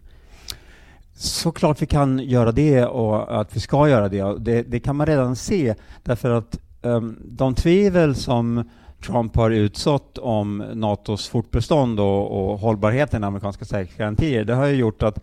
Såklart 1.15 1.81
vi 1.81 1.85
kan 1.85 2.19
göra 2.19 2.51
det 2.51 2.85
och 2.85 3.41
att 3.41 3.55
vi 3.55 3.59
ska 3.59 3.89
göra 3.89 4.09
det. 4.09 4.39
Det, 4.39 4.61
det 4.63 4.79
kan 4.79 4.95
man 4.95 5.07
redan 5.07 5.35
se 5.35 5.75
därför 6.03 6.29
att 6.29 6.59
um, 6.85 7.19
de 7.25 7.55
tvivel 7.55 8.15
som 8.15 8.69
Trump 9.05 9.35
har 9.35 9.51
utsått 9.51 10.17
om 10.17 10.57
NATOs 10.57 11.27
fortbestånd 11.27 11.99
och, 11.99 12.51
och 12.51 12.59
hållbarheten 12.59 13.23
i 13.23 13.25
amerikanska 13.25 13.65
säkerhetsgarantier, 13.65 14.43
det 14.45 14.53
har 14.53 14.65
ju 14.65 14.75
gjort 14.75 15.03
att 15.03 15.19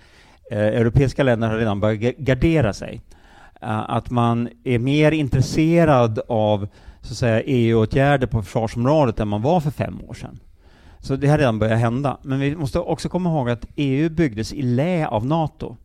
eh, 0.51 0.59
europeiska 0.59 1.23
länder 1.23 1.49
har 1.49 1.57
redan 1.59 1.81
börjat 1.81 2.17
gardera 2.17 2.73
sig. 2.73 3.01
Uh, 3.63 3.91
att 3.91 4.11
man 4.11 4.49
är 4.65 4.79
mer 4.79 5.13
intresserad 5.13 6.21
av 6.29 6.69
så 7.03 7.13
att 7.13 7.19
säga, 7.19 7.43
EU-åtgärder 7.43 8.27
på 8.27 8.43
försvarsområdet 8.43 9.21
än 9.21 9.29
man 9.29 9.43
var 9.43 9.61
för 9.61 9.71
fem 9.71 10.01
år 10.09 10.15
sedan. 10.15 10.39
Så 11.01 11.17
det 11.17 11.29
har 11.29 11.39
redan 11.39 11.59
börjat 11.59 11.79
hända. 11.79 12.19
Men 12.23 12.41
vi 12.41 12.57
måste 12.57 12.79
också 12.79 13.09
komma 13.09 13.31
ihåg 13.31 13.51
att 13.51 13.67
EU 13.77 14.09
byggdes 14.09 14.53
i 14.53 14.63
lä 14.63 15.07
av 15.07 15.27
NATO. 15.27 15.77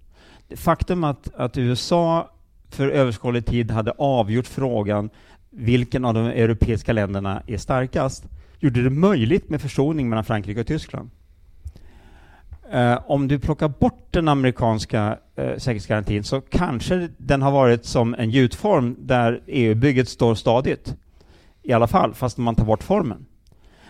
Faktum 0.56 1.04
att, 1.04 1.36
att 1.36 1.58
USA 1.58 2.30
för 2.70 2.88
överskådlig 2.88 3.46
tid 3.46 3.72
hade 3.72 3.92
avgjort 3.92 4.48
frågan 4.48 5.10
vilken 5.56 6.06
av 6.06 6.14
de 6.14 6.26
europeiska 6.26 6.94
länderna 6.94 7.42
är 7.48 7.58
starkast 7.58 8.26
gjorde 8.60 8.84
det 8.84 8.90
möjligt 8.90 9.50
med 9.50 9.62
försoning 9.62 10.10
mellan 10.10 10.26
Frankrike 10.26 10.60
och 10.60 10.68
Tyskland. 10.68 11.10
Eh, 12.72 13.00
om 13.06 13.28
du 13.28 13.40
plockar 13.40 13.68
bort 13.68 14.08
den 14.12 14.28
amerikanska 14.28 15.18
eh, 15.36 15.58
säkerhetsgarantin 15.58 16.24
så 16.24 16.42
kanske 16.42 17.10
den 17.18 17.42
har 17.42 17.52
varit 17.52 17.86
som 17.86 18.16
en 18.16 18.30
gjutform 18.30 18.96
där 19.00 19.42
EU-bygget 19.48 20.10
står 20.10 20.36
stadigt. 20.36 20.96
I 21.62 21.74
alla 21.74 21.88
fall, 21.88 22.14
fast 22.14 22.38
man 22.38 22.56
tar 22.56 22.66
bort 22.66 22.84
formen. 22.84 23.26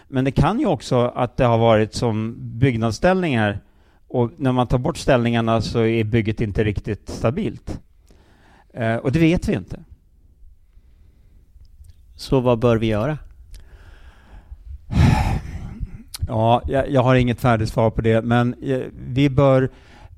Men 0.08 0.26
det 0.26 0.32
kan 0.32 0.60
ju 0.60 0.66
också 0.66 1.12
att 1.16 1.38
det 1.38 1.46
har 1.46 1.58
varit 1.58 1.94
som 1.94 2.36
byggnadsställningar 2.40 3.60
och 4.08 4.32
när 4.38 4.52
man 4.52 4.68
tar 4.68 4.78
bort 4.78 4.98
ställningarna 4.98 5.62
så 5.62 5.80
är 5.86 6.04
bygget 6.04 6.42
inte 6.42 6.64
riktigt 6.64 7.10
stabilt. 7.10 7.80
Eh, 8.74 8.96
och 8.96 9.12
det 9.12 9.20
vet 9.20 9.50
vi 9.50 9.54
inte. 9.54 9.80
Så 12.16 12.40
vad 12.40 12.60
bör 12.60 12.78
vi 12.78 12.88
göra? 12.88 13.18
Ja, 16.28 16.62
jag, 16.68 16.90
jag, 16.90 17.04
har 17.04 17.16
inget 17.16 17.40
färdigt 17.40 17.70
svar 17.70 17.90
på 17.90 18.02
det, 18.02 18.22
men 18.22 18.56
eh, 18.64 18.82
vi 19.08 19.30
bör, 19.30 19.70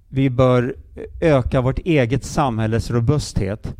vi 0.07 0.29
bör 0.29 0.75
öka 1.21 1.61
vårt 1.61 1.79
eget 1.79 2.23
samhälles 2.23 2.91
robusthet 2.91 3.75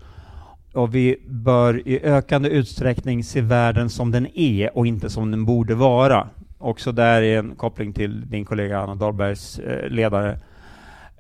och 0.74 0.96
vi 0.96 1.18
bör 1.28 1.88
i 1.88 2.00
ökande 2.04 2.50
utsträckning 2.50 3.24
se 3.24 3.42
världen 3.42 3.90
som 3.90 4.12
den 4.12 4.28
är 4.34 4.78
och 4.78 4.88
inte 4.88 5.10
som 5.10 5.32
den 5.32 5.46
borde 5.46 5.76
vara. 5.76 6.28
Också 6.58 6.92
där 6.92 7.22
är 7.22 7.40
en 7.40 7.56
koppling 7.56 7.94
till 7.94 8.30
din 8.30 8.46
kollega 8.46 8.80
Anna 8.80 8.96
Dahlbergs 8.96 9.60
eh, 9.60 9.90
ledare. 9.90 10.40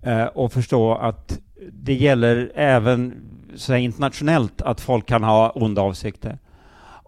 Eh, 0.01 0.25
och 0.25 0.53
förstå 0.53 0.95
att 0.95 1.39
det 1.71 1.93
gäller 1.93 2.51
även 2.55 3.13
så 3.55 3.75
internationellt 3.75 4.61
att 4.61 4.81
folk 4.81 5.05
kan 5.05 5.23
ha 5.23 5.49
onda 5.49 5.81
avsikter. 5.81 6.37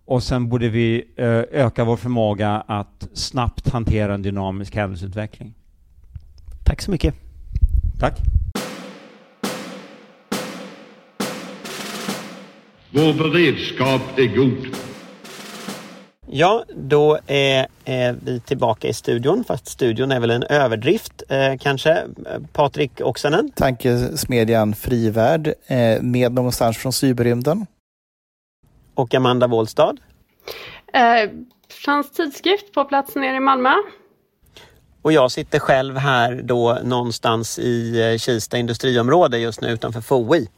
Och 0.09 0.23
sen 0.23 0.49
borde 0.49 0.69
vi 0.69 1.07
eh, 1.15 1.27
öka 1.65 1.83
vår 1.83 1.97
förmåga 1.97 2.63
att 2.67 3.07
snabbt 3.13 3.69
hantera 3.69 4.13
en 4.13 4.21
dynamisk 4.21 4.75
händelseutveckling. 4.75 5.53
Tack 6.65 6.81
så 6.81 6.91
mycket. 6.91 7.15
Tack. 7.99 8.17
Vår 12.91 13.13
beredskap 13.13 14.01
är 14.17 14.35
god. 14.35 14.75
Ja, 16.27 16.63
då 16.75 17.19
är, 17.27 17.67
är, 17.85 18.15
vi 18.23 18.39
tillbaka 18.39 18.87
i 18.87 18.93
studion, 18.93 19.43
fast 19.47 19.67
studion 19.67 20.11
är 20.11 20.19
väl 20.19 20.31
en 20.31 20.43
överdrift 20.43 21.23
eh, 21.29 21.57
kanske. 21.59 22.03
Patrik 22.53 23.01
Oksanen? 23.01 23.51
Tankesmedjan 23.55 24.75
Frivärd 24.75 25.47
eh, 25.67 26.01
med 26.01 26.33
någonstans 26.33 26.77
från 26.77 26.93
cyberrymden. 26.93 27.65
Och 28.99 29.13
Amanda 29.13 29.47
Wåhlstad? 29.47 29.97
Eh, 30.93 31.29
Fransk 31.69 32.13
tidskrift 32.13 32.73
på 32.73 32.85
plats 32.85 33.15
nere 33.15 33.35
i 33.35 33.39
Malmö. 33.39 33.73
Och 35.01 35.11
jag 35.11 35.31
sitter 35.31 35.59
själv 35.59 35.97
här 35.97 36.41
då 36.43 36.79
någonstans 36.83 37.59
i 37.59 38.01
eh, 38.11 38.17
Kista 38.17 38.57
industriområde 38.57 39.37
just 39.37 39.61
nu 39.61 39.67
utanför 39.67 40.01
FOI. 40.01 40.49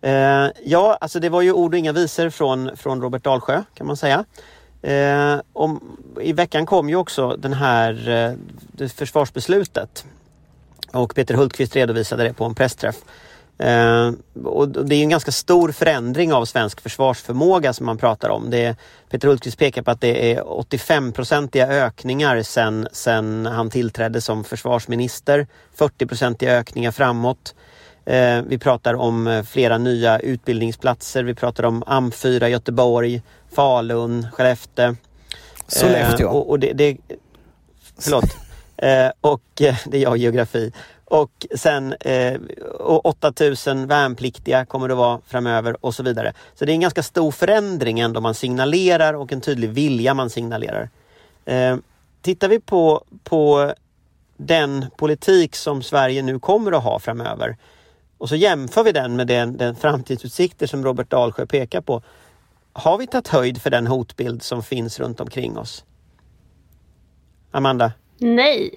Eh, 0.00 0.46
ja, 0.64 0.98
alltså 1.00 1.20
det 1.20 1.28
var 1.28 1.42
ju 1.42 1.52
ord 1.52 1.74
och 1.74 1.78
inga 1.78 1.92
visor 1.92 2.30
från, 2.30 2.76
från 2.76 3.02
Robert 3.02 3.24
Dalsjö 3.24 3.62
kan 3.74 3.86
man 3.86 3.96
säga. 3.96 4.24
Eh, 4.82 5.40
om, 5.52 5.98
I 6.20 6.32
veckan 6.32 6.66
kom 6.66 6.88
ju 6.88 6.96
också 6.96 7.36
den 7.36 7.52
här 7.52 8.08
eh, 8.78 8.88
försvarsbeslutet 8.88 10.04
och 10.92 11.14
Peter 11.14 11.34
Hultqvist 11.34 11.76
redovisade 11.76 12.22
det 12.22 12.32
på 12.32 12.44
en 12.44 12.54
pressträff. 12.54 12.96
Eh, 13.58 14.10
och 14.44 14.68
det 14.68 14.94
är 14.94 15.02
en 15.02 15.08
ganska 15.08 15.32
stor 15.32 15.72
förändring 15.72 16.32
av 16.32 16.44
svensk 16.44 16.80
försvarsförmåga 16.80 17.72
som 17.72 17.86
man 17.86 17.98
pratar 17.98 18.28
om. 18.28 18.50
Det 18.50 18.76
Peter 19.10 19.28
Hultqvist 19.28 19.58
pekar 19.58 19.82
på 19.82 19.90
att 19.90 20.00
det 20.00 20.32
är 20.32 20.42
85-procentiga 20.42 21.68
ökningar 21.68 22.42
sen, 22.42 22.88
sen 22.92 23.46
han 23.46 23.70
tillträdde 23.70 24.20
som 24.20 24.44
försvarsminister. 24.44 25.46
40-procentiga 25.76 26.52
ökningar 26.58 26.90
framåt. 26.90 27.54
Eh, 28.04 28.42
vi 28.46 28.58
pratar 28.58 28.94
om 28.94 29.26
eh, 29.26 29.42
flera 29.42 29.78
nya 29.78 30.18
utbildningsplatser. 30.18 31.24
Vi 31.24 31.34
pratar 31.34 31.64
om 31.64 31.84
AM4 31.84 32.48
Göteborg, 32.48 33.22
Falun, 33.54 34.26
Skellefteå. 34.32 34.96
Sollefteå. 35.66 36.28
och, 36.28 36.50
och 36.50 36.58
det, 36.58 36.72
det, 36.72 36.96
förlåt. 37.98 38.24
och 39.20 39.42
det 39.56 39.94
är 39.94 40.02
jag 40.02 40.16
geografi. 40.16 40.72
Och 41.12 41.46
sen 41.54 41.92
eh, 42.00 42.40
8000 42.80 43.86
värnpliktiga 43.86 44.64
kommer 44.64 44.88
det 44.88 44.94
vara 44.94 45.20
framöver 45.26 45.84
och 45.84 45.94
så 45.94 46.02
vidare. 46.02 46.32
Så 46.54 46.64
det 46.64 46.72
är 46.72 46.74
en 46.74 46.80
ganska 46.80 47.02
stor 47.02 47.30
förändring 47.30 48.00
ändå 48.00 48.20
man 48.20 48.34
signalerar 48.34 49.14
och 49.14 49.32
en 49.32 49.40
tydlig 49.40 49.70
vilja 49.70 50.14
man 50.14 50.30
signalerar. 50.30 50.90
Eh, 51.44 51.76
tittar 52.22 52.48
vi 52.48 52.60
på, 52.60 53.04
på 53.24 53.74
den 54.36 54.86
politik 54.96 55.56
som 55.56 55.82
Sverige 55.82 56.22
nu 56.22 56.38
kommer 56.38 56.72
att 56.72 56.82
ha 56.82 56.98
framöver 56.98 57.56
och 58.18 58.28
så 58.28 58.36
jämför 58.36 58.84
vi 58.84 58.92
den 58.92 59.16
med 59.16 59.26
den, 59.26 59.56
den 59.56 59.74
framtidsutsikter 59.76 60.66
som 60.66 60.84
Robert 60.84 61.10
Dalsjö 61.10 61.46
pekar 61.46 61.80
på. 61.80 62.02
Har 62.72 62.98
vi 62.98 63.06
tagit 63.06 63.28
höjd 63.28 63.62
för 63.62 63.70
den 63.70 63.86
hotbild 63.86 64.42
som 64.42 64.62
finns 64.62 65.00
runt 65.00 65.20
omkring 65.20 65.58
oss? 65.58 65.84
Amanda? 67.50 67.92
Nej. 68.18 68.74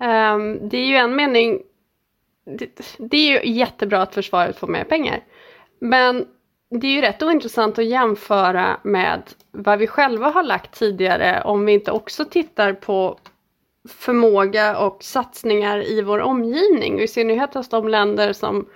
Um, 0.00 0.68
det 0.68 0.76
är 0.76 0.86
ju 0.86 0.96
en 0.96 1.16
mening, 1.16 1.62
det, 2.44 2.96
det, 2.98 3.16
är 3.16 3.42
ju 3.42 3.52
jättebra 3.52 4.02
att 4.02 4.14
försvaret 4.14 4.58
får 4.58 4.66
mer 4.66 4.84
pengar. 4.84 5.20
Men 5.78 6.26
det 6.70 6.86
är 6.86 6.92
ju 6.92 7.00
rätt 7.00 7.22
ointressant 7.22 7.78
att 7.78 7.84
jämföra 7.84 8.80
med 8.82 9.22
vad 9.50 9.78
vi 9.78 9.86
själva 9.86 10.30
har 10.30 10.42
lagt 10.42 10.78
tidigare 10.78 11.42
om 11.44 11.66
vi 11.66 11.72
inte 11.72 11.92
också 11.92 12.24
tittar 12.24 12.72
på 12.72 13.18
förmåga 13.88 14.78
och 14.78 15.02
satsningar 15.02 15.90
i 15.90 16.02
vår 16.02 16.18
omgivning. 16.18 16.94
Och 16.94 17.00
I 17.00 17.08
synnerhet 17.08 17.54
hos 17.54 17.68
de 17.68 17.88
länder 17.88 18.32
som 18.32 18.68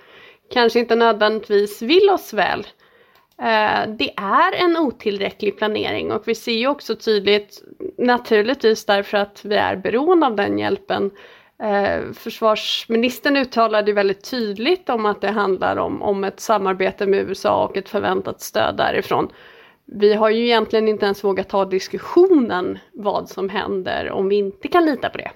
kanske 0.53 0.79
inte 0.79 0.95
nödvändigtvis 0.95 1.81
vill 1.81 2.09
oss 2.09 2.33
väl. 2.33 2.67
Eh, 3.41 3.89
det 3.89 4.13
är 4.17 4.63
en 4.63 4.77
otillräcklig 4.77 5.57
planering 5.57 6.11
och 6.11 6.27
vi 6.27 6.35
ser 6.35 6.51
ju 6.51 6.67
också 6.67 6.95
tydligt, 6.95 7.63
naturligtvis 7.97 8.85
därför 8.85 9.17
att 9.17 9.45
vi 9.45 9.55
är 9.55 9.75
beroende 9.75 10.25
av 10.25 10.35
den 10.35 10.59
hjälpen. 10.59 11.11
Eh, 11.63 12.11
försvarsministern 12.13 13.37
uttalade 13.37 13.93
väldigt 13.93 14.29
tydligt 14.31 14.89
om 14.89 15.05
att 15.05 15.21
det 15.21 15.31
handlar 15.31 15.77
om, 15.77 16.01
om 16.01 16.23
ett 16.23 16.39
samarbete 16.39 17.05
med 17.05 17.19
USA 17.19 17.65
och 17.65 17.77
ett 17.77 17.89
förväntat 17.89 18.41
stöd 18.41 18.77
därifrån. 18.77 19.29
Vi 19.85 20.13
har 20.13 20.29
ju 20.29 20.45
egentligen 20.45 20.87
inte 20.87 21.05
ens 21.05 21.23
vågat 21.23 21.49
ta 21.49 21.65
diskussionen 21.65 22.79
vad 22.93 23.29
som 23.29 23.49
händer 23.49 24.11
om 24.11 24.29
vi 24.29 24.35
inte 24.35 24.67
kan 24.67 24.85
lita 24.85 25.09
på 25.09 25.17
det. 25.17 25.31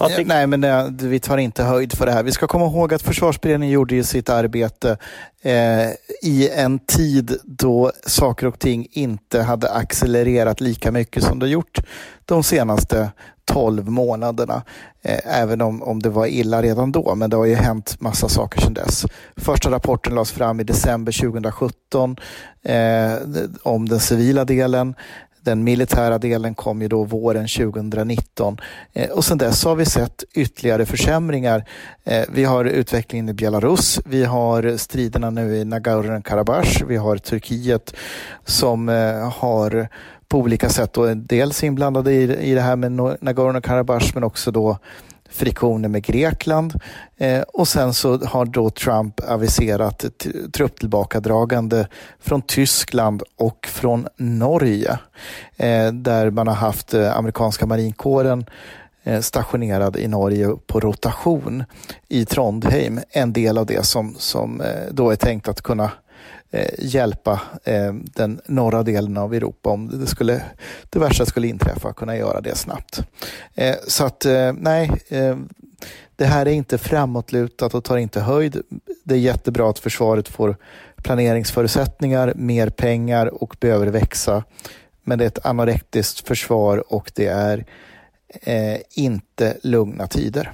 Patrik? 0.00 0.26
Nej, 0.26 0.46
men 0.46 0.60
nej, 0.60 0.90
vi 0.90 1.20
tar 1.20 1.38
inte 1.38 1.62
höjd 1.62 1.92
för 1.92 2.06
det 2.06 2.12
här. 2.12 2.22
Vi 2.22 2.32
ska 2.32 2.46
komma 2.46 2.66
ihåg 2.66 2.94
att 2.94 3.02
försvarsberedningen 3.02 3.74
gjorde 3.74 3.94
ju 3.94 4.04
sitt 4.04 4.28
arbete 4.28 4.96
eh, 5.42 5.90
i 6.22 6.50
en 6.56 6.78
tid 6.78 7.36
då 7.44 7.92
saker 8.06 8.46
och 8.46 8.58
ting 8.58 8.86
inte 8.90 9.42
hade 9.42 9.70
accelererat 9.70 10.60
lika 10.60 10.92
mycket 10.92 11.24
som 11.24 11.38
det 11.38 11.48
gjort 11.48 11.78
de 12.24 12.42
senaste 12.42 13.10
12 13.44 13.88
månaderna. 13.88 14.62
Eh, 15.02 15.40
även 15.40 15.60
om, 15.60 15.82
om 15.82 16.02
det 16.02 16.10
var 16.10 16.26
illa 16.26 16.62
redan 16.62 16.92
då, 16.92 17.14
men 17.14 17.30
det 17.30 17.36
har 17.36 17.44
ju 17.44 17.54
hänt 17.54 18.00
massa 18.00 18.28
saker 18.28 18.60
sedan 18.60 18.74
dess. 18.74 19.06
Första 19.36 19.70
rapporten 19.70 20.14
lades 20.14 20.32
fram 20.32 20.60
i 20.60 20.64
december 20.64 21.12
2017 21.12 22.16
eh, 22.62 23.12
om 23.62 23.88
den 23.88 24.00
civila 24.00 24.44
delen. 24.44 24.94
Den 25.42 25.64
militära 25.64 26.18
delen 26.18 26.54
kom 26.54 26.82
ju 26.82 26.88
då 26.88 27.04
våren 27.04 27.48
2019 27.48 28.56
eh, 28.92 29.10
och 29.10 29.24
sedan 29.24 29.38
dess 29.38 29.64
har 29.64 29.76
vi 29.76 29.84
sett 29.84 30.24
ytterligare 30.34 30.86
försämringar. 30.86 31.64
Eh, 32.04 32.24
vi 32.28 32.44
har 32.44 32.64
utvecklingen 32.64 33.28
i 33.28 33.32
Belarus, 33.32 34.00
vi 34.04 34.24
har 34.24 34.76
striderna 34.76 35.30
nu 35.30 35.56
i 35.56 35.64
Nagorno-Karabach, 35.64 36.84
vi 36.88 36.96
har 36.96 37.16
Turkiet 37.16 37.94
som 38.44 38.88
eh, 38.88 39.32
har 39.32 39.88
på 40.28 40.38
olika 40.38 40.68
sätt 40.68 40.92
då, 40.92 41.14
dels 41.14 41.64
inblandade 41.64 42.12
i 42.12 42.54
det 42.54 42.60
här 42.60 42.76
med 42.76 42.92
Nagorno-Karabach 43.20 44.10
men 44.14 44.24
också 44.24 44.50
då 44.50 44.78
friktioner 45.30 45.88
med 45.88 46.02
Grekland 46.04 46.74
eh, 47.16 47.40
och 47.40 47.68
sen 47.68 47.94
så 47.94 48.18
har 48.18 48.44
då 48.44 48.70
Trump 48.70 49.20
aviserat 49.28 50.04
ett 50.04 50.26
trupptillbakadragande 50.52 51.88
från 52.20 52.42
Tyskland 52.42 53.22
och 53.36 53.66
från 53.70 54.08
Norge 54.16 54.98
eh, 55.56 55.92
där 55.92 56.30
man 56.30 56.46
har 56.46 56.54
haft 56.54 56.94
eh, 56.94 57.16
amerikanska 57.16 57.66
marinkåren 57.66 58.44
eh, 59.04 59.20
stationerad 59.20 59.96
i 59.96 60.08
Norge 60.08 60.48
på 60.66 60.80
rotation 60.80 61.64
i 62.08 62.24
Trondheim. 62.24 63.00
En 63.10 63.32
del 63.32 63.58
av 63.58 63.66
det 63.66 63.86
som, 63.86 64.14
som 64.18 64.60
eh, 64.60 64.66
då 64.90 65.10
är 65.10 65.16
tänkt 65.16 65.48
att 65.48 65.62
kunna 65.62 65.84
eh, 65.84 65.90
Eh, 66.52 66.74
hjälpa 66.78 67.40
eh, 67.64 67.92
den 67.92 68.40
norra 68.46 68.82
delen 68.82 69.16
av 69.16 69.34
Europa 69.34 69.70
om 69.70 70.00
det, 70.00 70.06
skulle, 70.06 70.42
det 70.90 70.98
värsta 70.98 71.26
skulle 71.26 71.48
inträffa, 71.48 71.92
kunna 71.92 72.16
göra 72.16 72.40
det 72.40 72.54
snabbt. 72.54 73.02
Eh, 73.54 73.76
så 73.88 74.04
att 74.04 74.24
eh, 74.24 74.52
nej, 74.52 74.90
eh, 75.08 75.36
det 76.16 76.24
här 76.24 76.46
är 76.46 76.52
inte 76.52 76.78
framåtlutat 76.78 77.74
och 77.74 77.84
tar 77.84 77.96
inte 77.96 78.20
höjd. 78.20 78.62
Det 79.04 79.14
är 79.14 79.18
jättebra 79.18 79.70
att 79.70 79.78
försvaret 79.78 80.28
får 80.28 80.56
planeringsförutsättningar, 80.96 82.32
mer 82.36 82.70
pengar 82.70 83.42
och 83.42 83.56
behöver 83.60 83.86
växa. 83.86 84.44
Men 85.02 85.18
det 85.18 85.24
är 85.24 85.28
ett 85.28 85.46
anorektiskt 85.46 86.28
försvar 86.28 86.92
och 86.92 87.12
det 87.14 87.26
är 87.26 87.64
eh, 88.42 88.80
inte 88.90 89.56
lugna 89.62 90.06
tider. 90.06 90.52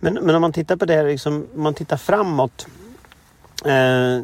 Men, 0.00 0.14
men 0.14 0.34
om 0.34 0.40
man 0.40 0.52
tittar 0.52 0.76
på 0.76 0.84
det, 0.84 1.02
liksom, 1.02 1.46
om 1.54 1.62
man 1.62 1.74
tittar 1.74 1.96
framåt 1.96 2.66
Eh, 3.64 4.20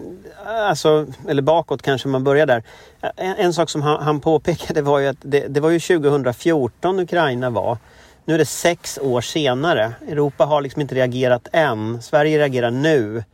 alltså, 0.47 1.07
eller 1.29 1.43
bakåt 1.43 1.83
kanske 1.83 2.09
man 2.09 2.25
börjar 2.25 2.47
där. 2.47 2.63
Eh, 3.01 3.11
en, 3.17 3.37
en 3.37 3.53
sak 3.53 3.71
som 3.71 3.83
han, 3.83 4.03
han 4.03 4.21
påpekade 4.21 4.83
var 4.83 4.99
ju 4.99 5.07
att 5.07 5.17
det, 5.21 5.49
det, 5.49 5.61
var 5.61 5.71
ju 5.71 5.81
2014 5.81 6.99
Ukraina 6.99 7.51
var. 7.51 7.79
Nu 8.25 8.35
är 8.35 8.39
det 8.39 8.47
sex 8.47 8.99
år 9.03 9.21
senare. 9.21 9.93
Europa 10.09 10.45
har 10.45 10.61
liksom 10.61 10.81
inte 10.81 10.95
reagerat 10.95 11.49
än. 11.53 12.03
Sverige 12.03 12.39
reagerar 12.39 12.71
nu 12.71 13.25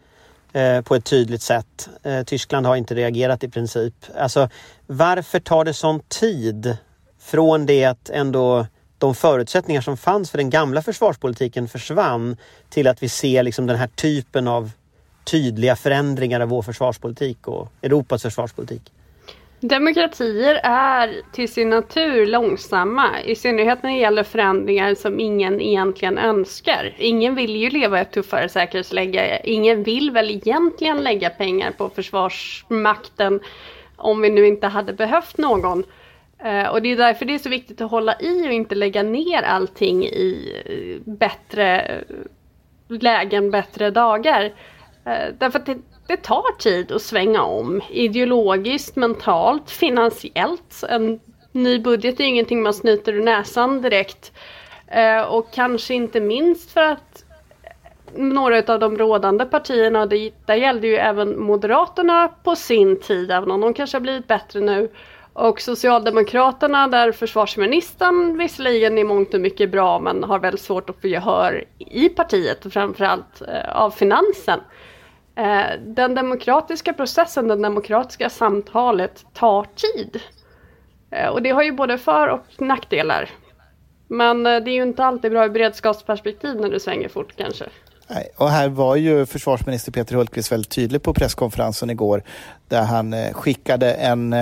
eh, 0.52 0.80
på 0.80 0.94
ett 0.94 1.04
tydligt 1.04 1.42
sätt. 1.42 1.88
Eh, 2.02 2.22
Tyskland 2.22 2.66
har 2.66 2.76
inte 2.76 2.94
reagerat 2.94 3.44
i 3.44 3.48
princip. 3.48 3.94
Alltså, 4.18 4.48
varför 4.86 5.40
tar 5.40 5.64
det 5.64 5.74
sån 5.74 6.00
tid 6.00 6.76
från 7.20 7.66
det 7.66 7.84
att 7.84 8.10
ändå 8.10 8.66
de 8.98 9.14
förutsättningar 9.14 9.80
som 9.80 9.96
fanns 9.96 10.30
för 10.30 10.38
den 10.38 10.50
gamla 10.50 10.82
försvarspolitiken 10.82 11.68
försvann 11.68 12.36
till 12.68 12.86
att 12.86 13.02
vi 13.02 13.08
ser 13.08 13.42
liksom 13.42 13.66
den 13.66 13.76
här 13.76 13.86
typen 13.86 14.48
av 14.48 14.70
tydliga 15.24 15.76
förändringar 15.76 16.40
av 16.40 16.48
vår 16.48 16.62
försvarspolitik 16.62 17.48
och 17.48 17.72
Europas 17.82 18.22
försvarspolitik? 18.22 18.92
Demokratier 19.60 20.60
är 20.62 21.20
till 21.32 21.52
sin 21.52 21.70
natur 21.70 22.26
långsamma, 22.26 23.22
i 23.22 23.34
synnerhet 23.34 23.82
när 23.82 23.90
det 23.90 23.98
gäller 23.98 24.22
förändringar 24.22 24.94
som 24.94 25.20
ingen 25.20 25.60
egentligen 25.60 26.18
önskar. 26.18 26.94
Ingen 26.98 27.34
vill 27.34 27.56
ju 27.56 27.70
leva 27.70 28.00
ett 28.00 28.12
tuffare 28.12 28.48
säkerhetsläge. 28.48 29.40
Ingen 29.44 29.82
vill 29.82 30.10
väl 30.10 30.30
egentligen 30.30 30.96
lägga 30.96 31.30
pengar 31.30 31.70
på 31.70 31.88
Försvarsmakten 31.88 33.40
om 33.96 34.20
vi 34.20 34.30
nu 34.30 34.46
inte 34.46 34.66
hade 34.66 34.92
behövt 34.92 35.38
någon. 35.38 35.84
Eh, 36.38 36.66
och 36.66 36.82
det 36.82 36.92
är 36.92 36.96
därför 36.96 37.24
det 37.24 37.34
är 37.34 37.38
så 37.38 37.48
viktigt 37.48 37.80
att 37.80 37.90
hålla 37.90 38.20
i 38.20 38.48
och 38.48 38.52
inte 38.52 38.74
lägga 38.74 39.02
ner 39.02 39.42
allting 39.42 40.04
i 40.04 40.62
bättre 41.04 41.94
lägen, 42.88 43.50
bättre 43.50 43.90
dagar. 43.90 44.52
Eh, 45.06 45.34
därför 45.38 45.58
att 45.58 45.66
det, 45.66 45.78
det, 46.06 46.16
tar 46.16 46.58
tid 46.58 46.92
att 46.92 47.02
svänga 47.02 47.42
om 47.42 47.82
ideologiskt, 47.90 48.96
mentalt, 48.96 49.70
finansiellt. 49.70 50.84
En 50.88 51.20
ny 51.52 51.78
budget 51.78 52.20
är 52.20 52.24
ingenting 52.24 52.62
man 52.62 52.74
snyter 52.74 53.12
ur 53.12 53.22
näsan 53.22 53.82
direkt. 53.82 54.32
Eh, 54.86 55.22
och 55.22 55.52
kanske 55.52 55.94
inte 55.94 56.20
minst 56.20 56.70
för 56.70 56.80
att 56.80 57.24
några 58.16 58.72
av 58.72 58.80
de 58.80 58.98
rådande 58.98 59.44
partierna, 59.44 60.06
det, 60.06 60.30
där 60.46 60.54
gällde 60.54 60.86
ju 60.86 60.96
även 60.96 61.40
Moderaterna 61.40 62.28
på 62.28 62.56
sin 62.56 63.00
tid, 63.00 63.30
även 63.30 63.50
om 63.50 63.60
de 63.60 63.74
kanske 63.74 63.96
har 63.96 64.00
blivit 64.00 64.26
bättre 64.26 64.60
nu. 64.60 64.90
Och 65.32 65.60
Socialdemokraterna 65.60 66.88
där 66.88 67.12
försvarsministern 67.12 68.38
visserligen 68.38 68.98
i 68.98 69.04
mångt 69.04 69.34
och 69.34 69.40
mycket 69.40 69.70
bra 69.70 69.98
men 69.98 70.24
har 70.24 70.38
väldigt 70.38 70.60
svårt 70.60 70.90
att 70.90 71.00
få 71.00 71.06
gehör 71.06 71.64
i 71.78 72.08
partiet 72.08 72.66
och 72.66 72.72
framförallt 72.72 73.42
eh, 73.48 73.76
av 73.76 73.90
finansen. 73.90 74.60
Eh, 75.36 75.80
den 75.80 76.14
demokratiska 76.14 76.92
processen, 76.92 77.48
det 77.48 77.56
demokratiska 77.56 78.30
samtalet 78.30 79.24
tar 79.32 79.66
tid. 79.74 80.20
Eh, 81.10 81.28
och 81.28 81.42
det 81.42 81.50
har 81.50 81.62
ju 81.62 81.72
både 81.72 81.98
för 81.98 82.28
och 82.28 82.44
nackdelar. 82.58 83.30
Men 84.08 84.46
eh, 84.46 84.60
det 84.60 84.70
är 84.70 84.74
ju 84.74 84.82
inte 84.82 85.04
alltid 85.04 85.30
bra 85.30 85.44
i 85.44 85.50
beredskapsperspektiv 85.50 86.60
när 86.60 86.70
det 86.70 86.80
svänger 86.80 87.08
fort 87.08 87.36
kanske. 87.36 87.64
Nej, 88.08 88.30
och 88.36 88.50
här 88.50 88.68
var 88.68 88.96
ju 88.96 89.26
försvarsminister 89.26 89.92
Peter 89.92 90.14
Hultqvist 90.16 90.52
väldigt 90.52 90.70
tydlig 90.70 91.02
på 91.02 91.14
presskonferensen 91.14 91.90
igår 91.90 92.22
där 92.68 92.82
han 92.82 93.14
skickade 93.32 93.92
en 93.92 94.34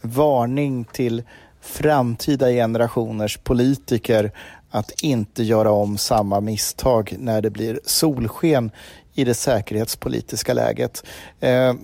varning 0.00 0.84
till 0.84 1.22
framtida 1.60 2.48
generationers 2.48 3.36
politiker 3.36 4.32
att 4.70 5.02
inte 5.02 5.42
göra 5.42 5.70
om 5.70 5.98
samma 5.98 6.40
misstag 6.40 7.14
när 7.18 7.42
det 7.42 7.50
blir 7.50 7.80
solsken 7.84 8.70
i 9.14 9.24
det 9.24 9.34
säkerhetspolitiska 9.34 10.54
läget. 10.54 11.04
Eh, 11.40 11.74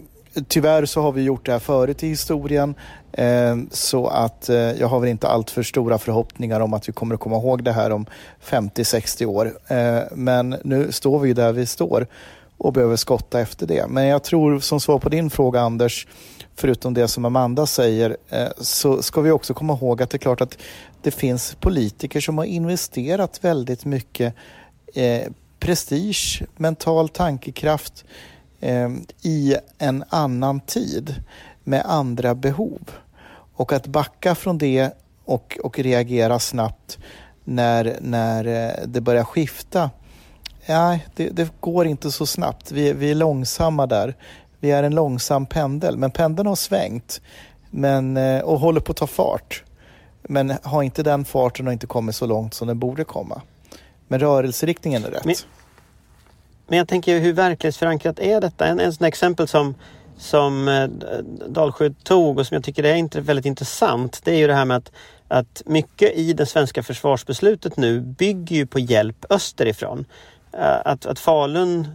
tyvärr 0.49 0.87
så 0.87 1.03
har 1.03 1.13
vi 1.13 1.23
gjort 1.23 1.47
det 1.47 1.53
här 1.53 1.59
förut 1.59 2.03
i 2.03 2.09
historien 2.09 2.75
eh, 3.13 3.57
så 3.71 4.07
att 4.07 4.49
eh, 4.49 4.57
jag 4.57 4.89
har 4.89 5.01
väl 5.01 5.09
inte 5.09 5.29
alltför 5.29 5.63
stora 5.63 5.99
förhoppningar 5.99 6.61
om 6.61 6.75
att 6.75 6.89
vi 6.89 6.93
kommer 6.93 7.15
att 7.15 7.21
komma 7.21 7.37
ihåg 7.37 7.65
det 7.65 7.73
här 7.73 7.91
om 7.91 8.07
50-60 8.45 9.27
år. 9.27 9.59
Eh, 9.69 10.03
men 10.15 10.57
nu 10.65 10.93
står 10.93 11.19
vi 11.19 11.33
där 11.33 11.53
vi 11.53 11.67
står 11.67 12.07
och 12.59 12.73
behöver 12.73 12.97
skotta 12.97 13.41
efter 13.41 13.67
det. 13.67 13.87
Men 13.89 14.07
jag 14.07 14.25
tror 14.25 14.61
som 14.61 14.81
svar 14.81 14.99
på 14.99 15.09
din 15.09 15.31
fråga 15.31 15.61
Anders, 15.61 16.07
förutom 16.57 16.95
det 16.95 17.09
som 17.09 17.25
Amanda 17.25 17.67
säger, 17.67 18.17
eh, 18.29 18.49
så 18.59 19.03
ska 19.03 19.21
vi 19.21 19.31
också 19.31 19.55
komma 19.55 19.73
ihåg 19.73 20.03
att 20.03 20.11
det 20.11 20.17
är 20.17 20.19
klart 20.19 20.41
att 20.41 20.59
det 21.03 21.11
finns 21.11 21.57
politiker 21.61 22.21
som 22.21 22.39
har 22.39 22.45
investerat 22.45 23.45
väldigt 23.45 23.85
mycket 23.85 24.35
eh, 24.95 25.23
prestige, 25.59 26.43
mental 26.57 27.09
tankekraft 27.09 28.05
eh, 28.61 28.91
i 29.23 29.57
en 29.79 30.05
annan 30.09 30.61
tid 30.61 31.15
med 31.65 31.83
andra 31.85 32.35
behov. 32.35 32.91
Och 33.55 33.73
att 33.73 33.87
backa 33.87 34.35
från 34.35 34.59
det 34.59 34.91
och, 35.25 35.59
och 35.63 35.79
reagera 35.79 36.39
snabbt 36.39 36.99
när, 37.45 37.97
när 38.01 38.45
eh, 38.45 38.87
det 38.87 39.01
börjar 39.01 39.25
skifta. 39.25 39.91
Ja, 40.67 40.99
det, 41.15 41.29
det, 41.29 41.53
går 41.61 41.87
inte 41.87 42.11
så 42.11 42.27
snabbt. 42.27 42.73
Vi, 42.73 42.93
vi 42.93 43.11
är 43.11 43.15
långsamma 43.15 43.87
där. 43.87 44.17
Vi 44.61 44.71
är 44.71 44.83
en 44.83 44.95
långsam 44.95 45.47
pendel, 45.47 45.97
men 45.97 46.11
pendeln 46.11 46.49
har 46.49 46.57
svängt 46.57 47.21
men, 47.71 48.17
eh, 48.17 48.41
och 48.41 48.61
håller 48.61 48.81
på 48.81 48.93
att 48.93 48.97
ta 48.97 49.07
fart. 49.07 49.65
Men 50.23 50.55
har 50.63 50.83
inte 50.83 51.03
den 51.03 51.25
farten 51.25 51.67
och 51.67 51.73
inte 51.73 51.87
kommit 51.87 52.15
så 52.15 52.27
långt 52.27 52.55
som 52.55 52.69
den 52.69 52.79
borde 52.79 53.05
komma. 53.05 53.43
Men 54.09 54.21
rörelseriktningen 54.21 55.05
är 55.05 55.11
rätt. 55.11 55.25
Men, 55.25 55.35
men 56.67 56.79
jag 56.79 56.89
tänker 56.89 57.21
hur 57.21 57.33
verklighetsförankrat 57.33 58.19
är 58.19 58.41
detta? 58.41 58.67
En, 58.67 58.81
en 58.81 58.93
sån 58.93 59.07
exempel 59.07 59.49
som, 59.49 59.75
som 60.17 60.69
eh, 60.69 60.89
Dalsjö 61.49 61.91
tog 62.03 62.39
och 62.39 62.47
som 62.47 62.55
jag 62.55 62.65
tycker 62.65 62.85
är 62.85 62.95
inte, 62.95 63.21
väldigt 63.21 63.47
intressant. 63.47 64.21
Det 64.25 64.31
är 64.31 64.39
ju 64.39 64.47
det 64.47 64.55
här 64.55 64.65
med 64.65 64.77
att, 64.77 64.93
att 65.29 65.63
mycket 65.67 66.13
i 66.15 66.33
det 66.33 66.47
svenska 66.47 66.83
försvarsbeslutet 66.83 67.77
nu 67.77 68.01
bygger 68.01 68.57
ju 68.57 68.67
på 68.67 68.79
hjälp 68.79 69.25
österifrån. 69.31 70.05
Eh, 70.53 70.81
att, 70.85 71.07
att 71.07 71.19
Falun 71.19 71.89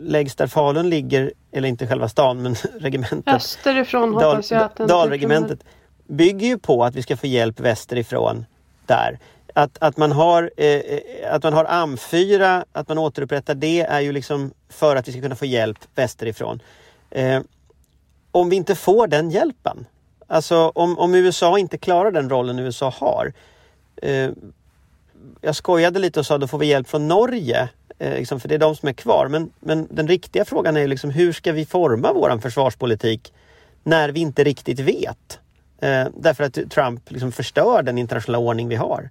läggs 0.00 0.34
där 0.34 0.46
Falun 0.46 0.90
ligger, 0.90 1.32
eller 1.52 1.68
inte 1.68 1.86
själva 1.86 2.08
stan 2.08 2.42
men 2.42 2.54
regementet. 2.80 3.34
Österifrån 3.34 4.14
hoppas 4.14 4.50
jag 4.50 4.62
att 4.62 4.76
den 4.76 4.88
Dalregementet 4.88 5.64
bygger 6.06 6.46
ju 6.46 6.58
på 6.58 6.84
att 6.84 6.94
vi 6.94 7.02
ska 7.02 7.16
få 7.16 7.26
hjälp 7.26 7.60
västerifrån 7.60 8.46
där 8.86 9.18
att, 9.54 9.78
att, 9.80 9.96
man 9.96 10.12
har, 10.12 10.50
eh, 10.56 11.00
att 11.30 11.42
man 11.42 11.52
har 11.52 11.64
AM4, 11.64 12.64
att 12.72 12.88
man 12.88 12.98
återupprättar 12.98 13.54
det 13.54 13.80
är 13.80 14.00
ju 14.00 14.12
liksom 14.12 14.50
för 14.68 14.96
att 14.96 15.08
vi 15.08 15.12
ska 15.12 15.20
kunna 15.20 15.36
få 15.36 15.46
hjälp 15.46 15.78
västerifrån. 15.94 16.62
Eh, 17.10 17.40
om 18.32 18.50
vi 18.50 18.56
inte 18.56 18.74
får 18.74 19.06
den 19.06 19.30
hjälpen, 19.30 19.86
alltså 20.26 20.72
om, 20.74 20.98
om 20.98 21.14
USA 21.14 21.58
inte 21.58 21.78
klarar 21.78 22.10
den 22.10 22.30
rollen 22.30 22.58
USA 22.58 22.94
har. 22.96 23.32
Eh, 24.02 24.30
jag 25.40 25.56
skojade 25.56 25.98
lite 25.98 26.20
och 26.20 26.26
sa 26.26 26.38
då 26.38 26.46
får 26.46 26.58
vi 26.58 26.66
hjälp 26.66 26.88
från 26.88 27.08
Norge, 27.08 27.68
eh, 27.98 28.14
liksom, 28.14 28.40
för 28.40 28.48
det 28.48 28.54
är 28.54 28.58
de 28.58 28.76
som 28.76 28.88
är 28.88 28.92
kvar. 28.92 29.28
Men, 29.28 29.50
men 29.60 29.88
den 29.90 30.08
riktiga 30.08 30.44
frågan 30.44 30.76
är 30.76 30.88
liksom, 30.88 31.10
hur 31.10 31.32
ska 31.32 31.52
vi 31.52 31.66
forma 31.66 32.12
våran 32.12 32.40
försvarspolitik 32.40 33.32
när 33.82 34.08
vi 34.08 34.20
inte 34.20 34.44
riktigt 34.44 34.80
vet? 34.80 35.40
Eh, 35.80 36.06
därför 36.16 36.44
att 36.44 36.70
Trump 36.70 37.10
liksom 37.10 37.32
förstör 37.32 37.82
den 37.82 37.98
internationella 37.98 38.38
ordning 38.38 38.68
vi 38.68 38.76
har. 38.76 39.10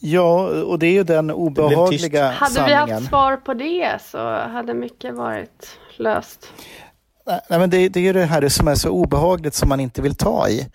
Ja, 0.00 0.48
och 0.62 0.78
det 0.78 0.86
är 0.86 0.92
ju 0.92 1.04
den 1.04 1.30
obehagliga 1.30 2.30
hade 2.30 2.52
sanningen. 2.52 2.78
Hade 2.78 2.86
vi 2.86 2.92
haft 2.92 3.08
svar 3.08 3.36
på 3.36 3.54
det 3.54 3.98
så 4.10 4.18
hade 4.34 4.74
mycket 4.74 5.14
varit 5.14 5.78
löst. 5.96 6.52
Nej, 7.26 7.58
men 7.58 7.70
det, 7.70 7.88
det 7.88 8.00
är 8.00 8.04
ju 8.04 8.12
det 8.12 8.24
här 8.24 8.48
som 8.48 8.68
är 8.68 8.74
så 8.74 8.90
obehagligt 8.90 9.54
som 9.54 9.68
man 9.68 9.80
inte 9.80 10.02
vill 10.02 10.14
ta 10.14 10.48
i. 10.48 10.66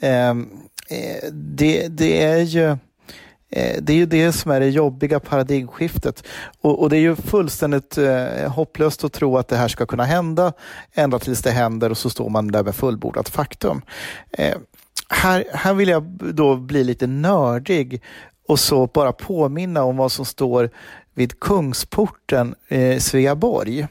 Ehm, 0.00 0.48
eh, 0.90 1.30
det, 1.32 1.88
det 1.88 2.24
är 2.24 2.38
ju 2.40 2.70
eh, 3.50 3.76
det 3.80 3.92
är 3.92 3.96
ju 3.96 4.06
det 4.06 4.32
som 4.32 4.50
är 4.50 4.60
det 4.60 4.68
jobbiga 4.68 5.20
paradigmskiftet. 5.20 6.26
Och, 6.60 6.82
och 6.82 6.90
det 6.90 6.96
är 6.96 7.00
ju 7.00 7.16
fullständigt 7.16 7.98
eh, 7.98 8.52
hopplöst 8.52 9.04
att 9.04 9.12
tro 9.12 9.38
att 9.38 9.48
det 9.48 9.56
här 9.56 9.68
ska 9.68 9.86
kunna 9.86 10.04
hända 10.04 10.52
ända 10.94 11.18
tills 11.18 11.42
det 11.42 11.50
händer 11.50 11.90
och 11.90 11.98
så 11.98 12.10
står 12.10 12.28
man 12.28 12.48
där 12.48 12.64
med 12.64 12.74
fullbordat 12.74 13.28
faktum. 13.28 13.82
Eh, 14.30 14.56
här, 15.08 15.44
här 15.52 15.74
vill 15.74 15.88
jag 15.88 16.02
då 16.34 16.56
bli 16.56 16.84
lite 16.84 17.06
nördig 17.06 18.02
och 18.50 18.58
så 18.58 18.86
bara 18.86 19.12
påminna 19.12 19.82
om 19.84 19.96
vad 19.96 20.12
som 20.12 20.24
står 20.24 20.70
vid 21.14 21.40
Kungsporten 21.40 22.54
eh, 22.68 22.98
Sveaborg. 22.98 23.86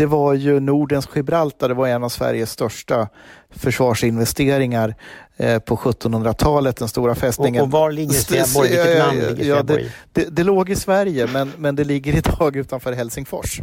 Det 0.00 0.06
var 0.06 0.34
ju 0.34 0.60
Nordens 0.60 1.08
Gibraltar, 1.14 1.68
det 1.68 1.74
var 1.74 1.88
en 1.88 2.04
av 2.04 2.08
Sveriges 2.08 2.50
största 2.50 3.08
försvarsinvesteringar 3.50 4.94
eh, 5.36 5.58
på 5.58 5.76
1700-talet, 5.76 6.76
den 6.76 6.88
stora 6.88 7.14
fästningen. 7.14 7.60
Och, 7.60 7.66
och 7.66 7.72
var 7.72 7.92
ligger 7.92 8.12
Sveaborg? 8.44 8.68
Vilket 8.68 8.98
land 8.98 9.18
ligger 9.18 9.56
ja, 9.56 9.62
det, 9.62 9.92
det, 10.12 10.24
det, 10.30 10.44
låg 10.44 10.70
i 10.70 10.76
Sverige, 10.76 11.26
men, 11.32 11.52
men 11.56 11.76
det 11.76 11.84
ligger 11.84 12.16
idag 12.16 12.56
utanför 12.56 12.92
Helsingfors. 12.92 13.60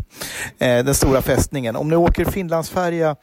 Eh, 0.59 0.85
den 0.85 0.95
stora 0.95 1.21
fästningen. 1.21 1.75
Om 1.75 1.89
ni 1.89 1.95
åker 1.95 2.25
Finlandsfärja 2.25 3.15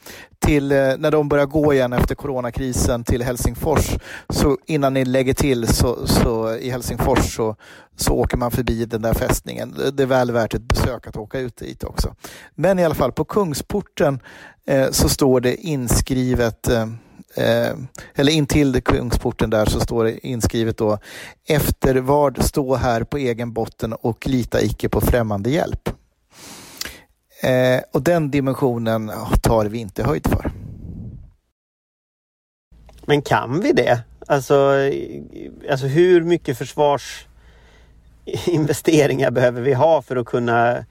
till, 0.44 0.72
eh, 0.72 0.78
när 0.98 1.10
de 1.10 1.28
börjar 1.28 1.46
gå 1.46 1.74
igen 1.74 1.92
efter 1.92 2.14
coronakrisen 2.14 3.04
till 3.04 3.22
Helsingfors, 3.22 3.90
så 4.28 4.58
innan 4.66 4.94
ni 4.94 5.04
lägger 5.04 5.34
till 5.34 5.68
så, 5.68 6.06
så 6.06 6.56
i 6.56 6.70
Helsingfors 6.70 7.34
så, 7.34 7.56
så 7.96 8.12
åker 8.12 8.36
man 8.36 8.50
förbi 8.50 8.84
den 8.84 9.02
där 9.02 9.14
fästningen. 9.14 9.74
Det 9.92 10.02
är 10.02 10.06
väl 10.06 10.30
värt 10.30 10.54
ett 10.54 10.62
besök 10.62 11.06
att 11.06 11.16
åka 11.16 11.38
ut 11.38 11.56
dit 11.56 11.84
också. 11.84 12.14
Men 12.54 12.78
i 12.78 12.84
alla 12.84 12.94
fall 12.94 13.03
på 13.10 13.24
Kungsporten 13.24 14.20
eh, 14.66 14.90
så 14.90 15.08
står 15.08 15.40
det 15.40 15.56
inskrivet 15.56 16.68
eh, 16.68 16.88
eh, 17.36 17.72
eller 18.14 18.32
intill 18.32 18.82
Kungsporten 18.82 19.50
där 19.50 19.66
så 19.66 19.80
står 19.80 20.04
det 20.04 20.26
inskrivet 20.26 20.76
då 20.76 20.98
eftervard 21.48 22.42
stå 22.42 22.74
här 22.74 23.04
på 23.04 23.18
egen 23.18 23.52
botten 23.52 23.92
och 23.92 24.26
lita 24.26 24.62
icke 24.62 24.88
på 24.88 25.00
främmande 25.00 25.50
hjälp. 25.50 25.88
Eh, 27.42 27.80
och 27.92 28.02
den 28.02 28.30
dimensionen 28.30 29.12
tar 29.42 29.64
vi 29.64 29.78
inte 29.78 30.04
höjd 30.04 30.26
för. 30.26 30.52
Men 33.06 33.22
kan 33.22 33.60
vi 33.60 33.72
det? 33.72 34.02
Alltså, 34.26 34.70
alltså 35.70 35.86
hur 35.86 36.20
mycket 36.20 36.58
försvarsinvesteringar 36.58 39.30
behöver 39.34 39.60
vi 39.60 39.74
ha 39.74 40.02
för 40.02 40.16
att 40.16 40.26
kunna 40.26 40.84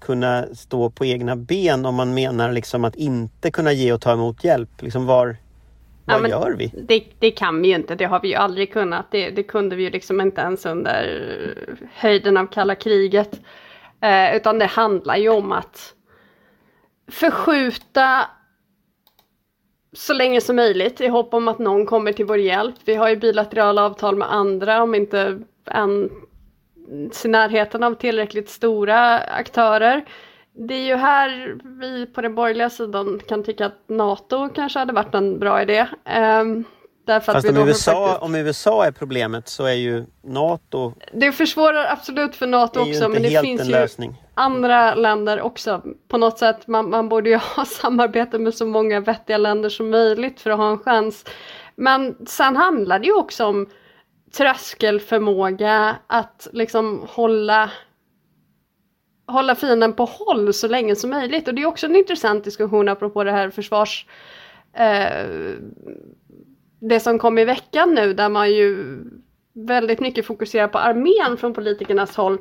kunna 0.00 0.46
stå 0.54 0.90
på 0.90 1.04
egna 1.04 1.36
ben 1.36 1.86
om 1.86 1.94
man 1.94 2.14
menar 2.14 2.52
liksom 2.52 2.84
att 2.84 2.96
inte 2.96 3.50
kunna 3.50 3.72
ge 3.72 3.92
och 3.92 4.00
ta 4.00 4.12
emot 4.12 4.44
hjälp? 4.44 4.82
Liksom 4.82 5.06
var, 5.06 5.36
vad 6.04 6.22
ja, 6.22 6.28
gör 6.28 6.56
vi? 6.58 6.72
Det, 6.88 7.04
det, 7.18 7.30
kan 7.30 7.62
vi 7.62 7.68
ju 7.68 7.74
inte, 7.74 7.94
det 7.94 8.04
har 8.04 8.20
vi 8.20 8.28
ju 8.28 8.34
aldrig 8.34 8.72
kunnat. 8.72 9.06
Det, 9.10 9.30
det 9.30 9.42
kunde 9.42 9.76
vi 9.76 9.82
ju 9.82 9.90
liksom 9.90 10.20
inte 10.20 10.40
ens 10.40 10.66
under 10.66 11.54
höjden 11.94 12.36
av 12.36 12.46
kalla 12.46 12.74
kriget. 12.74 13.40
Eh, 14.00 14.36
utan 14.36 14.58
det 14.58 14.66
handlar 14.66 15.16
ju 15.16 15.28
om 15.28 15.52
att 15.52 15.94
förskjuta 17.10 18.26
så 19.92 20.12
länge 20.12 20.40
som 20.40 20.56
möjligt 20.56 21.00
i 21.00 21.08
hopp 21.08 21.34
om 21.34 21.48
att 21.48 21.58
någon 21.58 21.86
kommer 21.86 22.12
till 22.12 22.26
vår 22.26 22.38
hjälp. 22.38 22.74
Vi 22.84 22.94
har 22.94 23.08
ju 23.08 23.16
bilaterala 23.16 23.84
avtal 23.84 24.16
med 24.16 24.32
andra 24.32 24.82
om 24.82 24.94
inte 24.94 25.38
en 25.64 26.10
i 27.24 27.28
närheten 27.28 27.82
av 27.82 27.94
tillräckligt 27.94 28.48
stora 28.48 29.18
aktörer. 29.18 30.04
Det 30.52 30.74
är 30.74 30.86
ju 30.86 30.96
här 30.96 31.58
vi 31.80 32.06
på 32.06 32.20
den 32.20 32.34
borgerliga 32.34 32.70
sidan 32.70 33.20
kan 33.28 33.44
tycka 33.44 33.66
att 33.66 33.88
NATO 33.88 34.48
kanske 34.48 34.78
hade 34.78 34.92
varit 34.92 35.14
en 35.14 35.38
bra 35.38 35.62
idé. 35.62 35.86
Um, 36.40 36.64
Därför 37.10 37.32
Fast 37.32 37.48
om 37.48 37.56
USA, 37.56 38.06
faktiskt... 38.06 38.22
om 38.22 38.34
USA 38.34 38.86
är 38.86 38.92
problemet 38.92 39.48
så 39.48 39.64
är 39.64 39.72
ju 39.72 40.04
NATO... 40.22 40.92
Det 41.12 41.32
försvårar 41.32 41.86
absolut 41.92 42.36
för 42.36 42.46
NATO 42.46 42.80
också 42.80 43.08
men 43.08 43.22
det 43.22 43.40
finns 43.40 43.68
ju 43.68 43.72
lösning. 43.72 44.22
andra 44.34 44.94
länder 44.94 45.40
också. 45.40 45.82
På 46.08 46.18
något 46.18 46.38
sätt, 46.38 46.66
man, 46.66 46.90
man 46.90 47.08
borde 47.08 47.30
ju 47.30 47.36
ha 47.56 47.64
samarbete 47.64 48.38
med 48.38 48.54
så 48.54 48.66
många 48.66 49.00
vettiga 49.00 49.38
länder 49.38 49.68
som 49.68 49.90
möjligt 49.90 50.40
för 50.40 50.50
att 50.50 50.58
ha 50.58 50.70
en 50.70 50.78
chans. 50.78 51.24
Men 51.76 52.16
sen 52.26 52.56
handlar 52.56 52.98
det 52.98 53.06
ju 53.06 53.14
också 53.14 53.46
om 53.46 53.66
tröskelförmåga 54.32 55.96
att 56.06 56.48
liksom 56.52 57.06
hålla 57.08 57.70
hålla 59.26 59.54
fienden 59.54 59.92
på 59.92 60.04
håll 60.04 60.52
så 60.52 60.68
länge 60.68 60.96
som 60.96 61.10
möjligt. 61.10 61.48
Och 61.48 61.54
det 61.54 61.62
är 61.62 61.66
också 61.66 61.86
en 61.86 61.96
intressant 61.96 62.44
diskussion 62.44 62.88
apropå 62.88 63.24
det 63.24 63.32
här 63.32 63.50
försvars... 63.50 64.06
Eh, 64.74 65.26
det 66.80 67.00
som 67.00 67.18
kom 67.18 67.38
i 67.38 67.44
veckan 67.44 67.94
nu 67.94 68.12
där 68.14 68.28
man 68.28 68.50
ju 68.50 68.98
väldigt 69.52 70.00
mycket 70.00 70.26
fokuserar 70.26 70.68
på 70.68 70.78
armén 70.78 71.36
från 71.36 71.54
politikernas 71.54 72.16
håll 72.16 72.38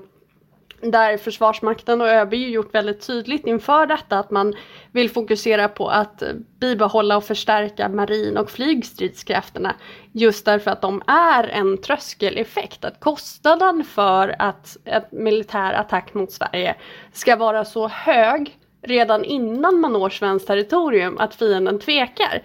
där 0.81 1.17
Försvarsmakten 1.17 2.01
och 2.01 2.07
ÖB 2.07 2.33
gjort 2.33 2.75
väldigt 2.75 3.07
tydligt 3.07 3.47
inför 3.47 3.85
detta 3.85 4.19
att 4.19 4.31
man 4.31 4.53
vill 4.91 5.09
fokusera 5.09 5.67
på 5.67 5.89
att 5.89 6.23
bibehålla 6.59 7.17
och 7.17 7.23
förstärka 7.23 7.89
marin 7.89 8.37
och 8.37 8.51
flygstridskrafterna 8.51 9.75
just 10.11 10.45
därför 10.45 10.71
att 10.71 10.81
de 10.81 11.01
är 11.07 11.43
en 11.43 11.77
tröskeleffekt. 11.77 12.85
Att 12.85 12.99
kostnaden 12.99 13.83
för 13.83 14.35
att 14.39 14.77
en 14.85 15.03
militär 15.11 15.73
attack 15.73 16.13
mot 16.13 16.31
Sverige 16.31 16.75
ska 17.13 17.35
vara 17.35 17.65
så 17.65 17.87
hög 17.87 18.57
redan 18.81 19.23
innan 19.23 19.79
man 19.79 19.93
når 19.93 20.09
svenskt 20.09 20.47
territorium 20.47 21.17
att 21.17 21.35
fienden 21.35 21.79
tvekar. 21.79 22.41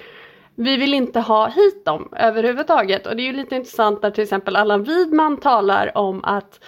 Vi 0.55 0.77
vill 0.77 0.95
inte 0.95 1.21
ha 1.21 1.49
hit 1.49 1.85
dem 1.85 2.09
överhuvudtaget 2.17 3.07
och 3.07 3.17
det 3.17 3.23
är 3.23 3.27
ju 3.27 3.33
lite 3.33 3.57
intressant 3.57 4.03
när 4.03 4.11
till 4.11 4.25
exempel 4.25 4.57
Allan 4.57 4.85
Widman 4.85 5.37
talar 5.37 5.99
om 5.99 6.25
att 6.25 6.61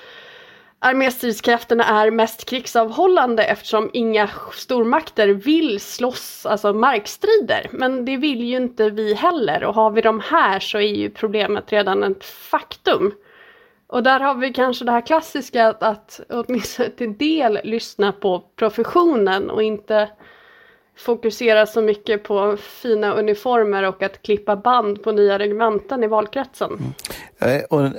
arméstridskrafterna 0.79 1.85
är 1.85 2.11
mest 2.11 2.45
krigsavhållande 2.45 3.45
eftersom 3.45 3.91
inga 3.93 4.31
stormakter 4.53 5.29
vill 5.29 5.81
slåss, 5.81 6.47
alltså 6.47 6.73
markstrider. 6.73 7.67
Men 7.73 8.05
det 8.05 8.17
vill 8.17 8.45
ju 8.45 8.57
inte 8.57 8.91
vi 8.91 9.15
heller 9.15 9.65
och 9.65 9.75
har 9.75 9.91
vi 9.91 10.01
dem 10.01 10.21
här 10.21 10.61
så 10.61 10.79
är 10.79 10.95
ju 10.95 11.11
problemet 11.11 11.73
redan 11.73 12.05
ett 12.05 12.25
faktum. 12.25 13.13
Och 13.87 14.03
där 14.03 14.21
har 14.21 14.35
vi 14.35 14.53
kanske 14.53 14.85
det 14.85 14.93
här 14.93 15.07
klassiska 15.07 15.69
att, 15.69 15.83
att 15.83 16.21
åtminstone 16.29 16.91
till 16.91 17.19
del 17.19 17.59
lyssna 17.65 18.13
på 18.13 18.45
professionen 18.57 19.51
och 19.51 19.63
inte 19.63 20.09
fokusera 20.97 21.67
så 21.67 21.83
mycket 21.83 22.23
på 22.23 22.57
fina 22.57 23.15
uniformer 23.15 23.83
och 23.83 24.03
att 24.03 24.23
klippa 24.23 24.57
band 24.57 25.03
på 25.03 25.13
nya 25.13 25.39
regementen 25.39 26.05
i 26.05 26.07
valkretsen. 26.07 26.71
Mm. 26.71 27.57
Eh, 27.59 27.65
och 27.65 27.83
eh, 27.83 27.93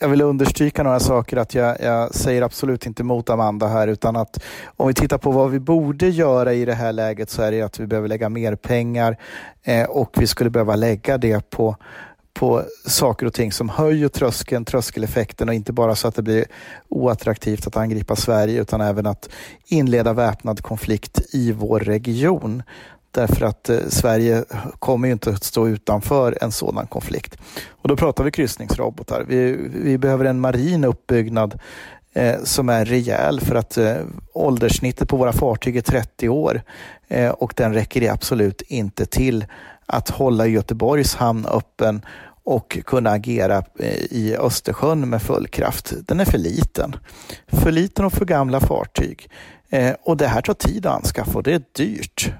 jag 0.00 0.08
vill 0.08 0.20
understryka 0.20 0.82
några 0.82 1.00
saker, 1.00 1.36
att 1.36 1.54
jag, 1.54 1.80
jag, 1.80 2.14
säger 2.14 2.42
absolut 2.42 2.86
inte 2.86 3.02
emot 3.02 3.30
Amanda 3.30 3.66
här, 3.66 3.88
utan 3.88 4.16
att 4.16 4.44
om 4.76 4.88
vi 4.88 4.94
tittar 4.94 5.18
på 5.18 5.30
vad 5.30 5.50
vi 5.50 5.60
borde 5.60 6.08
göra 6.08 6.52
i 6.52 6.64
det 6.64 6.74
här 6.74 6.92
läget 6.92 7.30
så 7.30 7.42
är 7.42 7.52
det 7.52 7.62
att 7.62 7.80
vi 7.80 7.86
behöver 7.86 8.08
lägga 8.08 8.28
mer 8.28 8.56
pengar 8.56 9.16
eh, 9.62 9.84
och 9.84 10.10
vi 10.16 10.26
skulle 10.26 10.50
behöva 10.50 10.76
lägga 10.76 11.18
det 11.18 11.50
på 11.50 11.76
på 12.34 12.62
saker 12.86 13.26
och 13.26 13.34
ting 13.34 13.52
som 13.52 13.68
höjer 13.68 14.08
tröskeln, 14.08 14.64
tröskeleffekten 14.64 15.48
och 15.48 15.54
inte 15.54 15.72
bara 15.72 15.94
så 15.94 16.08
att 16.08 16.14
det 16.14 16.22
blir 16.22 16.44
oattraktivt 16.88 17.66
att 17.66 17.76
angripa 17.76 18.16
Sverige 18.16 18.60
utan 18.60 18.80
även 18.80 19.06
att 19.06 19.28
inleda 19.66 20.12
väpnad 20.12 20.62
konflikt 20.62 21.20
i 21.30 21.52
vår 21.52 21.80
region. 21.80 22.62
Därför 23.10 23.46
att 23.46 23.68
eh, 23.68 23.78
Sverige 23.88 24.44
kommer 24.78 25.08
ju 25.08 25.12
inte 25.12 25.30
att 25.30 25.44
stå 25.44 25.68
utanför 25.68 26.38
en 26.40 26.52
sådan 26.52 26.86
konflikt. 26.86 27.38
Och 27.70 27.88
då 27.88 27.96
pratar 27.96 28.24
vi 28.24 28.30
kryssningsrobotar. 28.30 29.24
Vi, 29.28 29.56
vi 29.74 29.98
behöver 29.98 30.24
en 30.24 30.40
marin 30.40 30.84
uppbyggnad 30.84 31.60
eh, 32.14 32.42
som 32.44 32.68
är 32.68 32.84
rejäl 32.84 33.40
för 33.40 33.54
att 33.54 33.76
eh, 33.76 33.96
ålderssnittet 34.32 35.08
på 35.08 35.16
våra 35.16 35.32
fartyg 35.32 35.76
är 35.76 35.80
30 35.80 36.28
år 36.28 36.62
eh, 37.08 37.30
och 37.30 37.52
den 37.56 37.74
räcker 37.74 38.12
absolut 38.12 38.62
inte 38.62 39.06
till 39.06 39.44
att 39.86 40.10
hålla 40.10 40.46
Göteborgs 40.46 41.14
hamn 41.14 41.46
öppen 41.46 42.02
och 42.44 42.78
kunna 42.84 43.10
agera 43.10 43.62
eh, 43.78 44.04
i 44.10 44.36
Östersjön 44.40 45.10
med 45.10 45.22
full 45.22 45.48
kraft. 45.48 45.92
Den 46.06 46.20
är 46.20 46.24
för 46.24 46.38
liten. 46.38 46.96
För 47.46 47.72
liten 47.72 48.04
och 48.04 48.12
för 48.12 48.24
gamla 48.24 48.60
fartyg. 48.60 49.28
Eh, 49.70 49.94
och 50.02 50.16
det 50.16 50.26
här 50.26 50.40
tar 50.40 50.54
tid 50.54 50.86
att 50.86 50.96
anskaffa 50.96 51.38
och 51.38 51.42
det 51.42 51.52
är 51.52 51.62
dyrt. 51.72 52.32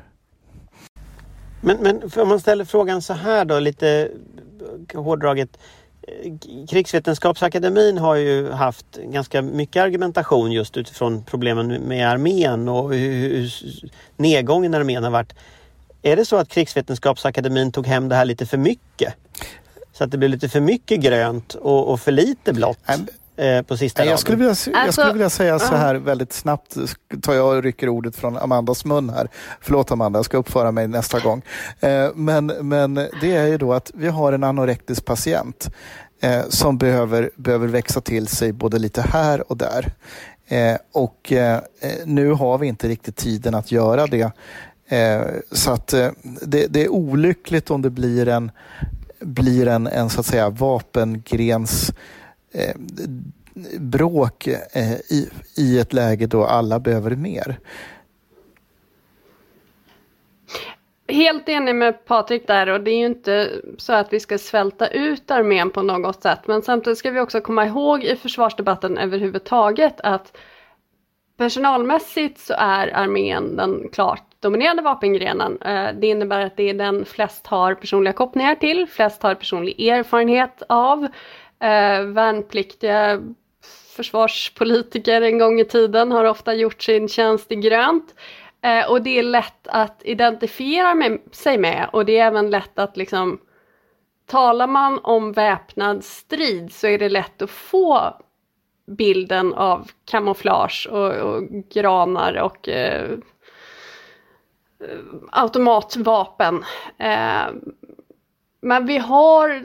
Men, 1.60 1.76
men 1.80 2.02
om 2.16 2.28
man 2.28 2.40
ställer 2.40 2.64
frågan 2.64 3.02
så 3.02 3.12
här 3.12 3.44
då, 3.44 3.58
lite 3.58 4.08
eh, 4.92 5.02
hårdraget. 5.02 5.58
Krigsvetenskapsakademin 6.70 7.98
har 7.98 8.14
ju 8.14 8.50
haft 8.50 8.86
ganska 8.96 9.42
mycket 9.42 9.82
argumentation 9.82 10.52
just 10.52 10.76
utifrån 10.76 11.24
problemen 11.24 11.66
med 11.66 12.08
armén 12.08 12.68
och 12.68 12.94
hur 12.94 13.52
nedgången 14.16 14.74
i 14.74 14.76
armén 14.76 15.04
har 15.04 15.10
varit. 15.10 15.34
Är 16.06 16.16
det 16.16 16.24
så 16.24 16.36
att 16.36 16.48
Krigsvetenskapsakademin 16.48 17.72
tog 17.72 17.86
hem 17.86 18.08
det 18.08 18.14
här 18.14 18.24
lite 18.24 18.46
för 18.46 18.58
mycket? 18.58 19.14
Så 19.92 20.04
att 20.04 20.10
det 20.10 20.18
blev 20.18 20.30
lite 20.30 20.48
för 20.48 20.60
mycket 20.60 21.00
grönt 21.00 21.54
och, 21.54 21.92
och 21.92 22.00
för 22.00 22.12
lite 22.12 22.52
blått? 22.52 22.78
Eh, 23.36 23.62
på 23.62 23.76
sista 23.76 24.04
jag 24.04 24.18
skulle, 24.18 24.36
vilja, 24.36 24.48
jag 24.48 24.56
skulle 24.56 24.78
alltså, 24.78 25.12
vilja 25.12 25.30
säga 25.30 25.58
så 25.58 25.74
här 25.74 25.94
väldigt 25.94 26.32
snabbt, 26.32 26.76
tar 27.22 27.34
jag 27.34 27.56
och 27.56 27.62
rycker 27.62 27.88
ordet 27.88 28.16
från 28.16 28.36
Amandas 28.36 28.84
mun 28.84 29.10
här. 29.10 29.28
Förlåt 29.60 29.90
Amanda, 29.90 30.18
jag 30.18 30.24
ska 30.24 30.36
uppföra 30.36 30.72
mig 30.72 30.88
nästa 30.88 31.20
gång. 31.20 31.42
Eh, 31.80 32.08
men, 32.14 32.46
men 32.46 32.94
det 32.94 33.36
är 33.36 33.46
ju 33.46 33.58
då 33.58 33.72
att 33.72 33.90
vi 33.94 34.08
har 34.08 34.32
en 34.32 34.44
anorektisk 34.44 35.04
patient 35.04 35.70
eh, 36.22 36.42
som 36.48 36.78
behöver, 36.78 37.30
behöver 37.36 37.66
växa 37.66 38.00
till 38.00 38.26
sig 38.26 38.52
både 38.52 38.78
lite 38.78 39.02
här 39.02 39.50
och 39.50 39.56
där. 39.56 39.92
och 40.92 41.32
nu 42.04 42.30
har 42.30 42.58
vi 42.58 42.66
inte 42.66 42.88
riktigt 42.88 43.16
tiden 43.16 43.54
att 43.54 43.72
göra 43.72 44.06
det. 44.06 44.32
Eh, 44.94 45.20
så 45.50 45.72
att 45.72 45.92
eh, 45.92 46.10
det, 46.22 46.66
det 46.66 46.84
är 46.84 46.88
olyckligt 46.88 47.70
om 47.70 47.82
det 47.82 47.90
blir 47.90 48.28
en 48.28 48.50
blir 49.18 49.68
en, 49.68 49.86
en 49.86 50.10
så 50.10 50.20
att 50.20 50.26
säga 50.26 50.50
vapengrens 50.50 51.92
eh, 52.52 52.76
bråk 53.78 54.46
eh, 54.46 54.92
i, 54.92 55.30
i 55.56 55.78
ett 55.78 55.92
läge 55.92 56.26
då 56.26 56.44
alla 56.44 56.78
behöver 56.78 57.10
mer. 57.10 57.58
Helt 61.08 61.48
enig 61.48 61.74
med 61.74 62.04
Patrik 62.04 62.46
där 62.46 62.68
och 62.68 62.80
det 62.80 62.90
är 62.90 62.98
ju 62.98 63.06
inte 63.06 63.50
så 63.78 63.92
att 63.92 64.12
vi 64.12 64.20
ska 64.20 64.38
svälta 64.38 64.88
ut 64.88 65.30
armén 65.30 65.70
på 65.70 65.82
något 65.82 66.22
sätt 66.22 66.40
men 66.46 66.62
samtidigt 66.62 66.98
ska 66.98 67.10
vi 67.10 67.20
också 67.20 67.40
komma 67.40 67.66
ihåg 67.66 68.04
i 68.04 68.16
försvarsdebatten 68.16 68.98
överhuvudtaget 68.98 70.00
att 70.00 70.36
personalmässigt 71.36 72.40
så 72.40 72.54
är 72.58 72.96
armén 72.96 73.56
den 73.56 73.88
klart 73.92 74.33
dominerande 74.44 74.82
vapengrenen. 74.82 75.62
Eh, 75.62 75.88
det 75.94 76.06
innebär 76.06 76.40
att 76.40 76.56
det 76.56 76.70
är 76.70 76.74
den 76.74 77.04
flest 77.04 77.46
har 77.46 77.74
personliga 77.74 78.12
kopplingar 78.12 78.54
till, 78.54 78.86
flest 78.86 79.22
har 79.22 79.34
personlig 79.34 79.88
erfarenhet 79.88 80.62
av. 80.68 81.04
Eh, 81.60 82.02
värnpliktiga 82.02 83.20
försvarspolitiker 83.96 85.22
en 85.22 85.38
gång 85.38 85.60
i 85.60 85.64
tiden 85.64 86.12
har 86.12 86.24
ofta 86.24 86.54
gjort 86.54 86.82
sin 86.82 87.08
tjänst 87.08 87.52
i 87.52 87.56
grönt. 87.56 88.14
Eh, 88.62 88.90
och 88.90 89.02
det 89.02 89.18
är 89.18 89.22
lätt 89.22 89.68
att 89.68 90.02
identifiera 90.04 90.94
med, 90.94 91.18
sig 91.32 91.58
med 91.58 91.88
och 91.92 92.04
det 92.04 92.18
är 92.18 92.26
även 92.26 92.50
lätt 92.50 92.78
att 92.78 92.96
liksom 92.96 93.38
Talar 94.26 94.66
man 94.66 94.98
om 95.02 95.32
väpnad 95.32 96.04
strid 96.04 96.72
så 96.72 96.86
är 96.86 96.98
det 96.98 97.08
lätt 97.08 97.42
att 97.42 97.50
få 97.50 98.14
bilden 98.86 99.54
av 99.54 99.90
kamouflage 100.04 100.88
och, 100.90 101.12
och 101.12 101.42
granar 101.74 102.34
och 102.34 102.68
eh, 102.68 103.10
Eh, 104.84 104.98
automatvapen. 105.30 106.64
Eh, 106.98 107.46
men 108.60 108.86
vi 108.86 108.98
har 108.98 109.64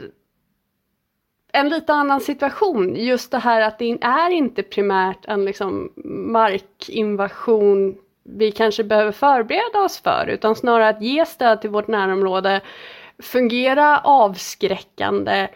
en 1.54 1.70
lite 1.70 1.94
annan 1.94 2.22
situation. 2.22 2.96
Just 2.96 3.32
det 3.32 3.38
här 3.38 3.62
att 3.62 3.80
det 3.80 3.98
är 4.02 4.30
inte 4.30 4.64
primärt 4.64 5.26
en 5.26 5.46
liksom 5.46 5.94
markinvasion 6.34 7.98
vi 8.24 8.52
kanske 8.52 8.84
behöver 8.84 9.12
förbereda 9.12 9.80
oss 9.80 10.02
för 10.02 10.28
utan 10.28 10.56
snarare 10.56 10.90
att 10.90 11.02
ge 11.02 11.26
stöd 11.26 11.62
till 11.62 11.70
vårt 11.70 11.88
närområde, 11.88 12.62
fungera 13.20 14.00
avskräckande, 14.00 15.48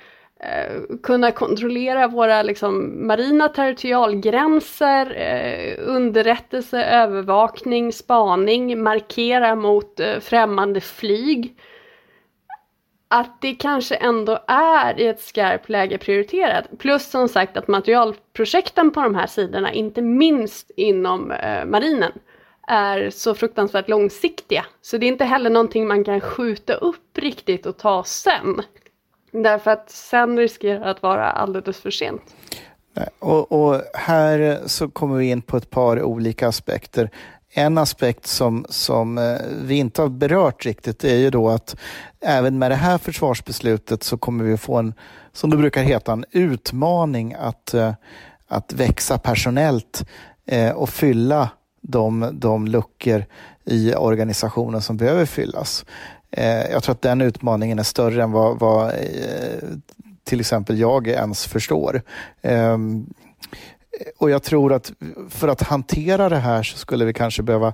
eh, 0.43 0.97
kunna 1.03 1.31
kontrollera 1.31 2.07
våra 2.07 2.41
liksom, 2.43 3.07
marina 3.07 3.49
territorialgränser, 3.49 5.15
eh, 5.17 5.75
underrättelse, 5.87 6.83
övervakning, 6.83 7.93
spaning, 7.93 8.83
markera 8.83 9.55
mot 9.55 9.99
eh, 9.99 10.19
främmande 10.19 10.81
flyg. 10.81 11.55
Att 13.07 13.41
det 13.41 13.55
kanske 13.55 13.95
ändå 13.95 14.39
är 14.47 14.99
i 14.99 15.07
ett 15.07 15.21
skarpt 15.21 15.69
läge 15.69 15.97
prioriterat. 15.97 16.65
Plus 16.79 17.09
som 17.09 17.29
sagt 17.29 17.57
att 17.57 17.67
materialprojekten 17.67 18.91
på 18.91 19.01
de 19.01 19.15
här 19.15 19.27
sidorna, 19.27 19.73
inte 19.73 20.01
minst 20.01 20.71
inom 20.75 21.31
eh, 21.31 21.65
marinen, 21.65 22.11
är 22.67 23.09
så 23.09 23.35
fruktansvärt 23.35 23.89
långsiktiga. 23.89 24.65
Så 24.81 24.97
det 24.97 25.05
är 25.05 25.07
inte 25.07 25.25
heller 25.25 25.49
någonting 25.49 25.87
man 25.87 26.03
kan 26.03 26.21
skjuta 26.21 26.73
upp 26.73 27.17
riktigt 27.17 27.65
och 27.65 27.77
ta 27.77 28.03
sen. 28.03 28.61
Därför 29.34 29.71
att 29.71 29.89
sen 29.89 30.38
riskerar 30.38 30.79
det 30.79 30.89
att 30.89 31.03
vara 31.03 31.31
alldeles 31.31 31.77
för 31.77 31.91
sent. 31.91 32.21
Och, 33.19 33.51
och, 33.51 33.81
här 33.93 34.61
så 34.65 34.89
kommer 34.89 35.17
vi 35.17 35.25
in 35.25 35.41
på 35.41 35.57
ett 35.57 35.69
par 35.69 36.01
olika 36.01 36.47
aspekter. 36.47 37.09
En 37.49 37.77
aspekt 37.77 38.27
som, 38.27 38.65
som 38.69 39.17
eh, 39.17 39.38
vi 39.63 39.75
inte 39.75 40.01
har 40.01 40.09
berört 40.09 40.65
riktigt 40.65 41.03
är 41.03 41.15
ju 41.15 41.29
då 41.29 41.49
att 41.49 41.75
även 42.21 42.59
med 42.59 42.71
det 42.71 42.75
här 42.75 42.97
försvarsbeslutet 42.97 44.03
så 44.03 44.17
kommer 44.17 44.43
vi 44.43 44.57
få 44.57 44.77
en, 44.77 44.93
som 45.31 45.49
det 45.49 45.57
brukar 45.57 45.84
heta, 45.84 46.11
en 46.11 46.25
utmaning 46.31 47.36
att, 47.39 47.73
eh, 47.73 47.93
att 48.47 48.73
växa 48.73 49.17
personellt 49.17 50.05
eh, 50.45 50.71
och 50.71 50.89
fylla 50.89 51.49
de, 51.81 52.29
de 52.34 52.67
luckor 52.67 53.25
i 53.65 53.95
organisationen 53.95 54.81
som 54.81 54.97
behöver 54.97 55.25
fyllas. 55.25 55.86
Eh, 56.38 56.71
jag 56.71 56.84
tror 56.84 56.93
att 56.93 57.01
den 57.01 57.21
utmaningen 57.21 57.79
är 57.79 57.84
större 57.84 58.23
än 58.23 58.31
vad, 58.31 58.59
vad 58.59 58.89
eh, 58.89 59.69
till 60.23 60.39
exempel 60.39 60.79
jag 60.79 61.07
ens 61.07 61.45
förstår. 61.45 62.01
Ehm, 62.41 63.05
och 64.17 64.29
jag 64.29 64.43
tror 64.43 64.73
att 64.73 64.91
för 65.29 65.47
att 65.47 65.61
hantera 65.61 66.29
det 66.29 66.38
här 66.38 66.63
så 66.63 66.77
skulle 66.77 67.05
vi 67.05 67.13
kanske 67.13 67.43
behöva 67.43 67.73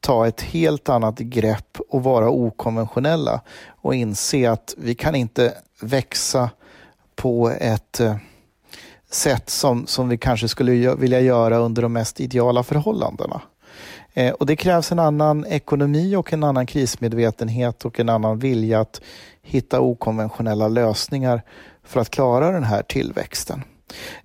ta 0.00 0.26
ett 0.26 0.40
helt 0.40 0.88
annat 0.88 1.18
grepp 1.18 1.78
och 1.88 2.02
vara 2.02 2.30
okonventionella 2.30 3.40
och 3.68 3.94
inse 3.94 4.50
att 4.50 4.74
vi 4.78 4.94
kan 4.94 5.14
inte 5.14 5.54
växa 5.80 6.50
på 7.16 7.50
ett 7.50 8.00
eh, 8.00 8.16
sätt 9.10 9.50
som, 9.50 9.86
som 9.86 10.08
vi 10.08 10.18
kanske 10.18 10.48
skulle 10.48 10.94
vilja 10.94 11.20
göra 11.20 11.56
under 11.58 11.82
de 11.82 11.92
mest 11.92 12.20
ideala 12.20 12.62
förhållandena. 12.62 13.40
Eh, 14.14 14.32
och 14.32 14.46
Det 14.46 14.56
krävs 14.56 14.92
en 14.92 14.98
annan 14.98 15.46
ekonomi 15.46 16.16
och 16.16 16.32
en 16.32 16.44
annan 16.44 16.66
krismedvetenhet 16.66 17.84
och 17.84 18.00
en 18.00 18.08
annan 18.08 18.38
vilja 18.38 18.80
att 18.80 19.00
hitta 19.42 19.80
okonventionella 19.80 20.68
lösningar 20.68 21.42
för 21.84 22.00
att 22.00 22.10
klara 22.10 22.50
den 22.50 22.64
här 22.64 22.82
tillväxten. 22.82 23.64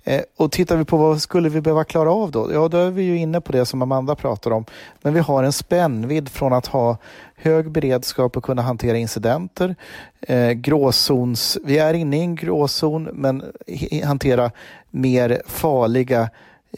Eh, 0.04 0.22
och 0.38 0.52
tittar 0.52 0.78
vi 0.78 0.86
på 0.86 0.98
vad 0.98 1.22
skulle 1.22 1.50
vi 1.50 1.62
behöva 1.62 1.84
klara 1.84 2.12
av 2.12 2.32
då? 2.32 2.54
Ja, 2.54 2.68
då 2.68 2.78
är 2.78 2.92
vi 2.92 3.04
ju 3.04 3.18
inne 3.18 3.42
på 3.42 3.52
det 3.52 3.66
som 3.66 3.82
Amanda 3.82 4.16
pratar 4.16 4.52
om. 4.52 4.66
Men 5.02 5.14
vi 5.14 5.20
har 5.20 5.44
en 5.44 5.54
spännvidd 5.54 6.30
från 6.30 6.54
att 6.54 6.66
ha 6.66 6.98
hög 7.36 7.72
beredskap 7.72 8.38
och 8.38 8.44
kunna 8.44 8.62
hantera 8.62 8.98
incidenter, 8.98 9.76
eh, 10.22 10.52
gråzons, 10.52 11.58
vi 11.66 11.78
är 11.78 11.94
inne 11.94 12.18
i 12.18 12.22
en 12.22 12.36
gråzon, 12.36 13.04
men 13.04 13.44
hantera 14.04 14.52
mer 14.92 15.42
farliga 15.48 16.30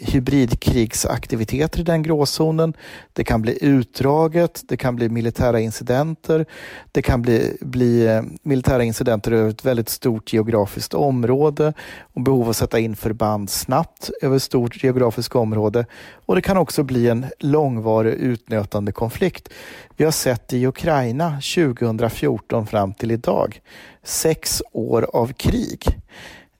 hybridkrigsaktiviteter 0.01 1.79
i 1.79 1.83
den 1.83 2.03
gråzonen. 2.03 2.73
Det 3.13 3.23
kan 3.23 3.41
bli 3.41 3.57
utdraget, 3.61 4.61
det 4.67 4.77
kan 4.77 4.95
bli 4.95 5.09
militära 5.09 5.59
incidenter, 5.59 6.45
det 6.91 7.01
kan 7.01 7.21
bli, 7.21 7.57
bli 7.61 8.05
eh, 8.07 8.21
militära 8.43 8.83
incidenter 8.83 9.31
över 9.31 9.49
ett 9.49 9.65
väldigt 9.65 9.89
stort 9.89 10.33
geografiskt 10.33 10.93
område 10.93 11.73
och 11.99 12.21
behov 12.21 12.43
av 12.43 12.49
att 12.49 12.57
sätta 12.57 12.79
in 12.79 12.95
förband 12.95 13.49
snabbt 13.49 14.09
över 14.21 14.35
ett 14.35 14.43
stort 14.43 14.83
geografiskt 14.83 15.35
område. 15.35 15.85
Och 16.25 16.35
det 16.35 16.41
kan 16.41 16.57
också 16.57 16.83
bli 16.83 17.09
en 17.09 17.25
långvarig 17.39 18.13
utnötande 18.13 18.91
konflikt. 18.91 19.49
Vi 19.95 20.05
har 20.05 20.11
sett 20.11 20.53
i 20.53 20.67
Ukraina 20.67 21.31
2014 21.31 22.67
fram 22.67 22.93
till 22.93 23.11
idag, 23.11 23.61
sex 24.03 24.63
år 24.71 25.07
av 25.13 25.33
krig. 25.33 25.83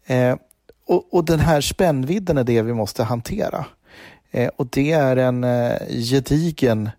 Eh, 0.05 0.35
och, 0.87 1.13
och, 1.13 1.25
den 1.25 1.39
här 1.39 1.61
spännvidden 1.61 2.37
är 2.37 2.43
det 2.43 2.61
vi 2.61 2.73
måste 2.73 3.03
hantera. 3.03 3.65
Eh, 4.31 4.49
och 4.55 4.67
det 4.67 4.91
är 4.91 5.17
en 5.17 5.43
eh, 5.43 5.77
gedigen 5.89 6.89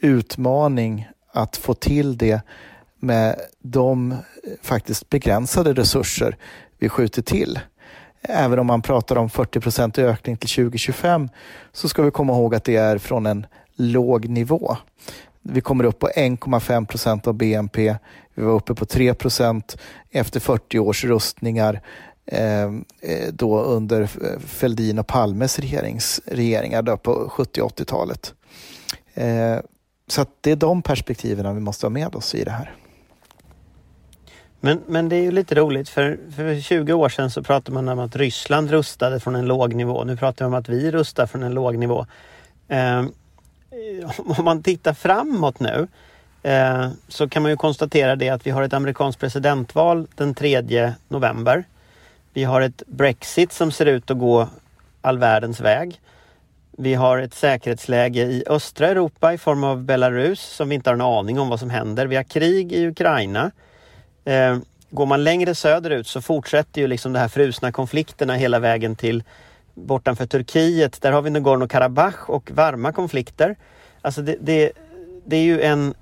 utmaning 0.00 1.08
att 1.32 1.56
få 1.56 1.74
till 1.74 2.18
det 2.18 2.40
med 2.98 3.40
de 3.62 4.12
eh, 4.12 4.16
faktiskt 4.62 5.10
begränsade 5.10 5.72
resurser 5.72 6.36
vi 6.78 6.88
skjuter 6.88 7.22
till. 7.22 7.60
Även 8.22 8.58
om 8.58 8.66
man 8.66 8.82
pratar 8.82 9.16
om 9.16 9.30
40 9.30 9.60
procent 9.60 9.98
ökning 9.98 10.36
till 10.36 10.48
2025 10.48 11.28
så 11.72 11.88
ska 11.88 12.02
vi 12.02 12.10
komma 12.10 12.32
ihåg 12.32 12.54
att 12.54 12.64
det 12.64 12.76
är 12.76 12.98
från 12.98 13.26
en 13.26 13.46
låg 13.76 14.28
nivå. 14.28 14.76
Vi 15.42 15.60
kommer 15.60 15.84
upp 15.84 15.98
på 15.98 16.08
1,5 16.08 16.86
procent 16.86 17.26
av 17.26 17.34
BNP. 17.34 17.96
Vi 18.34 18.42
var 18.42 18.52
uppe 18.52 18.74
på 18.74 18.86
3 18.86 19.14
procent 19.14 19.76
efter 20.10 20.40
40 20.40 20.78
års 20.78 21.04
rustningar. 21.04 21.80
Ehm, 22.32 22.84
eh, 23.00 23.32
då 23.32 23.62
under 23.62 24.02
eh, 24.02 24.38
Fälldin 24.38 24.98
och 24.98 25.06
Palmes 25.06 25.58
regerings, 25.58 26.20
regeringar 26.26 26.82
då 26.82 26.96
på 26.96 27.28
70 27.28 27.62
och 27.62 27.78
80-talet. 27.78 28.34
Eh, 29.14 29.56
så 30.06 30.26
det 30.40 30.50
är 30.50 30.56
de 30.56 30.82
perspektiven 30.82 31.54
vi 31.54 31.60
måste 31.60 31.86
ha 31.86 31.90
med 31.90 32.14
oss 32.14 32.34
i 32.34 32.44
det 32.44 32.50
här. 32.50 32.74
Men, 34.60 34.80
men 34.86 35.08
det 35.08 35.16
är 35.16 35.22
ju 35.22 35.30
lite 35.30 35.54
roligt 35.54 35.88
för, 35.88 36.18
för 36.36 36.60
20 36.60 36.92
år 36.92 37.08
sedan 37.08 37.30
så 37.30 37.42
pratade 37.42 37.74
man 37.74 37.88
om 37.88 37.98
att 37.98 38.16
Ryssland 38.16 38.70
rustade 38.70 39.20
från 39.20 39.34
en 39.34 39.46
låg 39.46 39.74
nivå. 39.74 40.04
Nu 40.04 40.16
pratar 40.16 40.44
vi 40.44 40.46
om 40.46 40.54
att 40.54 40.68
vi 40.68 40.90
rustar 40.90 41.26
från 41.26 41.42
en 41.42 41.54
låg 41.54 41.78
nivå. 41.78 42.06
Eh, 42.68 43.04
om 44.38 44.44
man 44.44 44.62
tittar 44.62 44.94
framåt 44.94 45.60
nu 45.60 45.88
eh, 46.42 46.88
så 47.08 47.28
kan 47.28 47.42
man 47.42 47.50
ju 47.50 47.56
konstatera 47.56 48.16
det 48.16 48.28
att 48.28 48.46
vi 48.46 48.50
har 48.50 48.62
ett 48.62 48.72
amerikanskt 48.72 49.20
presidentval 49.20 50.06
den 50.14 50.34
3 50.34 50.92
november. 51.08 51.64
Vi 52.38 52.44
har 52.44 52.60
ett 52.60 52.82
Brexit 52.86 53.52
som 53.52 53.72
ser 53.72 53.86
ut 53.86 54.10
att 54.10 54.18
gå 54.18 54.48
all 55.00 55.18
världens 55.18 55.60
väg. 55.60 56.00
Vi 56.70 56.94
har 56.94 57.18
ett 57.18 57.34
säkerhetsläge 57.34 58.22
i 58.22 58.44
östra 58.46 58.88
Europa 58.88 59.32
i 59.32 59.38
form 59.38 59.64
av 59.64 59.84
Belarus 59.84 60.40
som 60.40 60.68
vi 60.68 60.74
inte 60.74 60.90
har 60.90 60.94
en 60.94 61.00
aning 61.00 61.38
om 61.38 61.48
vad 61.48 61.60
som 61.60 61.70
händer. 61.70 62.06
Vi 62.06 62.16
har 62.16 62.22
krig 62.22 62.72
i 62.72 62.86
Ukraina. 62.86 63.50
Eh, 64.24 64.58
går 64.90 65.06
man 65.06 65.24
längre 65.24 65.54
söderut 65.54 66.06
så 66.06 66.22
fortsätter 66.22 66.80
ju 66.80 66.86
liksom 66.86 67.12
de 67.12 67.18
här 67.18 67.28
frusna 67.28 67.72
konflikterna 67.72 68.34
hela 68.34 68.58
vägen 68.58 68.96
till 68.96 69.22
bortanför 69.74 70.26
Turkiet. 70.26 71.02
Där 71.02 71.12
har 71.12 71.22
vi 71.22 71.30
Nagorno-Karabach 71.30 72.26
och 72.26 72.50
varma 72.50 72.92
konflikter. 72.92 73.56
Alltså 74.02 74.22
det, 74.22 74.36
det, 74.40 74.72
det, 75.26 75.36
är 75.36 75.44
ju 75.44 75.62
en, 75.62 75.94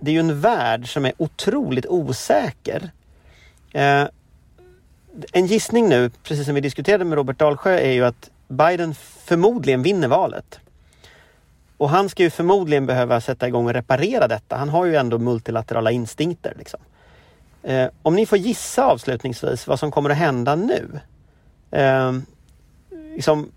det 0.00 0.10
är 0.10 0.14
ju 0.14 0.20
en 0.20 0.40
värld 0.40 0.92
som 0.92 1.04
är 1.04 1.12
otroligt 1.16 1.86
osäker. 1.86 2.90
Eh, 3.72 4.04
en 5.32 5.46
gissning 5.46 5.88
nu, 5.88 6.10
precis 6.22 6.46
som 6.46 6.54
vi 6.54 6.60
diskuterade 6.60 7.04
med 7.04 7.16
Robert 7.16 7.38
Dalsjö, 7.38 7.78
är 7.78 7.92
ju 7.92 8.04
att 8.04 8.30
Biden 8.48 8.94
förmodligen 9.24 9.82
vinner 9.82 10.08
valet. 10.08 10.60
Och 11.76 11.90
han 11.90 12.08
ska 12.08 12.22
ju 12.22 12.30
förmodligen 12.30 12.86
behöva 12.86 13.20
sätta 13.20 13.48
igång 13.48 13.66
och 13.66 13.72
reparera 13.72 14.28
detta. 14.28 14.56
Han 14.56 14.68
har 14.68 14.84
ju 14.86 14.96
ändå 14.96 15.18
multilaterala 15.18 15.90
instinkter. 15.90 16.54
Liksom. 16.58 16.80
Eh, 17.62 17.88
om 18.02 18.14
ni 18.14 18.26
får 18.26 18.38
gissa 18.38 18.84
avslutningsvis 18.84 19.66
vad 19.66 19.78
som 19.78 19.90
kommer 19.90 20.10
att 20.10 20.16
hända 20.16 20.56
nu. 20.56 21.00
Eh, 21.70 22.12
liksom, 23.14 23.52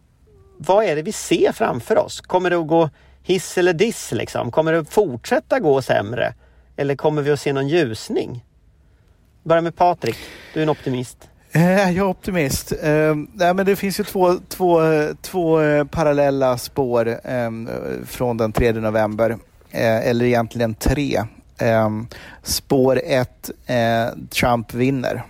vad 0.58 0.86
är 0.86 0.95
det 0.95 1.01
vi 1.01 1.12
ser 1.12 1.51
framför 1.51 1.97
oss? 1.97 2.22
Kommer 2.22 2.49
det 2.49 2.56
att 2.56 2.68
gå 2.68 2.89
hiss 3.24 3.58
eller 3.58 3.74
diss? 3.74 4.12
Liksom? 4.12 4.51
Kommer 4.51 4.74
det 4.74 4.80
att 4.80 4.93
fortsätta 4.93 5.60
gå 5.60 5.82
sämre? 5.82 6.34
Eller 6.76 6.95
kommer 6.95 7.22
vi 7.22 7.32
att 7.32 7.39
se 7.39 7.54
någon 7.54 7.68
ljusning? 7.68 8.45
Börja 9.43 9.62
med 9.62 9.76
Patrik, 9.76 10.18
du 10.54 10.60
är 10.60 10.64
en 10.64 10.70
optimist. 10.70 11.30
Eh, 11.56 11.91
jag 11.91 11.97
är 11.97 12.10
optimist. 12.10 12.72
Eh, 12.72 13.16
nej, 13.34 13.54
men 13.54 13.66
det 13.66 13.76
finns 13.76 13.99
ju 13.99 14.04
två, 14.04 14.36
två, 14.49 14.82
två 15.22 15.62
eh, 15.62 15.86
parallella 15.86 16.58
spår 16.58 17.08
eh, 17.24 17.51
från 18.06 18.38
den 18.38 18.51
3 18.51 18.72
november. 18.72 19.30
Eh, 19.72 20.08
eller 20.08 20.26
egentligen 20.26 20.76
tre. 20.76 21.24
Eh, 21.58 21.89
spår 22.43 23.01
ett, 23.06 23.51
Trump 24.30 24.74
vinner. 24.74 25.24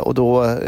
och 0.00 0.14
då 0.14 0.58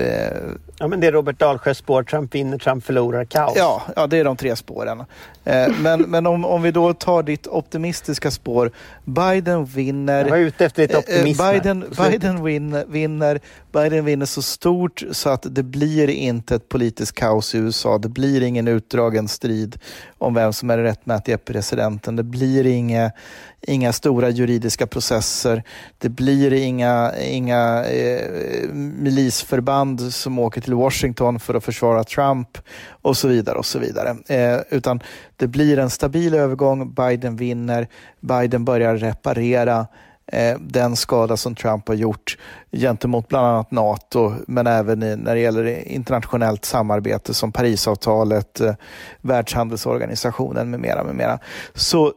Ja 0.79 0.89
men 0.89 1.01
det 1.01 1.07
är 1.07 1.12
Robert 1.12 1.39
Dahlsjös 1.39 1.79
spår, 1.79 2.03
Trump 2.03 2.35
vinner, 2.35 2.59
Trump 2.59 2.85
förlorar, 2.85 3.25
kaos. 3.25 3.53
Ja, 3.57 3.83
ja 3.97 4.07
det 4.07 4.18
är 4.18 4.25
de 4.25 4.37
tre 4.37 4.57
spåren. 4.57 5.05
Eh, 5.51 5.72
men 5.80 6.01
men 6.01 6.26
om, 6.26 6.44
om 6.44 6.62
vi 6.62 6.70
då 6.70 6.94
tar 6.94 7.22
ditt 7.22 7.46
optimistiska 7.46 8.30
spår. 8.30 8.70
Biden 9.05 9.64
vinner. 9.64 10.24
Jag 10.24 10.30
var 10.30 10.36
ute 10.36 10.64
efter 10.64 10.82
lite 10.82 10.94
eh, 10.94 10.98
optimism. 10.98 11.42
Biden, 11.42 11.84
Biden 11.98 12.44
vinner, 12.44 12.84
vinner, 12.88 13.40
Biden 13.72 14.05
vinner 14.05 14.26
så 14.26 14.42
stort 14.42 15.03
så 15.11 15.28
att 15.30 15.46
det 15.51 15.62
blir 15.62 16.11
inte 16.11 16.55
ett 16.55 16.68
politiskt 16.68 17.12
kaos 17.12 17.55
i 17.55 17.59
USA. 17.59 17.98
Det 17.98 18.09
blir 18.09 18.42
ingen 18.42 18.68
utdragen 18.68 19.28
strid 19.28 19.78
om 20.18 20.34
vem 20.34 20.53
som 20.53 20.70
är 20.70 20.76
den 20.76 20.86
rättmätiga 20.86 21.38
presidenten. 21.38 22.16
Det 22.16 22.22
blir 22.22 22.66
inga, 22.66 23.12
inga 23.61 23.92
stora 23.92 24.30
juridiska 24.30 24.86
processer. 24.86 25.62
Det 25.98 26.09
blir 26.09 26.53
inga, 26.53 27.12
inga 27.20 27.84
eh, 27.84 28.68
milisförband 28.74 30.01
som 30.01 30.38
åker 30.38 30.61
till 30.61 30.74
Washington 30.74 31.40
för 31.40 31.55
att 31.55 31.64
försvara 31.64 32.05
Trump 32.05 32.59
och 33.03 33.16
så 33.16 33.28
vidare. 33.28 33.59
och 33.59 33.66
så 33.66 33.78
vidare. 33.78 34.16
Eh, 34.26 34.61
utan 34.70 35.01
det 35.36 35.46
blir 35.46 35.78
en 35.78 35.90
stabil 35.90 36.34
övergång. 36.34 36.94
Biden 36.94 37.36
vinner. 37.36 37.88
Biden 38.20 38.64
börjar 38.64 38.96
reparera 38.96 39.86
eh, 40.26 40.59
den 40.61 40.96
skada 40.96 41.36
som 41.36 41.55
Trump 41.55 41.88
har 41.88 41.94
gjort 41.94 42.38
gentemot 42.72 43.28
bland 43.28 43.46
annat 43.46 43.70
NATO, 43.70 44.34
men 44.46 44.66
även 44.66 45.03
i, 45.03 45.16
när 45.16 45.34
det 45.34 45.40
gäller 45.40 45.88
internationellt 45.88 46.64
samarbete 46.64 47.34
som 47.34 47.53
Parisavtalet, 47.53 48.61
eh, 48.61 48.74
Världshandelsorganisationen 49.20 50.70
med 50.70 50.80
mera. 50.80 51.05
Med 51.05 51.14
mera. 51.14 51.38
Så 51.74 52.07
eh, 52.07 52.12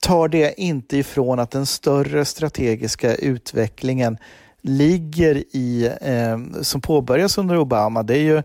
tar 0.00 0.28
det 0.28 0.60
inte 0.60 0.96
ifrån 0.96 1.38
att 1.38 1.50
den 1.50 1.66
större 1.66 2.24
strategiska 2.24 3.14
utvecklingen 3.14 4.18
ligger 4.62 5.44
i, 5.56 5.92
eh, 6.00 6.62
som 6.62 6.80
påbörjas 6.80 7.38
under 7.38 7.58
Obama, 7.58 8.02
det 8.02 8.14
är 8.14 8.22
ju 8.22 8.42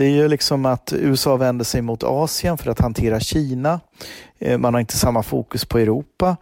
det 0.00 0.06
är 0.06 0.10
ju 0.10 0.28
liksom 0.28 0.66
att 0.66 0.92
USA 0.92 1.36
vänder 1.36 1.64
sig 1.64 1.82
mot 1.82 2.02
Asien 2.02 2.58
för 2.58 2.70
att 2.70 2.78
hantera 2.78 3.20
Kina. 3.20 3.80
Eh, 4.38 4.58
man 4.58 4.74
har 4.74 4.80
inte 4.80 4.96
samma 4.96 5.22
fokus 5.22 5.64
på 5.64 5.78
Europa. 5.78 6.36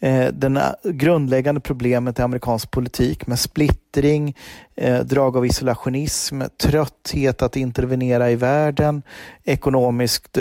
Eh, 0.00 0.26
det 0.32 0.74
grundläggande 0.84 1.60
problemet 1.60 2.18
i 2.18 2.22
amerikansk 2.22 2.70
politik 2.70 3.26
med 3.26 3.38
splittring, 3.38 4.36
eh, 4.76 5.00
drag 5.00 5.36
av 5.36 5.46
isolationism, 5.46 6.42
trötthet 6.62 7.42
att 7.42 7.56
intervenera 7.56 8.30
i 8.30 8.36
världen, 8.36 9.02
ekonomiskt 9.44 10.38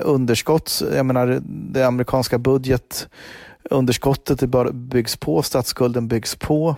underskott. 0.00 0.82
Jag 0.94 1.06
menar, 1.06 1.40
det 1.44 1.84
amerikanska 1.84 2.38
budgetunderskottet 2.38 4.40
byggs 4.72 5.16
på, 5.16 5.42
statsskulden 5.42 6.08
byggs 6.08 6.36
på. 6.36 6.76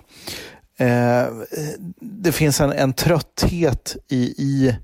Det 2.00 2.32
finns 2.32 2.60
en, 2.60 2.72
en 2.72 2.92
trötthet 2.92 3.96
i, 4.08 4.34
i 4.38 4.76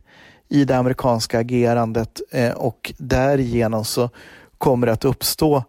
i 0.49 0.64
det 0.64 0.76
amerikanska 0.76 1.38
agerandet 1.38 2.20
eh, 2.30 2.53
och 2.53 2.92
därigenom 2.99 3.84
så 3.84 4.11
kommer 4.59 4.86
det 4.86 4.92
att 4.92 5.05
uppstå 5.05 5.64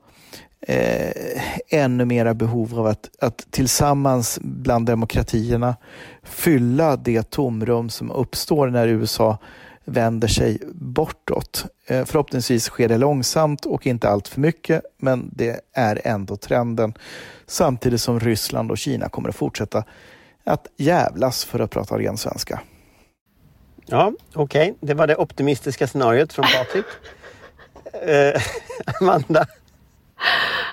eh, 0.62 1.42
ännu 1.70 2.06
mera 2.06 2.34
behov 2.34 2.80
av 2.80 2.86
att, 2.86 3.10
att 3.22 3.48
tillsammans 3.52 4.40
bland 4.42 4.86
demokratierna 4.86 5.76
fylla 6.24 6.96
det 6.96 7.30
tomrum 7.30 7.90
som 7.90 8.12
uppstår 8.12 8.68
när 8.68 8.88
USA 8.88 9.38
vänder 9.86 10.28
sig 10.28 10.62
bortåt. 10.74 11.66
Eh, 11.88 12.06
förhoppningsvis 12.06 12.64
sker 12.64 12.88
det 12.88 12.98
långsamt 12.98 13.66
och 13.66 13.88
inte 13.88 14.10
allt 14.10 14.28
för 14.28 14.42
mycket, 14.42 14.82
men 14.98 15.30
det 15.34 15.60
är 15.74 16.02
ändå 16.04 16.36
trenden. 16.36 16.94
Samtidigt 17.48 18.02
som 18.02 18.20
Ryssland 18.20 18.72
och 18.72 18.78
Kina 18.78 19.10
kommer 19.10 19.30
att 19.30 19.36
fortsätta 19.36 19.84
att 20.44 20.68
jävlas, 20.78 21.46
för 21.46 21.60
att 21.60 21.72
prata 21.72 21.98
ren 21.98 22.18
svenska. 22.18 22.60
Ja, 23.92 24.14
okej. 24.34 24.72
Okay. 24.72 24.74
Det 24.80 24.94
var 24.94 25.08
det 25.08 25.16
optimistiska 25.16 25.88
scenariot 25.88 26.34
från 26.34 26.46
Patrik. 26.46 26.86
eh, 27.94 28.42
Amanda? 29.02 29.46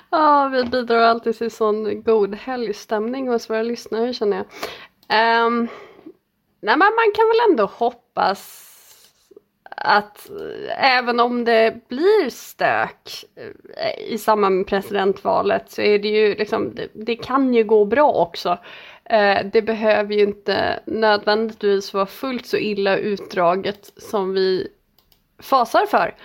Ja, 0.09 0.47
vi 0.53 0.63
bidrar 0.63 0.99
alltid 0.99 1.37
till 1.37 1.51
sån 1.51 2.03
god 2.03 2.35
helgstämning 2.35 3.27
hos 3.27 3.49
våra 3.49 3.61
lyssnare 3.61 4.13
känner 4.13 4.37
jag. 4.37 5.45
Um, 5.45 5.67
nej, 6.61 6.77
men 6.77 6.79
man 6.79 7.11
kan 7.15 7.27
väl 7.27 7.51
ändå 7.51 7.65
hoppas 7.65 8.63
att 9.69 10.29
även 10.77 11.19
om 11.19 11.45
det 11.45 11.87
blir 11.87 12.29
stök 12.29 13.25
eh, 13.77 14.13
i 14.13 14.17
samband 14.17 14.55
med 14.55 14.67
presidentvalet 14.67 15.71
så 15.71 15.81
är 15.81 15.99
det 15.99 16.07
ju 16.07 16.35
liksom, 16.35 16.75
det, 16.75 16.87
det 16.93 17.15
kan 17.15 17.53
ju 17.53 17.63
gå 17.63 17.85
bra 17.85 18.11
också. 18.11 18.57
Eh, 19.09 19.45
det 19.53 19.61
behöver 19.61 20.13
ju 20.13 20.21
inte 20.21 20.79
nödvändigtvis 20.85 21.93
vara 21.93 22.05
fullt 22.05 22.45
så 22.45 22.57
illa 22.57 22.97
utdraget 22.97 23.91
som 23.97 24.33
vi 24.33 24.67
fasar 25.39 25.85
för. 25.85 26.15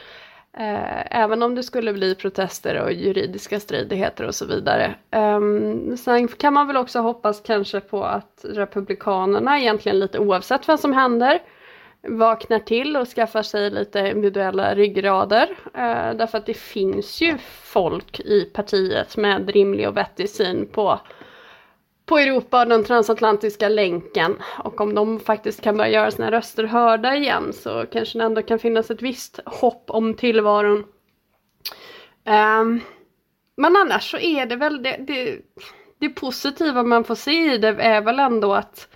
Eh, 0.56 1.20
även 1.20 1.42
om 1.42 1.54
det 1.54 1.62
skulle 1.62 1.92
bli 1.92 2.14
protester 2.14 2.82
och 2.82 2.92
juridiska 2.92 3.60
stridigheter 3.60 4.26
och 4.26 4.34
så 4.34 4.46
vidare. 4.46 4.94
Ehm, 5.10 5.96
sen 5.96 6.28
kan 6.28 6.54
man 6.54 6.66
väl 6.66 6.76
också 6.76 7.00
hoppas 7.00 7.40
kanske 7.40 7.80
på 7.80 8.04
att 8.04 8.44
Republikanerna 8.44 9.60
egentligen 9.60 9.98
lite 9.98 10.18
oavsett 10.18 10.68
vad 10.68 10.80
som 10.80 10.92
händer 10.92 11.42
vaknar 12.08 12.58
till 12.58 12.96
och 12.96 13.08
skaffar 13.08 13.42
sig 13.42 13.70
lite 13.70 13.98
individuella 13.98 14.74
ryggrader. 14.74 15.48
Eh, 15.74 16.14
därför 16.14 16.38
att 16.38 16.46
det 16.46 16.54
finns 16.54 17.20
ju 17.20 17.38
folk 17.62 18.20
i 18.20 18.44
partiet 18.44 19.16
med 19.16 19.50
rimlig 19.50 19.88
och 19.88 19.96
vettig 19.96 20.30
syn 20.30 20.66
på 20.66 21.00
på 22.12 22.18
Europa 22.18 22.62
och 22.62 22.68
den 22.68 22.84
transatlantiska 22.84 23.68
länken. 23.68 24.36
Och 24.58 24.80
om 24.80 24.94
de 24.94 25.20
faktiskt 25.20 25.60
kan 25.60 25.76
börja 25.76 25.90
göra 25.90 26.10
sina 26.10 26.30
röster 26.30 26.64
hörda 26.64 27.14
igen 27.16 27.52
så 27.52 27.86
kanske 27.92 28.18
det 28.18 28.24
ändå 28.24 28.42
kan 28.42 28.58
finnas 28.58 28.90
ett 28.90 29.02
visst 29.02 29.40
hopp 29.46 29.84
om 29.86 30.14
tillvaron. 30.14 30.78
Um, 32.26 32.80
men 33.56 33.76
annars 33.76 34.10
så 34.10 34.18
är 34.18 34.46
det 34.46 34.56
väl 34.56 34.82
det, 34.82 34.96
det, 35.06 35.38
det 36.00 36.08
positiva 36.08 36.82
man 36.82 37.04
får 37.04 37.14
se 37.14 37.54
i 37.54 37.58
det 37.58 37.68
är 37.68 38.00
väl 38.00 38.18
ändå 38.18 38.54
att 38.54 38.88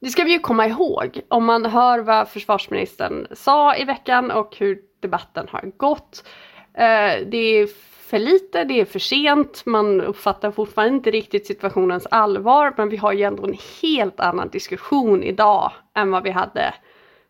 det 0.00 0.10
ska 0.10 0.24
vi 0.24 0.32
ju 0.32 0.38
komma 0.38 0.66
ihåg 0.66 1.20
om 1.28 1.44
man 1.44 1.66
hör 1.66 1.98
vad 1.98 2.28
försvarsministern 2.28 3.26
sa 3.32 3.76
i 3.76 3.84
veckan 3.84 4.30
och 4.30 4.56
hur 4.56 4.78
debatten 5.00 5.46
har 5.50 5.72
gått. 5.76 6.24
Uh, 6.68 7.28
det 7.30 7.36
är 7.36 7.68
för 8.14 8.18
lite, 8.18 8.64
det 8.64 8.80
är 8.80 8.84
för 8.84 8.98
sent, 8.98 9.62
man 9.66 10.00
uppfattar 10.00 10.50
fortfarande 10.50 10.94
inte 10.94 11.10
riktigt 11.10 11.46
situationens 11.46 12.06
allvar 12.10 12.74
men 12.76 12.88
vi 12.88 12.96
har 12.96 13.12
ju 13.12 13.22
ändå 13.22 13.44
en 13.44 13.56
helt 13.82 14.20
annan 14.20 14.48
diskussion 14.48 15.22
idag 15.22 15.72
än 15.94 16.10
vad 16.10 16.22
vi 16.22 16.30
hade 16.30 16.74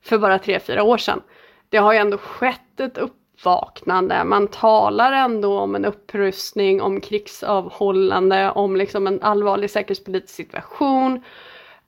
för 0.02 0.18
bara 0.18 0.38
tre 0.38 0.60
fyra 0.60 0.82
år 0.82 0.98
sedan. 0.98 1.22
Det 1.68 1.76
har 1.76 1.92
ju 1.92 1.98
ändå 1.98 2.18
skett 2.18 2.80
ett 2.80 2.98
uppvaknande, 2.98 4.24
man 4.24 4.48
talar 4.48 5.12
ändå 5.12 5.58
om 5.58 5.74
en 5.74 5.84
upprustning, 5.84 6.82
om 6.82 7.00
krigsavhållande, 7.00 8.50
om 8.50 8.76
liksom 8.76 9.06
en 9.06 9.22
allvarlig 9.22 9.70
säkerhetspolitisk 9.70 10.34
situation, 10.34 11.22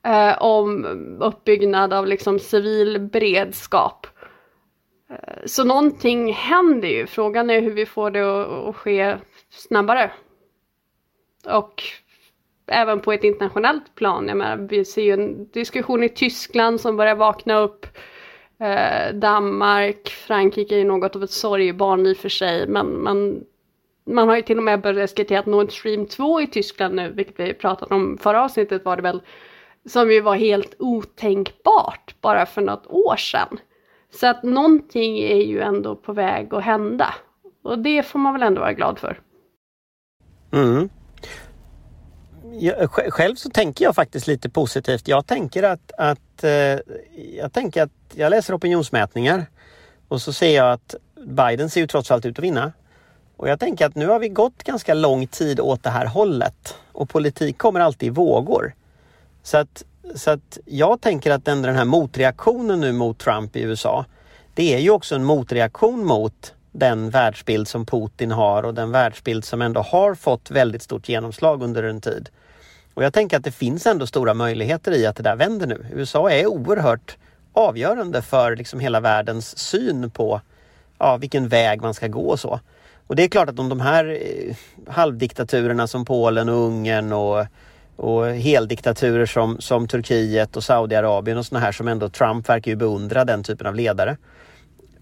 eh, 0.07 0.43
om 0.43 0.85
uppbyggnad 1.21 1.93
av 1.93 2.07
liksom 2.07 2.39
civil 2.39 3.01
beredskap. 3.01 4.07
Eh, 5.11 5.47
så 5.47 5.65
någonting 5.65 6.33
händer 6.33 6.89
ju. 6.89 7.07
Frågan 7.07 7.51
är 7.51 7.61
hur 7.61 7.73
vi 7.73 7.87
får 7.87 8.11
det 8.11 8.69
att 8.69 8.77
ske 8.77 9.17
snabbare. 9.51 10.11
Och 11.45 11.83
även 12.67 13.01
på 13.01 13.13
ett 13.13 13.25
internationellt 13.25 13.95
plan. 13.95 14.29
Jag 14.29 14.37
menar, 14.37 14.57
vi 14.57 14.85
ser 14.85 15.03
ju 15.03 15.13
en 15.13 15.51
diskussion 15.51 16.03
i 16.03 16.09
Tyskland 16.09 16.81
som 16.81 16.97
börjar 16.97 17.15
vakna 17.15 17.59
upp. 17.59 17.87
Eh, 18.61 19.15
Danmark, 19.15 20.09
Frankrike 20.09 20.75
är 20.75 20.79
ju 20.79 20.85
något 20.85 21.17
av 21.17 21.23
ett 21.23 21.31
sorgebarn 21.31 22.07
i 22.07 22.13
och 22.13 22.17
för 22.17 22.29
sig. 22.29 22.67
Men, 22.67 23.03
man, 23.03 23.45
man 24.05 24.29
har 24.29 24.37
ju 24.37 24.43
till 24.43 24.59
och 24.59 24.65
med 24.65 24.81
börjat 24.81 25.09
diskutera 25.09 25.43
Nord 25.47 25.73
Stream 25.73 26.07
2 26.07 26.41
i 26.41 26.47
Tyskland 26.47 26.95
nu, 26.95 27.13
vilket 27.13 27.41
vi 27.41 27.55
pratade 27.55 27.95
om 27.95 28.19
förra 28.19 28.45
avsnittet 28.45 28.85
var 28.85 28.97
det 28.97 29.03
väl 29.03 29.23
som 29.87 30.13
ju 30.13 30.21
var 30.21 30.35
helt 30.35 30.75
otänkbart 30.79 32.15
bara 32.21 32.47
för 32.47 32.63
något 32.63 32.87
år 32.87 33.17
sedan. 33.17 33.59
Så 34.21 34.27
att 34.27 34.43
någonting 34.43 35.19
är 35.19 35.43
ju 35.43 35.61
ändå 35.61 35.97
på 35.97 36.13
väg 36.13 36.55
att 36.55 36.65
hända. 36.65 37.15
Och 37.63 37.79
det 37.79 38.03
får 38.03 38.19
man 38.19 38.33
väl 38.33 38.43
ändå 38.43 38.61
vara 38.61 38.73
glad 38.73 38.99
för. 38.99 39.21
Mm. 40.53 40.89
Jag, 42.53 42.91
själv 42.91 43.35
så 43.35 43.51
tänker 43.51 43.85
jag 43.85 43.95
faktiskt 43.95 44.27
lite 44.27 44.49
positivt. 44.49 45.09
Jag 45.09 45.27
tänker 45.27 45.63
att, 45.63 45.93
att, 45.99 46.45
eh, 46.45 46.51
jag 47.37 47.53
tänker 47.53 47.83
att 47.83 47.91
jag 48.15 48.31
läser 48.31 48.57
opinionsmätningar 48.57 49.47
och 50.09 50.23
så 50.23 50.33
ser 50.33 50.57
jag 50.57 50.73
att 50.73 50.95
Biden 51.27 51.71
ser 51.71 51.81
ju 51.81 51.87
trots 51.87 52.11
allt 52.11 52.27
ut 52.27 52.39
att 52.39 52.45
vinna. 52.45 52.73
Och 53.37 53.49
jag 53.49 53.61
tänker 53.61 53.87
att 53.87 53.95
nu 53.95 54.07
har 54.07 54.19
vi 54.19 54.29
gått 54.29 54.63
ganska 54.63 54.95
lång 54.95 55.27
tid 55.27 55.61
åt 55.61 55.83
det 55.83 55.91
här 55.91 56.07
hållet 56.07 56.77
och 56.93 57.09
politik 57.09 57.59
kommer 57.59 57.81
alltid 57.81 58.07
i 58.07 58.11
vågor. 58.11 58.75
Så 59.43 59.59
att, 59.59 59.85
så 60.15 60.31
att 60.31 60.59
jag 60.65 61.01
tänker 61.01 61.31
att 61.31 61.45
den, 61.45 61.63
den 61.63 61.77
här 61.77 61.85
motreaktionen 61.85 62.81
nu 62.81 62.93
mot 62.93 63.19
Trump 63.19 63.57
i 63.57 63.63
USA, 63.63 64.05
det 64.55 64.75
är 64.75 64.79
ju 64.79 64.91
också 64.91 65.15
en 65.15 65.25
motreaktion 65.25 66.05
mot 66.05 66.55
den 66.73 67.11
världsbild 67.11 67.69
som 67.69 67.87
Putin 67.87 68.31
har 68.31 68.63
och 68.63 68.75
den 68.75 68.91
världsbild 68.91 69.45
som 69.45 69.63
ändå 69.63 69.81
har 69.81 70.15
fått 70.15 70.51
väldigt 70.51 70.83
stort 70.83 71.09
genomslag 71.09 71.63
under 71.63 71.83
en 71.83 72.01
tid. 72.01 72.29
Och 72.95 73.05
jag 73.05 73.13
tänker 73.13 73.37
att 73.37 73.45
det 73.45 73.53
finns 73.53 73.87
ändå 73.87 74.07
stora 74.07 74.35
möjligheter 74.35 74.93
i 74.93 75.07
att 75.07 75.17
det 75.17 75.23
där 75.23 75.37
vänder 75.37 75.67
nu. 75.67 75.87
USA 75.93 76.31
är 76.31 76.47
oerhört 76.47 77.17
avgörande 77.53 78.23
för 78.23 78.57
liksom 78.57 78.81
hela 78.81 79.01
världens 79.01 79.59
syn 79.59 80.11
på 80.11 80.41
ja, 80.99 81.17
vilken 81.17 81.49
väg 81.49 81.83
man 81.83 81.95
ska 81.95 82.09
gå 82.09 82.29
och 82.29 82.41
så. 82.41 82.61
Och 83.07 83.17
det 83.17 83.23
är 83.23 83.29
klart 83.29 83.49
att 83.49 83.59
om 83.59 83.69
de 83.69 83.81
här 83.81 84.19
eh, 84.23 84.57
halvdiktaturerna 84.93 85.87
som 85.87 86.05
Polen 86.05 86.49
och 86.49 86.55
Ungern 86.55 87.13
och, 87.13 87.47
och 87.97 88.27
heldiktaturer 88.27 89.27
som, 89.27 89.61
som 89.61 89.89
Turkiet 89.89 90.57
och 90.57 90.65
Saudiarabien 90.65 91.39
och 91.39 91.47
såna 91.47 91.61
här 91.61 91.73
som 91.73 91.89
ändå 91.89 92.09
Trump 92.09 92.49
verkar 92.49 92.71
ju 92.71 92.77
beundra 92.77 93.25
den 93.25 93.43
typen 93.43 93.67
av 93.67 93.75
ledare. 93.75 94.17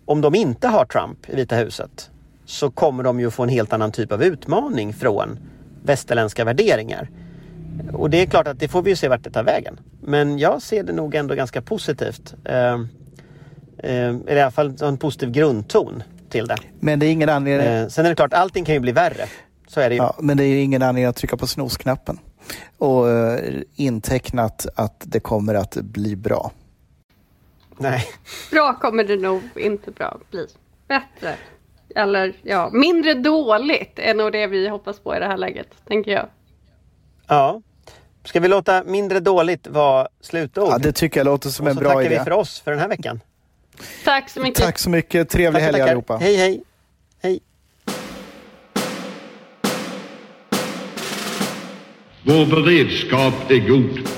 Om 0.04 0.20
de 0.20 0.34
inte 0.34 0.68
har 0.68 0.84
Trump 0.84 1.30
i 1.30 1.36
Vita 1.36 1.56
huset 1.56 2.10
så 2.46 2.70
kommer 2.70 3.02
de 3.04 3.20
ju 3.20 3.30
få 3.30 3.42
en 3.42 3.48
helt 3.48 3.72
annan 3.72 3.92
typ 3.92 4.12
av 4.12 4.22
utmaning 4.22 4.92
från 4.92 5.38
västerländska 5.82 6.44
värderingar. 6.44 7.10
Och 7.92 8.10
det 8.10 8.22
är 8.22 8.26
klart 8.26 8.48
att 8.48 8.60
det 8.60 8.68
får 8.68 8.82
vi 8.82 8.90
ju 8.90 8.96
se 8.96 9.08
vart 9.08 9.24
det 9.24 9.30
tar 9.30 9.42
vägen. 9.42 9.80
Men 10.02 10.38
jag 10.38 10.62
ser 10.62 10.82
det 10.82 10.92
nog 10.92 11.14
ändå 11.14 11.34
ganska 11.34 11.62
positivt. 11.62 12.34
Eh, 12.44 12.80
eh, 13.78 14.16
I 14.28 14.40
alla 14.40 14.50
fall 14.50 14.76
en 14.82 14.96
positiv 14.96 15.30
grundton 15.30 16.02
till 16.30 16.46
det. 16.46 16.56
Men 16.80 16.98
det 16.98 17.06
är 17.06 17.10
ingen 17.10 17.28
anledning... 17.28 17.66
Eh, 17.66 17.88
sen 17.88 18.06
är 18.06 18.10
det 18.10 18.16
klart, 18.16 18.32
allting 18.32 18.64
kan 18.64 18.74
ju 18.74 18.80
bli 18.80 18.92
värre. 18.92 19.26
Så 19.68 19.80
är 19.80 19.88
det 19.88 19.94
ju. 19.94 20.02
Ja, 20.02 20.16
men 20.20 20.36
det 20.36 20.44
är 20.44 20.62
ingen 20.62 20.82
anledning 20.82 21.04
att 21.04 21.16
trycka 21.16 21.36
på 21.36 21.46
snosknappen 21.46 22.18
och 22.78 23.10
eh, 23.10 23.62
intecknat 23.74 24.66
att 24.74 25.02
det 25.04 25.20
kommer 25.20 25.54
att 25.54 25.74
bli 25.74 26.16
bra. 26.16 26.52
Nej. 27.78 28.04
Bra 28.50 28.74
kommer 28.74 29.04
det 29.04 29.16
nog 29.16 29.42
inte 29.56 29.90
bra 29.90 30.18
bli. 30.30 30.46
Bättre. 30.88 31.34
Eller 31.94 32.34
ja, 32.42 32.70
mindre 32.72 33.14
dåligt 33.14 33.98
är 33.98 34.14
nog 34.14 34.32
det 34.32 34.46
vi 34.46 34.68
hoppas 34.68 34.98
på 34.98 35.16
i 35.16 35.18
det 35.18 35.26
här 35.26 35.36
läget, 35.36 35.68
tänker 35.88 36.10
jag. 36.10 36.26
Ja. 37.26 37.60
Ska 38.24 38.40
vi 38.40 38.48
låta 38.48 38.84
mindre 38.84 39.20
dåligt 39.20 39.66
vara 39.66 40.08
slutord? 40.20 40.68
Ja, 40.68 40.78
det 40.78 40.92
tycker 40.92 41.20
jag 41.20 41.24
låter 41.24 41.50
som 41.50 41.66
en 41.66 41.76
bra 41.76 41.90
idé. 41.90 41.94
Och 41.94 42.02
så 42.02 42.08
tackar 42.08 42.18
vi 42.18 42.24
för 42.24 42.30
oss 42.30 42.60
för 42.60 42.70
den 42.70 42.80
här 42.80 42.88
veckan. 42.88 43.20
Tack 44.04 44.30
så 44.30 44.40
mycket. 44.40 44.62
Tack 44.62 44.78
så 44.78 44.90
mycket. 44.90 45.28
Trevlig 45.28 45.60
helg 45.60 45.80
allihopa. 45.80 46.16
Hej. 46.16 46.36
Hej. 46.36 46.62
Vår 52.26 52.46
beredskap 52.46 53.50
är 53.50 53.68
god. 53.68 54.08